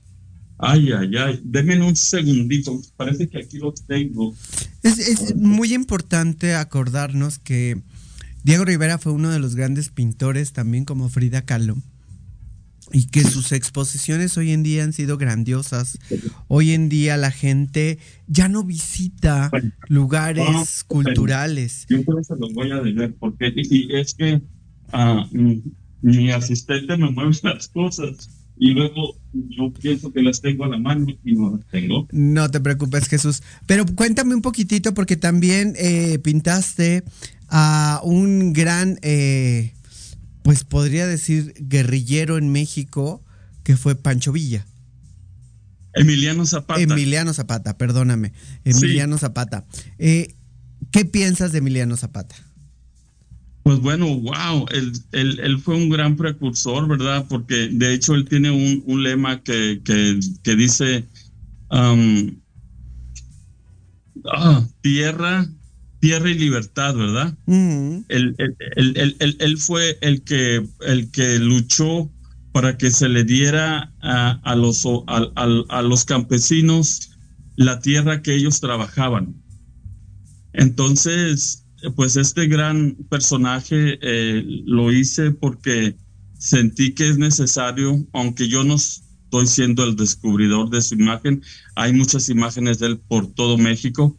Ay, 0.65 0.93
ay, 0.93 1.11
ay. 1.17 1.41
Denme 1.43 1.83
un 1.83 1.97
segundito. 1.97 2.81
Parece 2.97 3.29
que 3.29 3.39
aquí 3.39 3.59
lo 3.59 3.75
tengo. 3.75 4.33
Es, 4.85 4.99
es 5.01 5.35
muy 5.35 5.75
importante 5.75 6.55
acordarnos 6.55 7.41
que 7.41 7.83
Diego 8.45 8.65
Rivera 8.65 8.99
fue 8.99 9.11
uno 9.11 9.31
de 9.31 9.41
los 9.41 9.57
grandes 9.57 9.89
pintores, 9.89 10.53
también 10.53 10.85
como 10.85 11.09
Frida 11.09 11.43
Kahlo, 11.43 11.79
y 12.93 13.09
que 13.09 13.25
sus 13.25 13.51
exposiciones 13.51 14.39
hoy 14.39 14.53
en 14.53 14.63
día 14.63 14.85
han 14.85 14.93
sido 14.93 15.19
grandiosas. 15.19 15.99
Hoy 16.47 16.71
en 16.71 16.89
día 16.89 17.17
la 17.17 17.33
gente 17.33 17.99
ya 18.29 18.49
no 18.49 18.63
visita 18.63 19.51
lugares 19.89 20.85
culturales. 20.87 21.87
Yo 21.89 22.05
por 22.05 22.21
eso 22.21 22.37
los 22.37 22.53
voy 22.53 22.71
a 22.71 22.81
deber, 22.81 23.17
porque 23.17 23.53
y, 23.53 23.89
y 23.93 23.97
es 23.97 24.15
que 24.15 24.41
ah, 24.93 25.27
mm, 25.33 25.55
mi 26.03 26.31
asistente 26.31 26.97
me 26.97 27.11
mueve 27.11 27.37
las 27.43 27.67
cosas 27.67 28.29
y 28.63 28.75
luego 28.75 29.19
yo 29.33 29.73
pienso 29.73 30.13
que 30.13 30.23
las 30.23 30.41
tengo 30.41 30.65
a 30.65 30.69
la 30.69 30.79
mano 30.79 31.07
y 31.25 31.35
no 31.35 31.57
las 31.57 31.67
tengo. 31.67 32.07
No 32.13 32.49
te 32.49 32.61
preocupes, 32.61 33.09
Jesús. 33.09 33.43
Pero 33.67 33.85
cuéntame 33.85 34.37
un 34.37 34.41
poquitito 34.41 34.95
porque 34.95 35.17
también 35.17 35.75
eh, 35.77 36.21
pintaste 36.21 37.03
a 37.49 38.01
un 38.05 38.53
gran, 38.53 39.01
eh, 39.03 39.73
pues 40.45 40.63
podría 40.63 41.09
decir, 41.09 41.55
guerrillero 41.59 42.39
en 42.39 42.53
México, 42.53 43.25
que 43.65 43.77
fue 43.77 43.97
Pancho 43.97 44.31
Villa. 44.31 44.65
Emiliano 45.95 46.47
Zapata. 46.47 46.81
Emiliano 46.81 47.35
Zapata, 47.35 47.77
perdóname. 47.77 48.33
Emiliano 48.65 49.19
Zapata. 49.19 49.67
Eh, 49.99 50.37
¿Qué 50.93 51.05
piensas 51.05 51.51
de 51.51 51.59
Emiliano 51.59 51.97
Zapata? 51.97 52.37
Pues 53.65 53.79
bueno, 53.81 54.07
wow, 54.19 54.67
él, 54.73 54.93
él, 55.13 55.39
él 55.41 55.59
fue 55.59 55.77
un 55.77 55.89
gran 55.89 56.17
precursor, 56.17 56.89
¿verdad? 56.89 57.27
Porque 57.29 57.69
de 57.71 57.95
hecho 57.95 58.15
él 58.15 58.29
tiene 58.29 58.51
un, 58.51 58.83
un 58.87 59.03
lema 59.05 59.43
que, 59.43 59.81
que, 59.85 60.19
que 60.43 60.57
dice 60.57 61.09
um, 61.71 62.41
ah, 64.25 64.67
tierra, 64.81 65.47
tierra 66.01 66.31
y 66.31 66.35
libertad, 66.35 66.95
¿verdad? 66.97 67.37
Ujú. 67.47 68.05
él, 68.09 68.35
él- 69.39 69.59
fue 69.59 69.99
el 70.01 70.25
que, 70.25 70.67
el 70.81 71.11
que 71.11 71.39
luchó 71.39 72.13
para 72.53 72.77
que 72.77 72.91
se 72.91 73.09
le 73.09 73.25
diera 73.25 73.95
a, 74.01 74.41
a 74.43 74.57
los, 74.57 74.85
a- 74.87 75.33
a 75.69 75.83
los 75.83 76.05
campesinos 76.05 77.11
la 77.57 77.81
tierra 77.81 78.23
que 78.23 78.35
ellos 78.35 78.61
trabajaban. 78.61 79.43
Entonces, 80.53 81.62
pues 81.91 82.17
este 82.17 82.47
gran 82.47 82.97
personaje 83.11 83.99
eh, 84.01 84.43
lo 84.65 84.93
hice 84.93 85.33
porque 85.33 85.97
sentí 86.39 86.93
que 86.95 87.09
es 87.09 87.19
necesario, 87.19 88.07
aunque 88.13 88.49
yo 88.49 88.65
no 88.65 88.75
estoy 88.75 89.47
siendo 89.47 89.85
el 89.85 89.97
descubridor 89.97 90.71
de 90.71 90.83
su 90.83 90.95
imagen, 90.95 91.43
hay 91.75 91.93
muchas 91.93 92.29
imágenes 92.29 92.79
de 92.79 92.89
él 92.89 93.01
por 93.01 93.33
todo 93.33 93.59
México. 93.59 94.17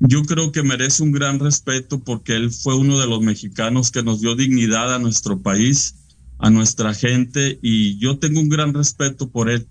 Yo 0.00 0.22
creo 0.22 0.52
que 0.52 0.62
merece 0.62 1.02
un 1.02 1.12
gran 1.12 1.40
respeto 1.40 2.02
porque 2.04 2.36
él 2.36 2.50
fue 2.50 2.76
uno 2.76 2.98
de 2.98 3.06
los 3.06 3.20
mexicanos 3.20 3.90
que 3.90 4.02
nos 4.02 4.20
dio 4.20 4.36
dignidad 4.36 4.94
a 4.94 4.98
nuestro 4.98 5.42
país, 5.42 5.96
a 6.38 6.50
nuestra 6.50 6.94
gente, 6.94 7.58
y 7.62 7.98
yo 7.98 8.18
tengo 8.18 8.40
un 8.40 8.48
gran 8.48 8.72
respeto 8.72 9.28
por 9.30 9.50
él. 9.50 9.66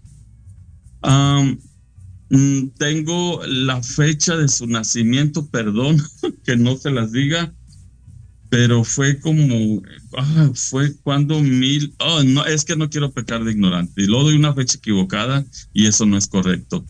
Mm, 2.29 2.69
tengo 2.77 3.41
la 3.45 3.81
fecha 3.81 4.35
de 4.37 4.47
su 4.47 4.67
nacimiento, 4.67 5.47
perdón 5.47 6.01
que 6.43 6.57
no 6.57 6.77
se 6.77 6.91
las 6.91 7.11
diga, 7.11 7.53
pero 8.49 8.83
fue 8.83 9.19
como, 9.19 9.81
ah, 10.17 10.51
fue 10.53 10.95
cuando 11.03 11.41
mil, 11.41 11.93
oh, 11.99 12.23
no, 12.23 12.45
es 12.45 12.63
que 12.63 12.75
no 12.75 12.89
quiero 12.89 13.11
pecar 13.11 13.43
de 13.43 13.51
ignorante, 13.51 14.03
y 14.03 14.07
luego 14.07 14.25
doy 14.25 14.35
una 14.35 14.53
fecha 14.53 14.77
equivocada 14.77 15.45
y 15.73 15.87
eso 15.87 16.05
no 16.05 16.17
es 16.17 16.27
correcto. 16.27 16.85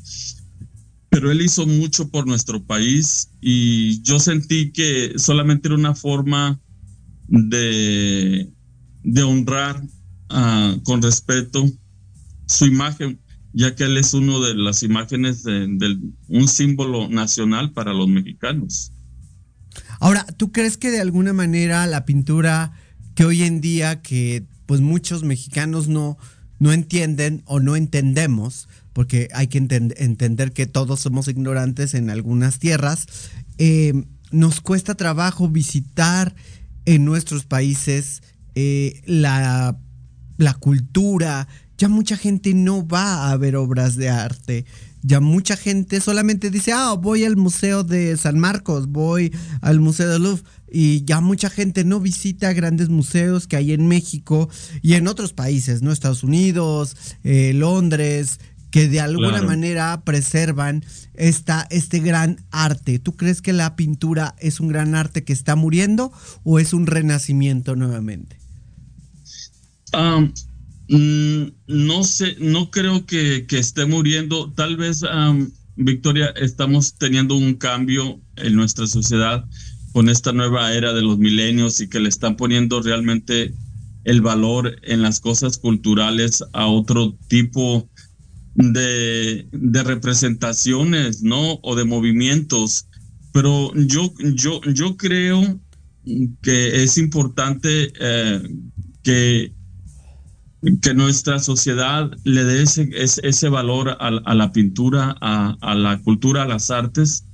Pero 1.10 1.32
él 1.32 1.42
hizo 1.42 1.66
mucho 1.66 2.10
por 2.10 2.28
nuestro 2.28 2.64
país 2.64 3.32
y 3.42 4.02
yo 4.04 4.20
sentí 4.20 4.72
que 4.72 5.14
solamente 5.18 5.68
era 5.68 5.76
una 5.76 5.96
forma 5.96 6.60
de, 7.28 8.52
de 9.04 9.24
honrar 9.24 9.82
ah, 10.30 10.76
con 10.84 11.02
respeto 11.02 11.66
su 12.46 12.66
imagen, 12.66 13.20
ya 13.58 13.74
que 13.74 13.86
él 13.86 13.98
es 13.98 14.14
uno 14.14 14.40
de 14.40 14.54
las 14.54 14.84
imágenes 14.84 15.42
de, 15.44 15.98
un 16.28 16.48
símbolo 16.48 17.10
nacional 17.10 17.72
para 17.72 17.92
los 17.92 18.08
mexicanos. 18.08 18.92
Ahora, 20.00 20.28
¿tú 20.38 20.52
crees 20.52 20.78
que 20.78 20.92
de 20.92 21.02
alguna 21.02 21.34
manera 21.34 21.88
la 21.88 22.06
pintura 22.06 22.74
que 23.16 23.26
hoy 23.26 23.42
en 23.42 23.60
día 23.60 24.04
que 24.04 24.46
pues 24.68 24.80
muchos 24.82 25.24
mexicanos 25.24 25.88
no, 25.88 26.20
no 26.60 26.72
entienden 26.72 27.42
o 27.46 27.60
no 27.60 27.76
entendemos, 27.76 28.70
porque 28.94 29.28
hay 29.34 29.48
que 29.48 29.60
enten- 29.60 29.96
entender 29.98 30.52
que 30.52 30.68
todos 30.68 31.00
somos 31.00 31.28
ignorantes 31.28 31.96
en 31.96 32.12
algunas 32.12 32.60
tierras, 32.60 33.08
eh, 33.58 34.06
nos 34.30 34.62
cuesta 34.62 34.94
trabajo 34.94 35.50
visitar 35.50 36.36
en 36.86 37.06
nuestros 37.06 37.46
países 37.46 38.22
eh, 38.54 39.02
la, 39.08 39.80
la 40.38 40.54
cultura. 40.54 41.48
Ya 41.78 41.90
mucha 41.90 42.18
gente 42.18 42.54
no 42.54 42.88
va 42.88 43.32
a 43.32 43.38
ver 43.38 43.56
obras 43.56 43.96
de 43.96 44.10
arte. 44.10 44.66
Ya 45.04 45.20
mucha 45.20 45.56
gente 45.56 46.02
solamente 46.02 46.50
dice, 46.50 46.72
ah, 46.74 46.94
voy 46.94 47.24
al 47.24 47.38
Museo 47.38 47.84
de 47.84 48.18
San 48.18 48.40
Marcos, 48.40 48.88
voy 48.88 49.32
al 49.62 49.80
Museo 49.80 50.10
de 50.10 50.20
Louvre. 50.20 50.44
Y 50.72 51.06
ya 51.06 51.22
mucha 51.22 51.50
gente 51.50 51.84
no 51.86 52.00
visita 52.00 52.52
grandes 52.54 52.90
museos 52.90 53.48
que 53.48 53.56
hay 53.58 53.72
en 53.74 53.88
México 53.88 54.50
y 54.82 54.94
en 54.96 55.08
otros 55.08 55.34
países, 55.34 55.82
¿no? 55.82 55.92
Estados 55.92 56.24
Unidos, 56.24 56.98
eh, 57.24 57.54
Londres, 57.54 58.40
que 58.72 58.90
de 58.90 59.00
alguna 59.00 59.30
Claro. 59.30 59.48
manera 59.48 60.02
preservan 60.04 60.84
esta, 61.14 61.68
este 61.70 62.00
gran 62.00 62.44
arte. 62.52 63.00
¿Tú 63.00 63.16
crees 63.16 63.42
que 63.42 63.54
la 63.54 63.76
pintura 63.78 64.36
es 64.40 64.60
un 64.60 64.68
gran 64.68 64.94
arte 64.94 65.24
que 65.24 65.32
está 65.32 65.56
muriendo 65.56 66.12
o 66.44 66.60
es 66.60 66.74
un 66.74 66.86
renacimiento 66.86 67.76
nuevamente? 67.78 68.38
Am, 69.94 70.34
mm, 70.90 71.44
no 71.68 72.04
sé, 72.04 72.36
no 72.40 72.72
creo 72.72 73.06
que, 73.06 73.46
esté 73.50 73.86
muriendo. 73.86 74.52
Tal 74.54 74.78
vez, 74.78 75.04
Victoria, 75.76 76.28
estamos 76.36 76.96
teniendo 76.96 77.36
un 77.36 77.56
cambio 77.56 78.20
en 78.36 78.56
nuestra 78.56 78.88
sociedad 78.88 79.46
con 79.94 80.10
esta 80.10 80.32
nueva 80.32 80.74
era 80.74 80.94
de 80.94 81.02
los 81.02 81.18
milenios 81.18 81.80
y 81.80 81.88
que 81.88 82.00
le 82.00 82.10
están 82.10 82.36
poniendo 82.36 82.82
realmente 82.82 83.54
el 84.04 84.22
valor 84.22 84.80
en 84.84 85.02
las 85.02 85.20
cosas 85.20 85.58
culturales 85.58 86.44
a 86.54 86.68
otro 86.68 87.18
tipo 87.28 87.90
de, 88.56 89.48
de 89.52 89.84
representaciones, 89.84 91.24
¿no? 91.24 91.60
O 91.62 91.76
de 91.76 91.86
movimientos. 91.86 92.88
Pero 93.34 93.72
yo, 93.76 94.14
yo, 94.34 94.62
yo 94.64 94.98
creo 94.98 95.60
que 96.42 96.84
es 96.84 96.98
importante 96.98 97.92
eh, 98.00 98.42
que 99.04 99.54
que 100.82 100.94
nuestra 100.94 101.40
sociedad 101.40 102.12
le 102.24 102.44
dé 102.44 102.64
ese, 102.64 102.90
ese, 102.94 103.50
valor 103.50 103.96
a, 104.00 104.10
la 104.12 104.52
pintura, 104.52 105.16
a, 105.22 105.76
la 105.76 106.00
cultura, 106.02 106.44
a 106.44 106.48
las 106.48 106.72
artes. 106.72 107.26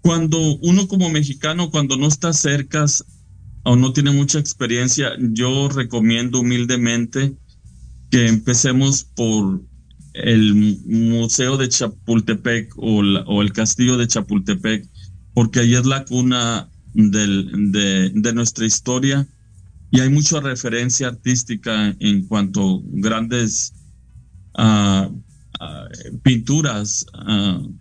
Cuando 0.00 0.56
uno 0.56 0.88
como 0.88 1.08
mexicano, 1.10 1.70
cuando 1.70 1.96
no 1.96 2.08
está 2.08 2.32
cerca 2.32 2.86
o 3.62 3.76
no 3.76 3.92
tiene 3.92 4.10
mucha 4.10 4.38
experiencia, 4.38 5.12
yo 5.18 5.68
recomiendo 5.68 6.40
humildemente 6.40 7.36
que 8.10 8.26
empecemos 8.26 9.04
por 9.04 9.62
el 10.12 10.54
Museo 10.86 11.56
de 11.56 11.68
Chapultepec 11.68 12.74
o, 12.76 13.42
el 13.42 13.52
Castillo 13.52 13.96
de 13.96 14.08
Chapultepec, 14.08 14.88
porque 15.34 15.60
ahí 15.60 15.74
es 15.74 15.86
la 15.86 16.04
cuna 16.04 16.68
de, 16.94 18.10
de 18.12 18.32
nuestra 18.32 18.66
historia 18.66 19.26
y 19.90 20.00
hay 20.00 20.08
mucha 20.10 20.40
referencia 20.40 21.08
artística 21.08 21.94
en 22.00 22.26
cuanto 22.26 22.78
a 22.78 22.82
grandes 22.84 23.72
uh, 24.58 25.06
uh, 25.06 26.18
pinturas 26.22 27.06
uh, 27.26 27.72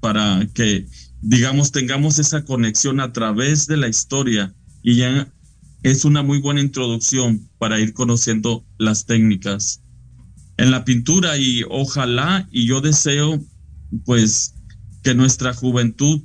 para 0.00 0.46
que, 0.54 0.86
digamos, 1.20 1.72
tengamos 1.72 2.18
esa 2.18 2.44
conexión 2.44 3.00
a 3.00 3.12
través 3.12 3.66
de 3.66 3.76
la 3.76 3.88
historia 3.88 4.54
y 4.82 4.96
ya 4.96 5.32
es 5.82 6.04
una 6.04 6.22
muy 6.22 6.40
buena 6.40 6.60
introducción 6.60 7.48
para 7.58 7.80
ir 7.80 7.94
conociendo 7.94 8.66
las 8.78 9.06
técnicas. 9.06 9.82
En 10.56 10.70
la 10.70 10.84
pintura 10.84 11.38
y 11.38 11.62
ojalá 11.70 12.46
y 12.50 12.66
yo 12.66 12.80
deseo 12.80 13.40
pues 14.04 14.54
que 15.02 15.14
nuestra 15.14 15.54
juventud 15.54 16.22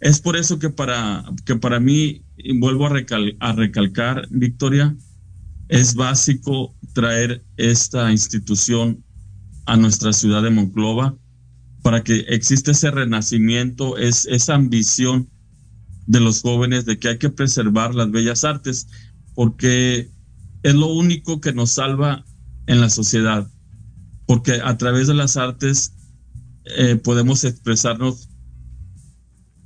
es 0.00 0.20
por 0.20 0.36
eso 0.36 0.58
que 0.58 0.68
para, 0.68 1.24
que 1.44 1.54
para 1.56 1.78
mí, 1.78 2.24
y 2.42 2.58
vuelvo 2.58 2.86
a, 2.86 2.90
recal- 2.90 3.36
a 3.40 3.52
recalcar, 3.52 4.26
Victoria, 4.30 4.96
es 5.68 5.94
básico 5.94 6.74
traer 6.92 7.44
esta 7.56 8.10
institución 8.10 9.02
a 9.66 9.76
nuestra 9.76 10.12
ciudad 10.12 10.42
de 10.42 10.50
Monclova 10.50 11.16
para 11.82 12.02
que 12.04 12.20
exista 12.28 12.72
ese 12.72 12.90
renacimiento, 12.90 13.96
es, 13.96 14.26
esa 14.26 14.54
ambición 14.54 15.28
de 16.06 16.20
los 16.20 16.42
jóvenes 16.42 16.84
de 16.84 16.98
que 16.98 17.08
hay 17.08 17.18
que 17.18 17.30
preservar 17.30 17.94
las 17.94 18.10
bellas 18.10 18.44
artes, 18.44 18.86
porque 19.34 20.10
es 20.62 20.74
lo 20.74 20.88
único 20.88 21.40
que 21.40 21.52
nos 21.52 21.70
salva 21.70 22.24
en 22.66 22.80
la 22.80 22.90
sociedad, 22.90 23.50
porque 24.26 24.60
a 24.62 24.76
través 24.76 25.06
de 25.06 25.14
las 25.14 25.36
artes 25.36 25.94
eh, 26.64 26.96
podemos 26.96 27.44
expresarnos 27.44 28.28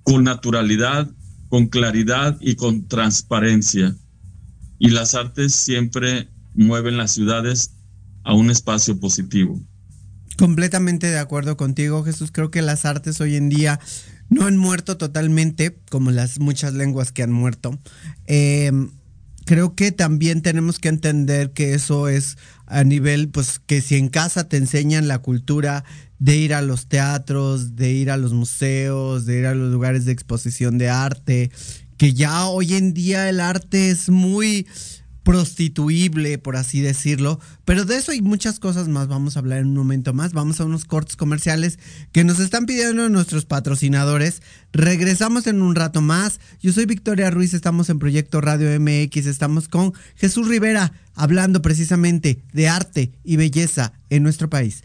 con 0.02 0.24
naturalidad, 0.24 1.10
con 1.48 1.66
claridad 1.66 2.36
y 2.40 2.56
con 2.56 2.86
transparencia. 2.88 3.94
Y 4.78 4.90
las 4.90 5.14
artes 5.14 5.54
siempre 5.54 6.28
mueven 6.54 6.96
las 6.96 7.12
ciudades 7.12 7.72
a 8.24 8.34
un 8.34 8.50
espacio 8.50 8.98
positivo. 8.98 9.60
Completamente 10.36 11.06
de 11.06 11.18
acuerdo 11.18 11.56
contigo, 11.56 12.04
Jesús. 12.04 12.30
Creo 12.32 12.50
que 12.50 12.62
las 12.62 12.84
artes 12.84 13.20
hoy 13.20 13.36
en 13.36 13.48
día 13.48 13.80
no 14.28 14.46
han 14.46 14.56
muerto 14.56 14.96
totalmente, 14.96 15.78
como 15.90 16.10
las 16.10 16.40
muchas 16.40 16.74
lenguas 16.74 17.12
que 17.12 17.22
han 17.22 17.32
muerto. 17.32 17.78
Eh, 18.26 18.70
creo 19.46 19.74
que 19.74 19.92
también 19.92 20.42
tenemos 20.42 20.78
que 20.78 20.88
entender 20.88 21.52
que 21.52 21.72
eso 21.72 22.08
es 22.08 22.36
a 22.66 22.84
nivel, 22.84 23.28
pues 23.28 23.60
que 23.64 23.80
si 23.80 23.96
en 23.96 24.08
casa 24.08 24.48
te 24.48 24.56
enseñan 24.56 25.08
la 25.08 25.20
cultura 25.20 25.84
de 26.18 26.36
ir 26.36 26.54
a 26.54 26.62
los 26.62 26.86
teatros, 26.86 27.76
de 27.76 27.92
ir 27.92 28.10
a 28.10 28.16
los 28.16 28.32
museos, 28.32 29.26
de 29.26 29.38
ir 29.38 29.46
a 29.46 29.54
los 29.54 29.72
lugares 29.72 30.04
de 30.04 30.12
exposición 30.12 30.78
de 30.78 30.88
arte, 30.88 31.50
que 31.96 32.14
ya 32.14 32.46
hoy 32.46 32.74
en 32.74 32.94
día 32.94 33.28
el 33.28 33.40
arte 33.40 33.90
es 33.90 34.08
muy 34.08 34.66
prostituible, 35.26 36.38
por 36.38 36.54
así 36.54 36.80
decirlo. 36.80 37.40
Pero 37.64 37.84
de 37.84 37.96
eso 37.96 38.12
y 38.12 38.22
muchas 38.22 38.60
cosas 38.60 38.86
más 38.86 39.08
vamos 39.08 39.34
a 39.34 39.40
hablar 39.40 39.58
en 39.58 39.66
un 39.66 39.74
momento 39.74 40.14
más. 40.14 40.32
Vamos 40.32 40.60
a 40.60 40.64
unos 40.64 40.84
cortes 40.84 41.16
comerciales 41.16 41.80
que 42.12 42.22
nos 42.22 42.38
están 42.38 42.64
pidiendo 42.64 43.08
nuestros 43.08 43.44
patrocinadores. 43.44 44.40
Regresamos 44.72 45.48
en 45.48 45.62
un 45.62 45.74
rato 45.74 46.00
más. 46.00 46.38
Yo 46.62 46.72
soy 46.72 46.86
Victoria 46.86 47.28
Ruiz, 47.28 47.54
estamos 47.54 47.90
en 47.90 47.98
Proyecto 47.98 48.40
Radio 48.40 48.68
MX, 48.78 49.26
estamos 49.26 49.66
con 49.66 49.94
Jesús 50.14 50.46
Rivera 50.46 50.92
hablando 51.16 51.60
precisamente 51.60 52.38
de 52.52 52.68
arte 52.68 53.10
y 53.24 53.34
belleza 53.34 53.94
en 54.10 54.22
nuestro 54.22 54.48
país. 54.48 54.84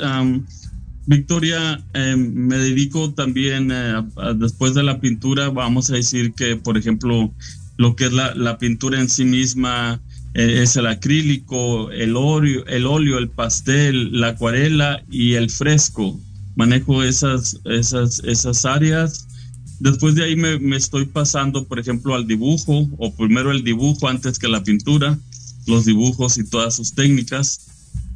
Victoria, 1.07 1.83
em, 1.93 2.33
me 2.35 2.57
dedico 2.57 3.11
también, 3.13 3.71
eh, 3.71 4.03
a- 4.17 4.33
después 4.33 4.75
de 4.75 4.83
la 4.83 4.99
pintura, 4.99 5.49
vamos 5.49 5.89
a 5.89 5.95
decir 5.95 6.33
que, 6.33 6.55
por 6.55 6.77
ejemplo, 6.77 7.33
lo 7.77 7.95
que 7.95 8.05
es 8.05 8.13
la, 8.13 8.35
la 8.35 8.59
pintura 8.59 8.99
en 8.99 9.09
sí 9.09 9.25
misma 9.25 9.99
eh, 10.35 10.61
es 10.61 10.75
el 10.75 10.85
acrílico, 10.85 11.89
el 11.89 12.15
óleo, 12.15 12.63
el 12.67 12.85
óleo, 12.85 13.17
el 13.17 13.29
pastel, 13.29 14.11
la 14.19 14.27
acuarela 14.29 15.01
y 15.09 15.33
el 15.33 15.49
fresco. 15.49 16.19
Manejo 16.59 17.03
esas, 17.03 17.59
esas, 17.65 18.19
esas 18.25 18.65
áreas 18.65 19.25
Después 19.79 20.13
de 20.15 20.25
ahí 20.25 20.35
me, 20.35 20.59
me 20.59 20.75
estoy 20.75 21.05
pasando, 21.05 21.63
por 21.65 21.79
ejemplo, 21.79 22.13
al 22.13 22.27
dibujo, 22.27 22.89
o 22.97 23.13
primero 23.15 23.49
el 23.51 23.63
dibujo 23.63 24.09
antes 24.09 24.37
que 24.37 24.49
la 24.49 24.61
pintura, 24.61 25.17
los 25.67 25.85
dibujos 25.85 26.37
y 26.37 26.43
todas 26.43 26.75
sus 26.75 26.93
técnicas. 26.95 27.61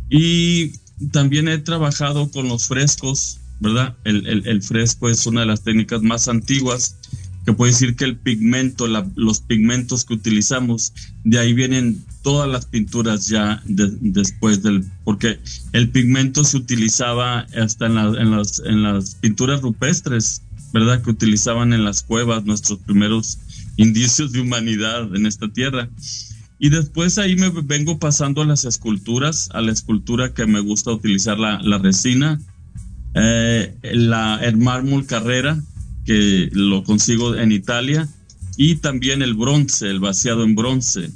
Y 0.10 0.74
también 1.14 1.48
he 1.48 1.57
trabajado 1.60 2.30
con 2.32 2.49
los 2.49 2.68
frescos, 2.68 3.38
¿verdad? 3.61 3.95
El, 4.03 4.28
el- 4.28 4.45
el 4.45 4.61
fresco 4.61 5.07
es 5.10 5.26
una 5.26 5.40
de 5.41 5.45
las 5.48 5.61
técnicas 5.64 6.02
más 6.02 6.28
antiguas, 6.28 6.98
que 7.45 7.53
puede 7.53 7.72
decir 7.74 7.95
que 7.95 8.06
el 8.06 8.15
pigmento, 8.18 8.88
la- 8.88 9.10
los 9.15 9.40
pigmentos 9.41 10.06
que 10.06 10.14
utilizamos, 10.14 10.94
de 11.24 11.40
ahí 11.40 11.53
vienen 11.53 12.03
todas 12.22 12.49
las 12.49 12.65
pinturas 12.65 13.28
ya 13.28 13.61
de- 13.65 13.91
después 13.99 14.64
del, 14.64 14.86
porque 15.03 15.40
el 15.74 15.90
pigmento 15.90 16.44
se 16.45 16.57
utilizaba 16.57 17.40
hasta 17.61 17.88
en, 17.88 17.95
la- 17.95 18.22
en 18.22 18.32
las, 18.32 18.60
en 18.65 18.84
las 18.84 19.15
pinturas 19.15 19.61
rupestres, 19.61 20.41
¿verdad? 20.74 21.02
Que 21.03 21.10
utilizaban 21.11 21.74
en 21.74 21.84
las 21.84 22.02
cuevas 22.02 22.45
nuestros 22.45 22.80
primeros 22.80 23.38
indicios 23.78 24.32
de 24.32 24.41
humanidad 24.41 25.15
en 25.15 25.26
esta 25.26 25.48
tierra. 25.52 25.90
Y 26.60 26.70
después 26.70 27.18
ahí 27.18 27.36
me 27.36 27.49
vengo 27.49 27.99
pasando 27.99 28.41
a 28.41 28.45
las 28.45 28.64
esculturas, 28.64 29.49
a 29.53 29.61
la 29.61 29.72
escultura 29.74 30.34
que 30.34 30.45
me 30.45 30.61
gusta 30.61 30.91
utilizar 30.91 31.38
la, 31.38 31.60
la 31.61 31.78
resina, 31.78 32.40
eh, 33.15 33.76
la, 33.84 34.40
el 34.41 34.57
mármol 34.57 35.06
Carrera, 35.06 35.61
que 36.05 36.49
lo 36.51 36.84
consigo 36.84 37.35
en 37.35 37.51
Italia, 37.51 38.07
y 38.57 38.75
también 38.75 39.21
el 39.21 39.34
bronce, 39.34 39.89
el 39.89 39.99
vaciado 39.99 40.43
en 40.43 40.55
bronce. 40.55 41.09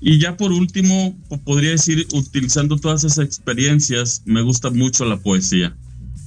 Y 0.00 0.18
ya 0.18 0.36
por 0.36 0.52
último, 0.52 1.16
po- 1.28 1.38
podría 1.38 1.70
decir, 1.70 2.06
utilizando 2.12 2.76
todas 2.76 3.04
esas 3.04 3.24
experiencias, 3.24 4.22
me 4.26 4.42
gusta 4.42 4.70
mucho 4.70 5.04
la 5.06 5.16
poesía. 5.16 5.74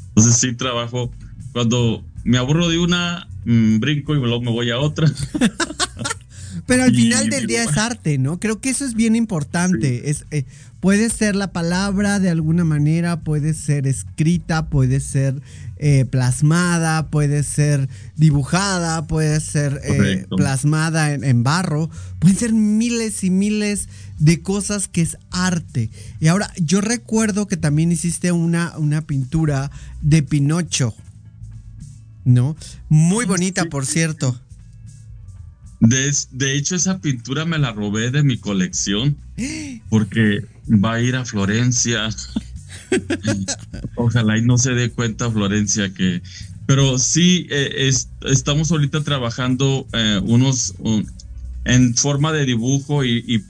Entonces 0.09 0.37
sí 0.37 0.53
trabajo, 0.53 1.11
cuando 1.53 2.03
me 2.23 2.37
aburro 2.39 2.67
de 2.69 2.79
una, 2.79 3.27
mm, 3.45 3.79
brinco 3.79 4.15
y 4.15 4.19
luego 4.19 4.41
me 4.41 4.51
voy 4.51 4.71
a 4.71 4.79
otra. 4.79 5.07
Pero 6.65 6.83
al 6.83 6.93
Y 6.93 7.03
final 7.03 7.29
del 7.29 7.47
día 7.47 7.63
es 7.63 7.77
arte, 7.77 8.17
¿no? 8.17 8.39
Creo 8.39 8.59
que 8.59 8.69
eso 8.69 8.83
es 8.83 8.93
bien 8.93 9.15
importante. 9.15 10.09
Es, 10.09 10.25
eh, 10.31 10.43
puede 10.81 11.09
ser 11.09 11.35
la 11.35 11.53
palabra 11.53 12.19
de 12.19 12.29
alguna 12.29 12.65
manera, 12.65 13.21
puede 13.21 13.53
ser 13.53 13.87
escrita, 13.87 14.67
puede 14.69 14.99
ser 14.99 15.41
eh, 15.79 16.05
plasmada, 16.05 17.07
puede 17.07 17.43
ser 17.43 17.87
dibujada, 18.15 19.07
puede 19.07 19.39
ser 19.39 19.79
eh, 19.83 20.25
plasmada 20.35 21.13
en, 21.13 21.23
en 21.23 21.43
barro. 21.43 21.89
Pueden 22.19 22.37
ser 22.37 22.53
miles 22.53 23.23
y 23.23 23.29
miles 23.29 23.87
de 24.19 24.41
cosas 24.41 24.87
que 24.87 25.01
es 25.01 25.17
arte. 25.31 25.89
Y 26.19 26.27
ahora, 26.27 26.51
yo 26.57 26.81
recuerdo 26.81 27.47
que 27.47 27.57
también 27.57 27.91
hiciste 27.91 28.31
una, 28.31 28.77
una 28.77 29.01
pintura 29.01 29.71
de 30.01 30.23
Pinocho, 30.23 30.95
¿no? 32.25 32.55
Muy 32.89 33.25
bonita, 33.25 33.65
por 33.65 33.85
cierto. 33.85 34.39
De, 35.79 36.11
de 36.31 36.57
hecho, 36.57 36.75
esa 36.75 36.99
pintura 36.99 37.45
me 37.45 37.59
la 37.59 37.71
robé 37.71 38.09
de 38.09 38.23
mi 38.23 38.37
colección 38.37 39.17
porque 39.89 40.45
va 40.67 40.93
a 40.93 41.01
ir 41.01 41.15
a 41.15 41.25
Florencia. 41.25 42.09
Ojalá 43.95 44.37
y 44.37 44.41
no 44.41 44.57
se 44.57 44.71
dé 44.71 44.89
cuenta 44.91 45.31
Florencia 45.31 45.93
que... 45.93 46.21
Pero 46.65 46.97
sí, 46.99 47.47
eh, 47.49 47.87
es- 47.87 48.09
estamos 48.25 48.71
ahorita 48.71 49.03
trabajando 49.03 49.85
eh, 49.93 50.19
unos... 50.23 50.73
un- 50.79 51.09
en 51.65 51.95
forma 51.95 52.31
de 52.31 52.45
dibujo 52.45 53.03
y 53.03 53.39